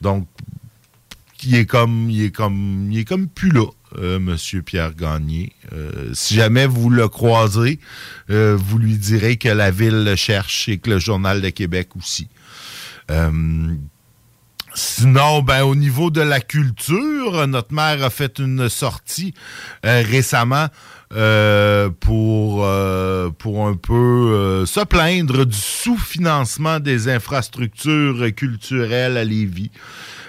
[0.00, 0.26] Donc,
[1.44, 3.66] il est comme, il est comme, il est comme plus là,
[3.98, 5.52] euh, Monsieur Pierre Gagné.
[5.72, 7.80] Euh, si jamais vous le croisez,
[8.30, 11.90] euh, vous lui direz que la ville le cherche et que le Journal de Québec
[11.96, 12.28] aussi.
[14.72, 19.34] Sinon, ben, au niveau de la culture, notre maire a fait une sortie
[19.82, 20.68] récemment
[21.12, 29.24] euh, pour, euh, pour un peu euh, se plaindre du sous-financement des infrastructures culturelles à
[29.24, 29.72] Lévis.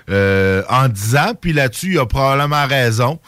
[0.10, 3.20] Euh, en disant, puis là-dessus, il a probablement raison,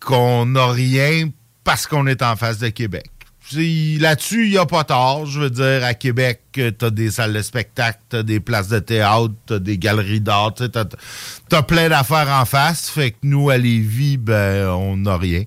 [0.00, 1.30] qu'on n'a rien
[1.64, 3.10] parce qu'on est en face de Québec.
[3.54, 5.26] Là-dessus, il n'y a pas tort.
[5.26, 8.78] Je veux dire, à Québec, tu as des salles de spectacle, tu des places de
[8.78, 12.88] théâtre, tu des galeries d'art, tu as, plein d'affaires en face.
[12.88, 15.42] Fait que nous, à Lévis, ben, on n'a rien.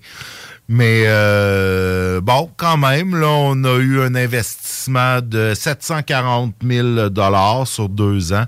[0.68, 7.90] Mais euh, bon, quand même, là, on a eu un investissement de 740 000 sur
[7.90, 8.46] deux ans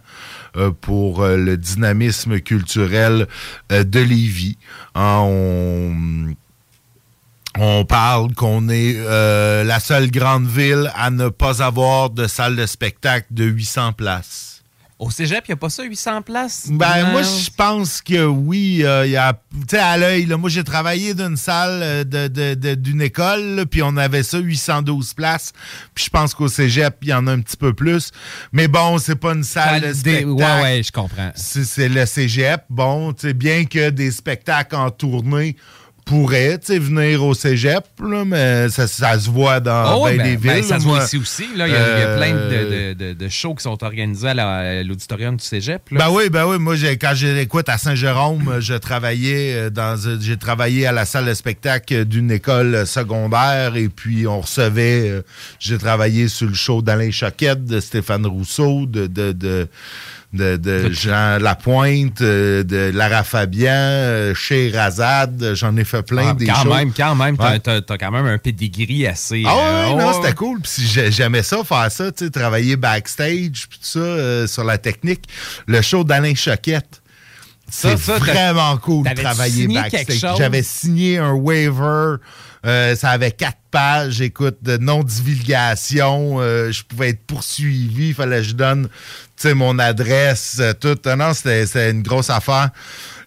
[0.56, 3.28] euh, pour euh, le dynamisme culturel
[3.72, 4.58] euh, de Lévis.
[4.96, 6.36] Hein,
[7.60, 8.94] on, parle qu'on est
[9.64, 14.57] la seule grande ville à ne pas avoir de salle de spectacle de 800 places.
[15.00, 16.70] Au cégep, il n'y a pas ça, 800 places?
[16.72, 17.12] Ben, Non.
[17.12, 18.82] moi, je pense que oui.
[18.84, 22.04] euh, il y a, tu sais, à l'œil, là, moi, j'ai travaillé d'une salle euh,
[22.04, 25.54] de, de- de- d'une école, puis on avait ça, 812 places.
[25.94, 28.10] Puis je pense qu'au cégep, il y en a un petit peu plus.
[28.52, 30.28] Mais bon, c'est pas une salle de Des- spectacle.
[30.30, 31.32] ouais, ouais, je comprends.
[31.36, 32.64] C'est, c'est le cégep.
[32.72, 35.58] Bon, tu sais, bien que des spectacles en tournée
[36.62, 40.54] sais, venir au cégep, là, mais ça, ça se voit dans Oh, ben, des ben,
[40.56, 40.64] villes.
[40.64, 41.48] ça se voit ici aussi.
[41.56, 41.68] Là.
[41.68, 44.30] Il, y a, y a plein de, Euh, de- de- de shows qui sont organisés
[44.30, 45.82] à la- à l'auditorium du cégep.
[45.92, 46.00] là.
[46.06, 46.58] Ben oui, ben oui.
[46.60, 51.34] Moi, quand j'écoute à Saint-Jérôme, je travaillais euh, dans, j'ai travaillé à la salle de
[51.34, 55.22] spectacle d'une école secondaire et puis on recevait, euh,
[55.60, 59.08] j'ai travaillé sur le show d'Alain Choquette, de Stéphane Rousseau, de,
[60.34, 65.54] de, de, Jean Lapointe, euh, de Lara Fabian, euh, chez Razad.
[65.56, 66.74] J'en ai fait plein Ah, des quand shows.
[66.74, 67.98] même, quand même, t'as, Ouais.
[68.00, 69.44] quand même un pedigree assez.
[69.46, 70.34] Ah ouais, euh, non, ouais, c'était ouais.
[70.34, 70.60] cool.
[70.62, 74.64] Puis j'ai- j'aimais ça, faire ça, tu sais, travailler backstage, puis tout ça, euh, sur
[74.66, 75.24] la technique.
[75.66, 77.02] Le show d'Alain Choquette.
[77.70, 80.26] C'est vraiment cool de travailler backstage.
[80.38, 82.16] J'avais signé un waiver.
[82.66, 86.40] Euh, ça avait quatre pages, écoute, de non-divulgation.
[86.40, 88.10] euh, je pouvais être poursuivi.
[88.10, 88.90] Il fallait que je donne
[89.56, 90.98] mon adresse, euh, tout.
[91.06, 92.70] Non, c'était une grosse affaire.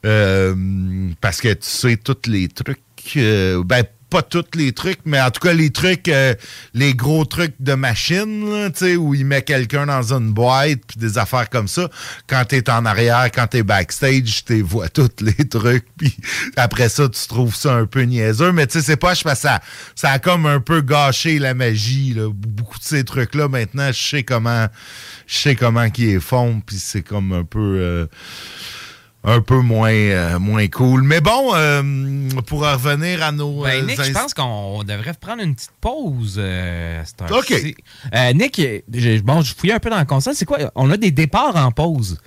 [0.02, 2.80] Parce que tu sais tous les trucs.
[3.14, 6.34] ben, pas tous les trucs, mais en tout cas, les trucs, euh,
[6.74, 10.80] les gros trucs de machine, là, tu sais, où il met quelqu'un dans une boîte,
[10.86, 11.88] puis des affaires comme ça.
[12.26, 16.14] Quand t'es en arrière, quand t'es backstage, tu vois tous les trucs, puis
[16.56, 18.52] après ça, tu trouves ça un peu niaiseux.
[18.52, 19.60] Mais tu sais, c'est pas, je ça,
[19.94, 22.28] ça a comme un peu gâché la magie, là.
[22.32, 24.66] Beaucoup de ces trucs-là, maintenant, je sais comment,
[25.26, 27.76] je sais comment qu'ils les font, puis c'est comme un peu...
[27.78, 28.06] euh,
[29.22, 31.02] un peu moins, euh, moins cool.
[31.02, 31.82] Mais bon, euh,
[32.46, 33.62] pour revenir à nos.
[33.62, 36.36] Ben, euh, Nick, je pense qu'on devrait prendre une petite pause.
[36.38, 37.52] euh, OK.
[38.34, 38.60] Nick,
[39.24, 40.34] bon, je fouillais un peu dans la console.
[40.34, 40.58] C'est quoi?
[40.74, 42.18] On a des départs en pause.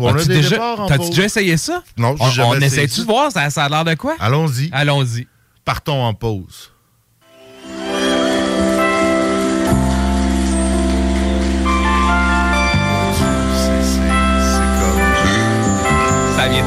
[0.00, 1.10] On a As-tu des déjà, départs en T'as-tu pause?
[1.10, 1.82] déjà essayé ça?
[1.96, 3.32] Non, j'ai On, on essaie-tu de voir?
[3.32, 4.14] Ça, ça a l'air de quoi?
[4.20, 4.68] Allons-y.
[4.70, 5.26] Allons-y.
[5.64, 6.70] Partons en pause.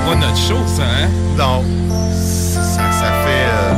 [0.05, 1.09] Pas de notre show, ça, hein?
[1.37, 1.63] Non.
[2.13, 2.61] Ça,
[2.91, 3.47] ça fait.
[3.47, 3.73] euh,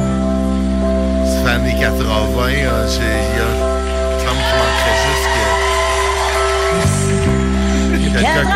[1.26, 2.06] ça fait années 80.
[2.50, 3.56] euh, j'ai- il y a-
[4.20, 5.46] il me manquerait juste que.
[7.98, 8.50] que quelqu'un-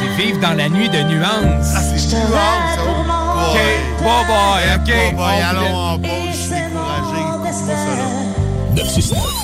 [0.00, 1.72] C'est vivre dans la nuit de nuances.
[1.76, 3.04] Ah, c'est nuance, oh
[3.50, 3.58] OK.
[4.02, 4.90] Bon boy, OK.
[5.10, 6.08] Bon boy, On allons en pause.
[8.76, 9.43] Je suis découragé.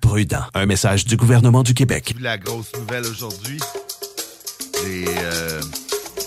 [0.00, 0.42] prudent.
[0.54, 2.14] Un message du gouvernement du Québec.
[2.20, 3.58] la grosse nouvelle aujourd'hui.
[4.84, 5.60] Les, euh,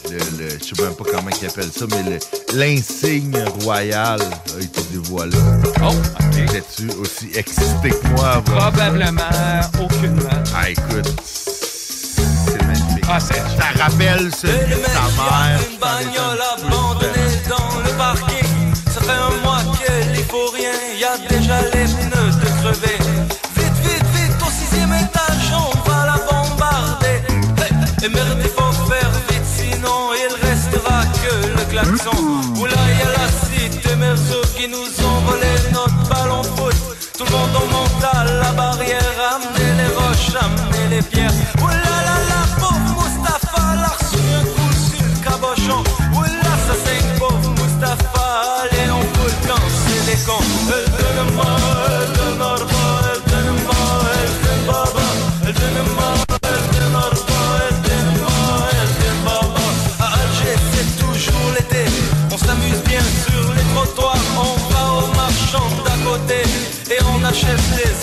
[0.10, 2.20] le, le- je sais même pas comment ils appellent ça, mais le-
[2.58, 5.38] l'insigne royal a été dévoilé.
[5.82, 6.38] Oh, ok.
[6.38, 9.22] Étais-tu aussi excité que moi voir Probablement
[9.80, 10.30] aucunement.
[10.56, 13.06] Ah, écoute, c'est magnifique.
[13.08, 13.36] Ah, c'est...
[13.36, 15.60] Ça rappelle celui de sa mère.
[28.02, 28.51] Hey,
[67.52, 68.01] on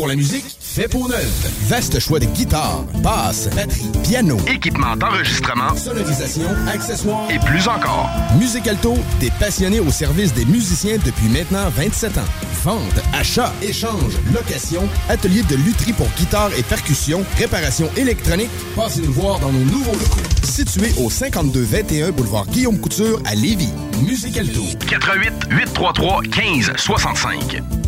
[0.00, 1.28] pour la musique fait pour neuf.
[1.68, 8.08] Vaste choix de guitares, basses, batterie, piano, Équipement d'enregistrement, sonorisation, accessoires et plus encore.
[8.38, 12.24] Musique Alto, des passionnés au service des musiciens depuis maintenant 27 ans.
[12.64, 12.80] Vente,
[13.12, 18.50] achat, échange, location, atelier de lutherie pour guitare et percussion, réparation électronique.
[18.74, 20.20] Passez nous voir dans nos nouveaux locaux.
[20.42, 23.74] Situé au 5221 boulevard Guillaume Couture à Lévis.
[24.02, 24.62] Musique Alto.
[24.88, 27.79] 88 833 15 65.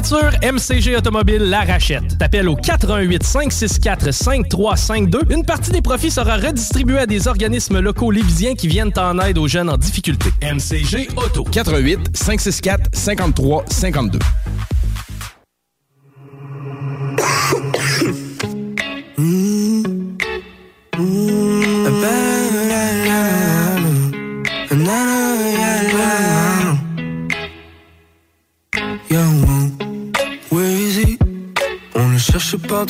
[0.00, 2.16] MCG Automobile la rachète.
[2.18, 5.20] T'appelles au 418 564 5352.
[5.28, 9.36] Une partie des profits sera redistribuée à des organismes locaux lévisiens qui viennent en aide
[9.36, 10.30] aux jeunes en difficulté.
[10.42, 11.44] MCG Auto.
[11.44, 13.64] 418 564 53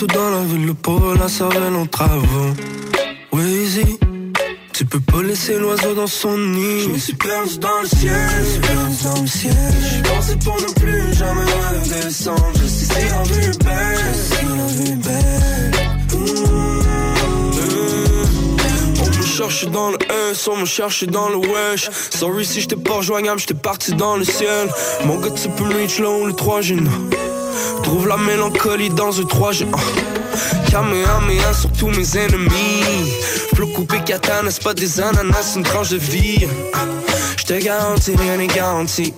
[0.01, 2.55] partout dans la ville, le pauvre la cervelle en travaux.
[3.32, 3.98] Weezy,
[4.72, 6.81] tu peux pas laisser l'oiseau dans son nid.
[6.85, 9.52] Je me suis perdu dans le ciel, je suis perdu dans le ciel.
[9.93, 12.52] J'ai pensé pour ne plus jamais redescendre.
[12.55, 15.70] Je sais si la vue est belle, je sais la vue est belle.
[19.02, 19.98] On me cherche dans le
[20.31, 21.90] S, on me cherche dans le wesh.
[22.10, 24.68] Sorry si j'étais pas rejoignable, j'étais parti dans le ciel.
[25.05, 26.77] Mon gars, tu peux me reach là où le 3 G.
[27.82, 29.66] Trouve la mélancolie dans un 3 G.
[30.70, 33.12] Kamehameha sur tous mes ennemis.
[33.55, 36.47] Flow coupé katana, c'est pas des ananas, une tranche de vie.
[37.36, 39.12] J'te garantis, rien n'est garanti.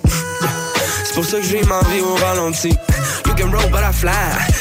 [1.05, 2.71] C'est pour ça que je vis ma vie au ralenti.
[3.27, 4.13] You can roll, but I fly.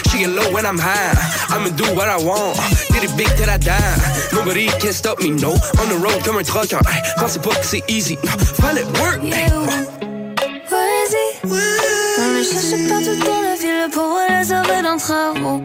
[0.10, 1.16] She get low when I'm high.
[1.50, 2.56] I'ma do what I want.
[2.92, 3.80] Did it big till I die.
[4.34, 5.52] Nobody can stop me, no.
[5.80, 6.80] On the road comme un trucker.
[6.88, 8.18] Hey, pensez pas que c'est easy.
[8.24, 8.32] No,
[8.62, 9.22] fallait work.
[9.24, 9.50] Hey.
[10.70, 13.51] Poésie, Je suis partout dans la
[13.82, 15.62] ville pour réserver dans travaux.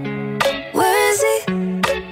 [0.74, 1.46] Where is he?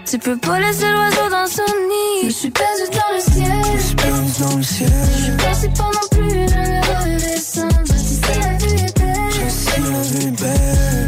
[0.07, 2.25] Tu peux pas laisser l'oiseau dans son nid.
[2.25, 3.63] Je suis perdu dans le ciel.
[3.77, 4.91] Je suis perdu dans le ciel.
[5.17, 7.81] Je suis parti pas non plus, jamais redescendre.
[7.85, 9.31] Je sais si la vue est belle.
[9.31, 11.07] Je sais la vue est belle.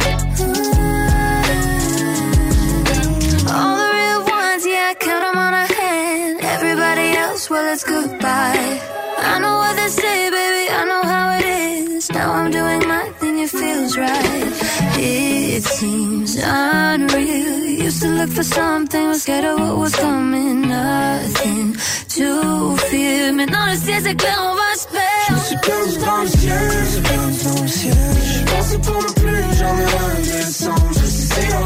[3.48, 6.36] All the real ones, yeah, I count 'em on a hand.
[6.55, 8.81] Everybody else, well, it's goodbye.
[9.18, 12.10] I know what they say, baby, I know how it is.
[12.10, 14.26] Now I'm doing my thing, it feels right.
[15.57, 17.65] It seems unreal.
[17.87, 20.69] Used to look for something, was scared of what was coming.
[20.69, 21.73] Nothing
[22.16, 23.33] to fear.
[23.33, 24.87] Le ciel s'éclaire, on va se.
[25.28, 27.97] Je suis perdu dans le ciel, je perdu dans le ciel.
[28.33, 30.93] Je pensais pas non plus, jamais redescendre.
[30.93, 31.61] Je sais la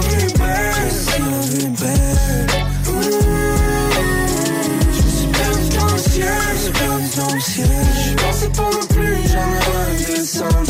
[7.39, 7.65] je.
[8.07, 10.70] Je pensais non plus, jamais.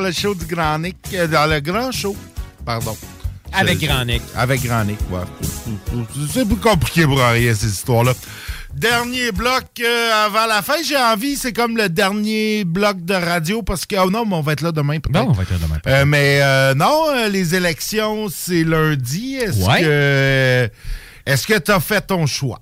[0.00, 2.14] Dans le show du Grand Nick, euh, dans le grand show,
[2.64, 2.96] pardon.
[3.52, 4.22] Avec Grand Nick.
[4.36, 5.20] Avec Grand Nick, ouais.
[6.32, 8.12] C'est plus compliqué pour rien, ces histoires-là.
[8.74, 13.62] Dernier bloc euh, avant la fin, j'ai envie, c'est comme le dernier bloc de radio
[13.62, 15.24] parce que, oh non, mais on va être là demain peut-être.
[15.24, 15.78] Bon, on va être là demain.
[15.88, 19.36] Euh, mais euh, non, les élections, c'est lundi.
[19.36, 19.80] Est-ce Ouais.
[19.80, 20.70] que
[21.26, 22.60] est-ce que tu as fait ton choix?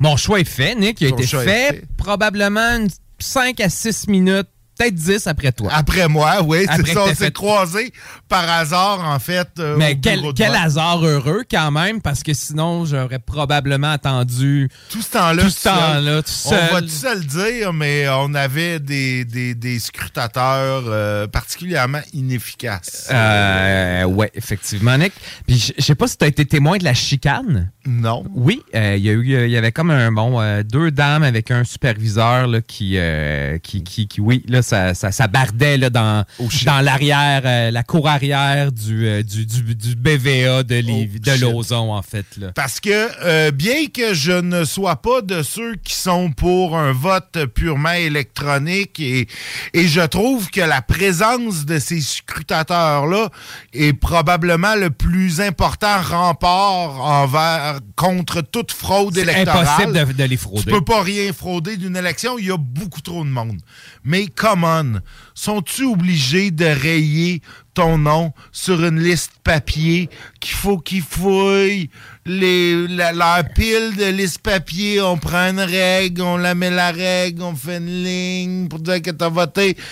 [0.00, 1.00] Mon choix est fait, Nick.
[1.00, 1.84] Il a Ton été fait, fait.
[1.96, 2.88] probablement une
[3.20, 5.70] 5 à 6 minutes, peut-être 10 après toi.
[5.72, 7.04] Après moi, oui, c'est Après ça.
[7.04, 7.92] On s'est fait- croisés
[8.28, 9.48] par hasard, en fait.
[9.58, 10.20] euh, Mais quel,
[10.54, 15.42] hasard heureux quand même, parce que sinon, j'aurais probablement attendu tout ce temps-là.
[15.42, 19.54] tout ce temps-là, tout On va tout se le dire, mais on avait des, des,
[19.54, 23.08] des scrutateurs euh, particulièrement inefficaces.
[23.10, 25.12] Euh, ouais, effectivement, Nick.
[25.46, 27.70] Puis je sais pas si tu as été témoin de la chicane.
[27.86, 28.24] Non.
[28.34, 31.22] Oui, euh, il y a eu, il y avait comme un bon euh, deux dames
[31.22, 35.76] avec un superviseur là, qui, euh, qui, qui, qui- oui, là, ça, ça, ça bardait
[35.76, 36.24] là, dans,
[36.64, 41.40] dans l'arrière, euh, la cour arrière du, euh, du, du, du BVA de, shit.
[41.40, 42.26] Lauson, en fait.
[42.38, 42.50] Là.
[42.54, 46.92] Parce que euh, bien que je ne sois pas de ceux qui sont pour un
[46.92, 49.28] vote purement électronique et,
[49.72, 53.28] et je trouve que la présence de ces scrutateurs-là
[53.72, 59.66] est probablement le plus important rempart envers contre toute fraude C'est électorale.
[59.66, 60.62] impossible de, de les frauder.
[60.64, 63.60] Tu peux pas rien frauder d'une élection, il y a beaucoup trop de monde.
[64.04, 65.00] Mais come on,
[65.34, 67.42] sont-tu obligés de rayer
[67.74, 70.08] ton nom sur une liste papier
[70.40, 71.90] qu'il faut qu'ils fouillent?
[72.24, 77.42] Les, la, pile de liste papier, on prend une règle, on la met la règle,
[77.42, 79.74] on fait une ligne pour dire que t'as voté.
[79.74, 79.82] Tu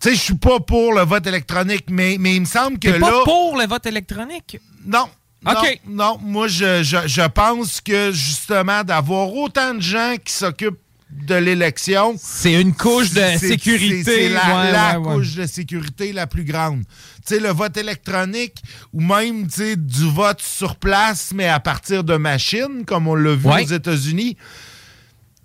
[0.00, 3.00] sais, je suis pas pour le vote électronique, mais, mais il me semble que là...
[3.00, 4.58] pas pour le vote électronique?
[4.86, 5.08] Non.
[5.44, 5.80] OK.
[5.86, 10.78] Non, non, moi, je, je, je pense que justement, d'avoir autant de gens qui s'occupent
[11.12, 12.16] de l'élection.
[12.18, 14.02] C'est une couche de sécurité.
[14.04, 15.14] C'est la, Ouais, la ouais, ouais.
[15.14, 16.82] couche de sécurité la plus grande.
[17.26, 18.62] Tu sais, le vote électronique
[18.92, 23.14] ou même tu sais, du vote sur place, mais à partir de machines, comme on
[23.14, 24.36] l'a vu aux États-Unis.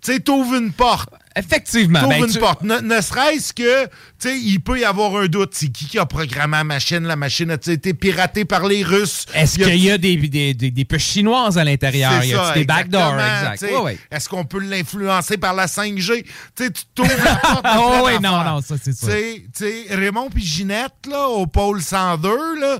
[0.02, 1.10] Tu sais, t'ouvres une porte.
[1.38, 2.00] Effectivement.
[2.00, 2.62] T'ouvres ben, une tu- porte.
[2.62, 5.50] Ne, ne serait-ce que, tu sais, il peut y avoir un doute.
[5.54, 7.00] C'est qui qui a programmé la machine?
[7.04, 9.26] La machine a été piratée par les Russes?
[9.34, 12.12] Est-ce Y a- qu'il y a des, des, des, des puces chinoises à l'intérieur?
[12.20, 13.14] C'est Y a ça, des backdoors?
[13.14, 13.62] Exact.
[13.72, 13.98] Ouais, ouais.
[14.10, 16.24] Est-ce qu'on peut l'influencer par la 5G?
[16.56, 17.66] Tu sais, tu t'ouvres la porte.
[17.78, 19.06] Oh, plein oui, non, non, ça, c'est ça.
[19.06, 22.78] Tu sais- tu sais, Raymond puis Ginette, là, au pôle 102, là,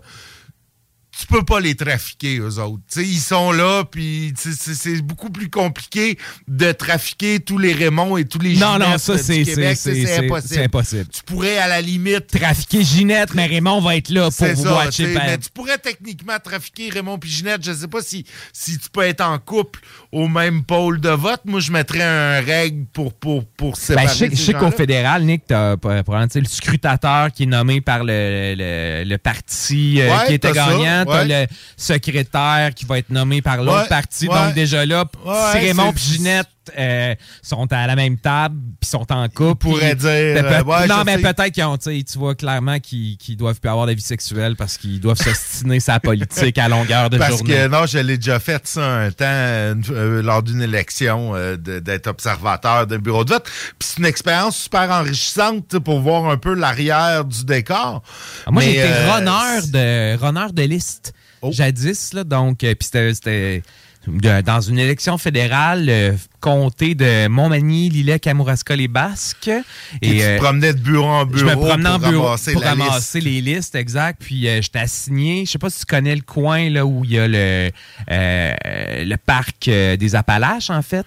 [1.19, 2.83] tu peux pas les trafiquer, eux autres.
[2.89, 6.17] Tu sais, ils sont là, puis c'est beaucoup plus compliqué
[6.47, 9.79] de trafiquer tous les Raymond et tous les Non, Ginettes non, ça, du c'est- Québec.
[10.19, 10.61] impossible.
[10.63, 11.07] impossible.
[11.13, 12.29] Tu pourrais, à la limite...
[12.29, 15.07] Trafiquer Ginette, mais Raymond va être là pour vous ça, watcher.
[15.07, 17.65] tu mais pourrais techniquement trafiquer Raymond Piginette.
[17.65, 19.81] Je sais pas si, si tu peux être en couple
[20.11, 21.41] au même pôle de vote.
[21.45, 25.23] Moi, je mettrais un règle pour, pour, pour séparer Ben, je sais, sais qu'au fédéral,
[25.25, 30.01] Nick, t'as probablement tu sais, le scrutateur qui est nommé par le, le, le parti
[30.01, 31.05] euh, Ouais, qui était gagnant.
[31.07, 31.43] t'as Ouais.
[31.43, 34.27] le secrétaire qui va être nommé par l'autre Ouais, parti.
[34.27, 35.05] Donc, déjà là,
[35.53, 39.57] Raymond et Ginette euh, sont à la même table puis sont en couple.
[39.69, 43.37] pourraient puis- dire, peut- euh, ouais, non, mais peut-être qu'ils ont, tu vois clairement qu'ils
[43.37, 47.19] doivent plus avoir de vie sexuelle parce qu'ils doivent s'ostiner sa politique à longueur de
[47.19, 47.55] Parce journée.
[47.55, 51.57] que non, je l'ai déjà fait ça un temps euh, euh, lors d'une élection euh,
[51.57, 53.45] d'être observateur d'un bureau de vote.
[53.79, 58.03] Puis c'est une expérience super enrichissante pour voir un peu l'arrière du décor.
[58.47, 61.51] Ah, Moi, Mais, j'ai été euh, runner de, runner de liste Oh.
[61.53, 62.15] jadis.
[62.15, 63.63] Là, donc, euh, puis c'était-
[64.45, 69.51] dans une élection fédérale, le comté de Montmagny, Lillet, Kamouraska, les Basques.
[70.01, 72.25] Puis tu te euh, promenais de bureau en je bureau me promenais en pour bureau
[72.25, 74.23] ramasser pour ramasser les listes, exact.
[74.25, 77.13] Puis euh, j'étais assigné, je sais pas si tu connais le coin là où il
[77.13, 77.71] y a le,
[78.11, 78.55] euh,
[79.05, 81.07] le parc des Appalaches, en fait.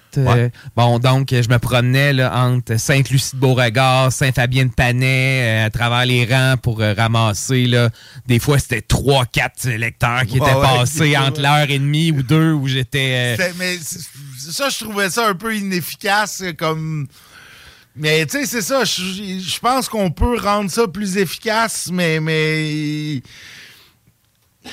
[0.76, 7.66] Bon, donc je me promenais là, entre Sainte-Lucie-de-Beauregard, Saint-Fabien-de-Panay, à travers les rangs pour ramasser.
[7.66, 7.90] Là.
[8.28, 11.18] Des fois, c'était trois, quatre électeurs qui étaient ouais, passés ouais.
[11.18, 13.38] entre l'heure et demie ou deux où j'étais...
[13.58, 17.08] Mais ça, je trouvais ça un peu inefficace euh, comme.
[17.96, 18.84] Mais tu sais, c'est ça.
[18.86, 22.20] Je pense qu'on peut rendre ça plus efficace, mais.
[22.20, 23.22] mais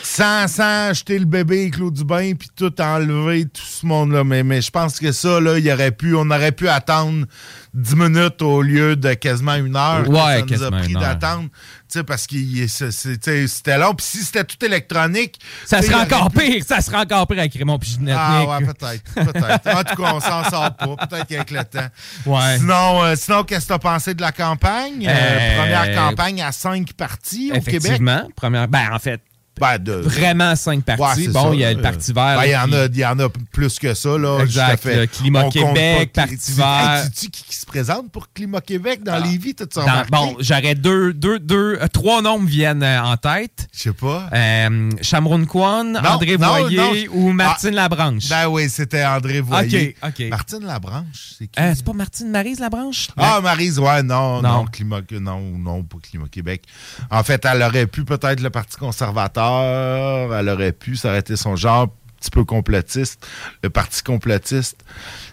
[0.02, 4.22] sans, sans jeter le bébé avec l'eau du bain puis tout enlever, tout ce monde-là.
[4.22, 7.26] Mais, mais je pense que ça, là, y aurait pu, on aurait pu attendre
[7.74, 10.08] 10 minutes au lieu de quasiment une heure.
[10.08, 11.48] Ouais, ça nous a pris d'attendre.
[11.90, 12.36] Tu sais, parce que
[12.66, 13.94] c'était long.
[13.94, 15.38] Puis si c'était tout électronique.
[15.64, 18.16] ça serait encore pire, ça serait encore pire avec Raymond Piginette.
[18.18, 19.14] ah ouais, peut-être.
[19.14, 19.66] Peut-être.
[19.76, 21.06] En tout cas, on s'en sort pas.
[21.06, 21.88] Peut-être qu'avec le temps.
[22.26, 22.58] Ouais.
[22.58, 25.06] Sinon, euh, sinon qu'est-ce que tu as pensé de la campagne?
[25.08, 27.74] Euh, Euh, première campagne à cinq partis au Québec.
[27.76, 28.28] Effectivement.
[28.36, 29.20] Première, ben, en fait,
[29.60, 31.28] Ben, de- vraiment cinq Ouais, partis.
[31.28, 32.38] bon, ça, il y a le Parti vert.
[32.38, 34.16] Ben, Il y, qui- y en a plus que ça.
[34.18, 34.96] Là, Exact, Tout fait.
[34.96, 37.02] le Climat On compte Québec, pas- Parti vert.
[37.04, 39.54] Hey, qui, qui se présente pour Climat Québec dans les vies?
[39.54, 40.10] T'as-tu Dans- remarqué?
[40.10, 43.68] bon, j'aurais deux, deux, deux, euh, trois noms me viennent euh, en tête.
[43.72, 44.28] Je sais pas.
[44.32, 47.12] Euh, Chamron Kwan, Non, André non, Voyer non.
[47.14, 48.28] ou Martine Labranche.
[48.28, 49.96] Ben oui, c'était André Voyer.
[50.02, 50.28] OK, OK.
[50.30, 51.60] Martine Labranche, c'est qui?
[51.60, 53.08] Euh, c'est pas Martine Marise Labranche?
[53.16, 54.64] Ah, Maryse, ouais, non, non, Non.
[54.66, 56.62] Climat, non, non, pas Climat Québec.
[57.10, 61.82] En fait, elle aurait pu peut-être le Parti conservateur, elle aurait pu, été son genre
[61.82, 63.26] un petit peu complotiste,
[63.62, 64.76] le Parti complotiste.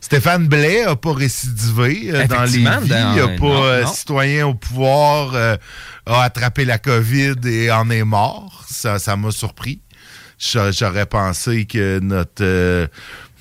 [0.02, 3.88] Stéphane Blais n'a pas récidivé euh, dans les vies, n'a pas non, euh, non.
[3.92, 5.58] citoyen au pouvoir, euh,
[6.06, 8.66] a attrapé la COVID et en est mort.
[8.70, 9.82] Ça ça m'a surpris.
[10.38, 12.90] J'a- J'aurais pensé que notre...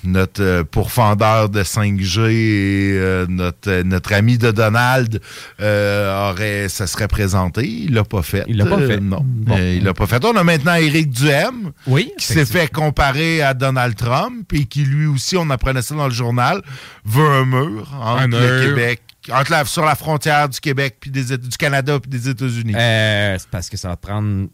[0.07, 5.19] notre euh, pourfendeur de 5G et euh, notre, euh, notre ami de Donald
[5.61, 7.67] euh, aurait, ça serait présenté.
[7.67, 8.43] Il l'a pas fait.
[8.47, 8.99] Il l'a pas Euh, fait.
[8.99, 9.57] non, Bon.
[9.57, 10.23] Il l'a pas fait.
[10.25, 14.83] On a maintenant Éric Duhem Oui, qui s'est fait comparer à Donald Trump et qui
[14.83, 16.61] lui aussi, on apprenait ça dans le journal,
[17.03, 18.65] veut un mur entre Un le mur.
[18.75, 19.01] Québec,
[19.31, 22.73] entre la- sur la frontière du Québec puis des, du Canada puis des États-Unis.
[22.75, 24.47] Euh, c'est parce que ça va prendre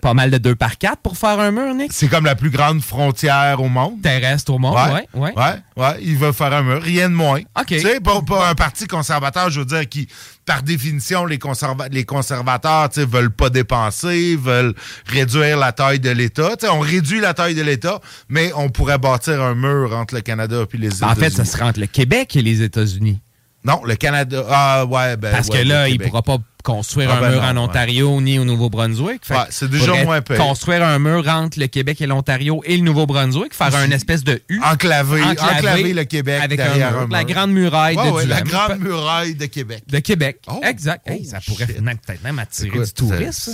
[0.00, 1.92] pas mal de 2 par 4 pour faire un mur, Nick.
[1.92, 4.00] C'est comme la plus grande frontière au monde.
[4.02, 5.06] Terrestre au monde, ouais.
[5.14, 5.32] ouais.
[5.36, 7.40] Ouais, ouais, il veut faire un mur, rien de moins.
[7.58, 7.66] OK.
[7.66, 10.08] Tu sais, pas, pas un parti conservateur, je veux dire, qui,
[10.46, 14.74] par définition, les, conserva- les conservateurs, tu sais, veulent pas dépenser, veulent
[15.06, 16.56] réduire la taille de l'État.
[16.58, 20.14] Tu sais, on réduit la taille de l'État, mais on pourrait bâtir un mur entre
[20.14, 21.20] le Canada et les En États-Unis.
[21.24, 23.20] fait, ça serait entre le Québec et les États-Unis.
[23.68, 24.44] Non, le Canada.
[24.48, 25.30] Ah, ouais, ben.
[25.30, 26.08] Parce ouais, que là, il Québec.
[26.08, 27.58] pourra pas construire Ah, un ben mur non, en ouais.
[27.60, 29.22] Ontario ni au Nouveau-Brunswick.
[29.30, 30.36] Ouais, c'est déjà moins pire.
[30.36, 34.42] Construire un mur entre le Québec et l'Ontario et le Nouveau-Brunswick, faire un espèce de
[34.48, 34.60] U.
[34.64, 36.98] Enclaver, enclaver le Québec avec un derrière mur.
[37.00, 37.12] un mur.
[37.16, 39.84] La grande muraille Ouais, de la grande muraille de Québec.
[39.88, 40.40] De Québec.
[40.48, 41.08] Oh, exact.
[41.08, 43.52] Hey, oh, ça pourrait peut-être même attirer Écoute, du tourisme,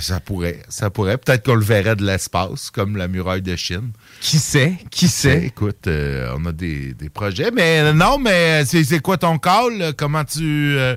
[0.00, 0.62] ça pourrait.
[0.68, 1.18] Ça pourrait.
[1.18, 3.90] Peut-être qu'on le verrait de l'espace, comme la muraille de Chine.
[4.20, 4.74] Qui sait?
[4.90, 5.44] Qui sait?
[5.46, 7.50] Écoute, euh, on a des, des projets.
[7.52, 9.92] Mais euh, non, mais c'est c'est quoi ton call?
[9.96, 10.40] Comment tu,
[10.76, 10.96] euh,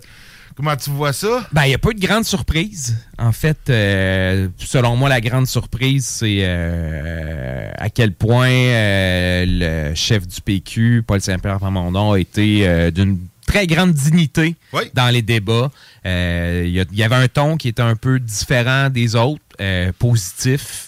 [0.55, 1.47] comment tu vois ça?
[1.51, 2.95] Ben, il n'y a pas eu de grande surprise.
[3.19, 9.95] En fait, euh, selon moi, la grande surprise, c'est euh, à quel point euh, le
[9.95, 14.83] chef du PQ, Paul Saint-Pierre Plamondon, a été euh, d'une très grande dignité Oui.
[14.93, 15.69] dans les débats.
[16.05, 20.87] Euh, Il y, avait un ton qui était un peu différent des autres, euh, positif.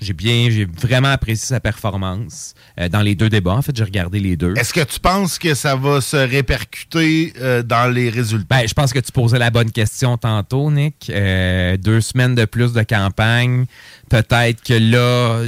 [0.00, 3.52] J'ai bien, j'ai vraiment apprécié sa performance euh, dans les deux débats.
[3.52, 4.54] En fait, j'ai regardé les deux.
[4.56, 8.46] Est-ce que tu penses que ça va se répercuter euh, dans les résultats?
[8.60, 11.10] Ben, je pense que tu posais la bonne question tantôt, Nick.
[11.14, 13.66] Euh, deux semaines de plus de campagne.
[14.08, 15.42] Peut-être que là,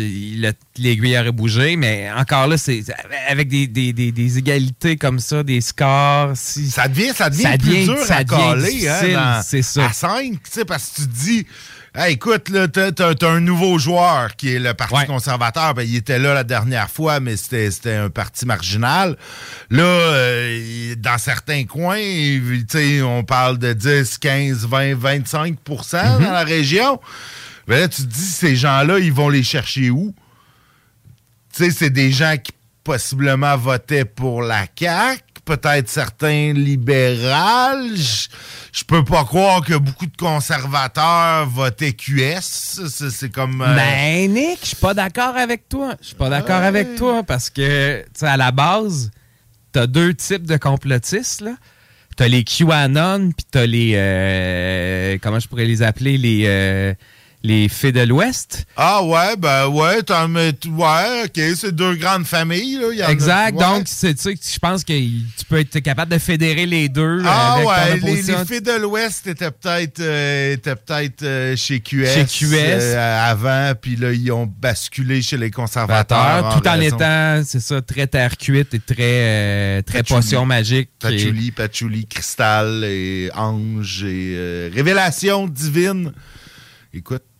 [0.78, 2.82] l'aiguille aurait bougé, mais encore là, c'est
[3.28, 6.32] avec des, des- des- des égalités comme ça, des scores.
[6.34, 9.62] Si, ça devient, ça devient ça plus devient- dur ça à devient coller hein, c'est
[9.62, 9.86] ça.
[9.86, 11.46] à 5, parce que tu te dis,
[11.94, 15.74] Hey, écoute, t'as- t'as un nouveau joueur qui est le Parti conservateur.
[15.74, 19.18] Ben, il était là la dernière fois, mais c'était, un parti marginal.
[19.68, 26.24] Là, euh, dans certains coins, tu on parle de 10, 15, 20, 25 Mm-hmm.
[26.24, 26.98] dans la région.
[27.68, 30.14] Mais là, tu te dis, ces gens-là, ils vont les chercher où?
[31.54, 32.52] Tu sais, c'est des gens qui
[32.84, 37.96] possiblement votaient pour la CAQ, peut-être certains libérales.
[37.96, 42.40] Je- peux pas croire que beaucoup de conservateurs votaient QS.
[43.10, 43.60] C'est comme...
[43.62, 45.94] euh, Ben, Nick, je suis pas d'accord avec toi.
[46.00, 49.10] Je suis pas d'accord avec toi parce que, tu sais, à la base,
[49.72, 51.54] t'as deux types de complotistes, là.
[52.16, 53.92] T'as les QAnon, puis t'as les.
[53.96, 56.42] euh, comment je pourrais les appeler Les.
[56.46, 56.92] euh,
[57.44, 58.64] les Fées de l'Ouest.
[58.76, 60.52] Ah ouais, ben ouais, t'en mets...
[60.68, 62.76] Ouais, OK, c'est deux grandes familles.
[62.80, 62.86] Là.
[62.92, 63.56] Il y en a- Exact.
[63.56, 63.64] ouais.
[63.64, 67.20] Donc, c'est- tu sais, je pense que tu peux être capable de fédérer les deux.
[67.26, 67.70] Ah avec ton
[68.06, 72.54] ouais, les, les filles de l'Ouest étaient peut-être euh, peut-être euh, chez QS, Chez QS.
[72.54, 76.42] euh, avant, puis là ils ont basculé chez les conservateurs.
[76.44, 80.20] Conservateur, tout en étant, c'est ça, très terre cuite et très, euh, très Patchouli.
[80.20, 80.90] potion magique.
[81.00, 86.12] Patchouli, Patchouli, Cristal et Ange et euh, Révélation divine.
[86.94, 87.31] Écoute, euh,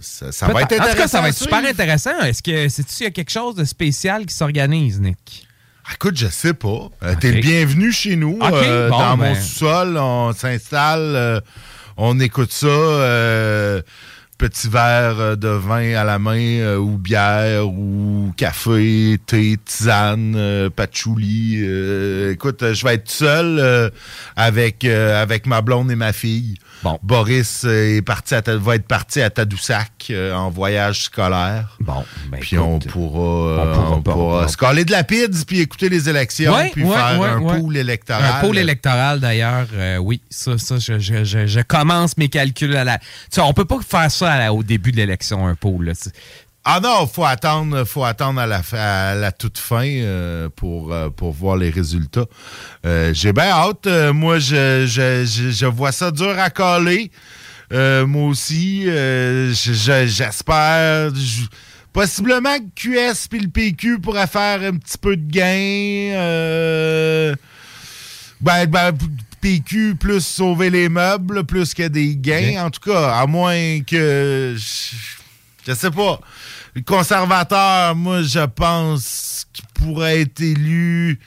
[0.00, 0.88] ça, ça va être intéressant.
[0.88, 2.18] En tout cas, ça va être super intéressant.
[2.20, 5.46] Est-ce que c'est-tu qu'il y a quelque chose de spécial qui s'organise, Nick?
[5.94, 6.90] Écoute, je sais pas.
[7.02, 8.38] Euh, T'es le bienvenu chez nous.
[8.42, 9.34] Euh, bon, dans mon ben.
[9.34, 11.40] sous-sol, on s'installe, euh,
[11.96, 12.66] on écoute ça.
[12.66, 13.82] euh,
[14.38, 20.34] petit verre euh, de vin à la main, euh, ou bière, ou café, thé, tisane,
[20.36, 21.60] euh, patchouli.
[21.62, 23.88] euh, écoute, euh, je vais être seul euh,
[24.34, 26.54] avec, euh, avec ma blonde et ma fille.
[27.02, 31.76] Boris euh, est parti à va être parti à Tadoussac euh, en voyage scolaire.
[31.80, 32.04] Bon,
[32.40, 36.52] puis on pourra, pourra on pourra se coller de la pizza puis écouter les élections
[36.54, 38.24] Ouais, puis ouais, faire ouais, un pool électoral.
[38.36, 40.20] Un pôle électoral, d'ailleurs, euh, oui.
[40.30, 42.98] Ça, ça je, je- je- je commence mes calculs à la.
[42.98, 45.86] Tu sais, on peut pas faire ça à la- au début de l'élection, un pôle.
[45.86, 45.92] là.
[46.64, 51.10] Ah non, faut attendre, faut attendre à la, à la toute fin euh, pour, euh,
[51.10, 52.26] pour voir les résultats.
[52.86, 53.86] Euh, J'ai bien hâte.
[54.14, 57.10] Moi, je, je, je, je vois ça dur à coller.
[57.72, 61.12] Moi aussi, je- je- j'espère.
[61.14, 61.46] je-
[61.92, 62.64] possiblement que
[63.12, 66.14] QS puis le PQ pourraient faire un petit peu de gain.
[66.16, 67.34] Euh,
[68.40, 68.92] ben, ben,
[69.40, 72.64] PQ plus sauver les meubles, plus que des gains.
[72.66, 74.54] En tout cas, à moins que.
[74.56, 74.96] Je,
[75.66, 76.20] je sais pas.
[76.80, 81.20] Conservateur, moi, je pense qu'il pourrait être élu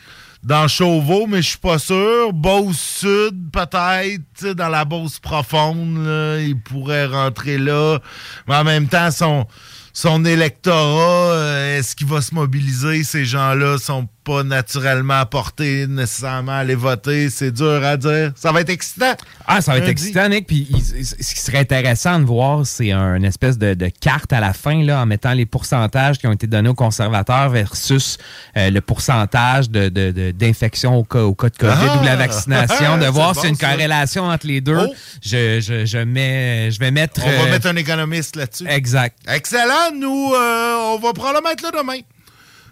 [0.43, 2.33] dans Chauveau, mais je suis pas sûr.
[2.33, 5.99] Beauce Sud, peut-être, dans la Beauce profonde,
[6.39, 7.99] il pourrait rentrer là.
[8.47, 9.45] Mais en même temps, son,
[9.93, 13.03] son électorat, euh, est-ce qu'il va se mobiliser?
[13.03, 17.29] Ces gens-là sont pas naturellement apportés nécessairement à aller voter.
[17.29, 18.31] C'est dur à dire.
[18.35, 19.13] Ça va être excitant.
[19.47, 20.47] Ah, ça va être excitant, Nick.
[20.47, 24.53] Puis ce qui serait intéressant de voir, c'est un espèce de, de carte à la
[24.53, 28.17] fin, là, en mettant les pourcentages qui ont été donnés aux conservateurs versus
[28.57, 31.97] euh, le pourcentage de- de- de- d'infection au, cas, au cas de COVID Ah!
[31.97, 33.69] ou de la vaccination, de voir bon, s'il y a une ça.
[33.69, 34.77] corrélation entre les deux.
[34.89, 34.93] Oh!
[35.21, 37.21] Je, je, je, mets, je vais mettre.
[37.23, 38.65] On va euh, mettre un économiste là-dessus.
[38.67, 39.15] Exact.
[39.27, 39.91] Excellent.
[39.95, 41.99] Nous, euh, on va probablement être là demain.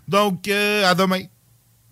[0.07, 1.21] Donc, euh, à demain.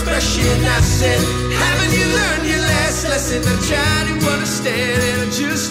[0.00, 0.64] Expression.
[0.64, 1.20] I said,
[1.52, 3.42] Haven't you learned your last lesson?
[3.44, 5.69] I tried to understand and I just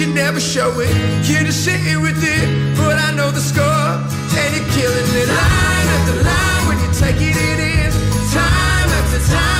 [0.00, 0.88] you never show it.
[1.28, 5.88] You're just sitting with it, but I know the score, and you're killing it line
[5.94, 7.92] after line when you're taking it in.
[8.32, 9.59] Time after time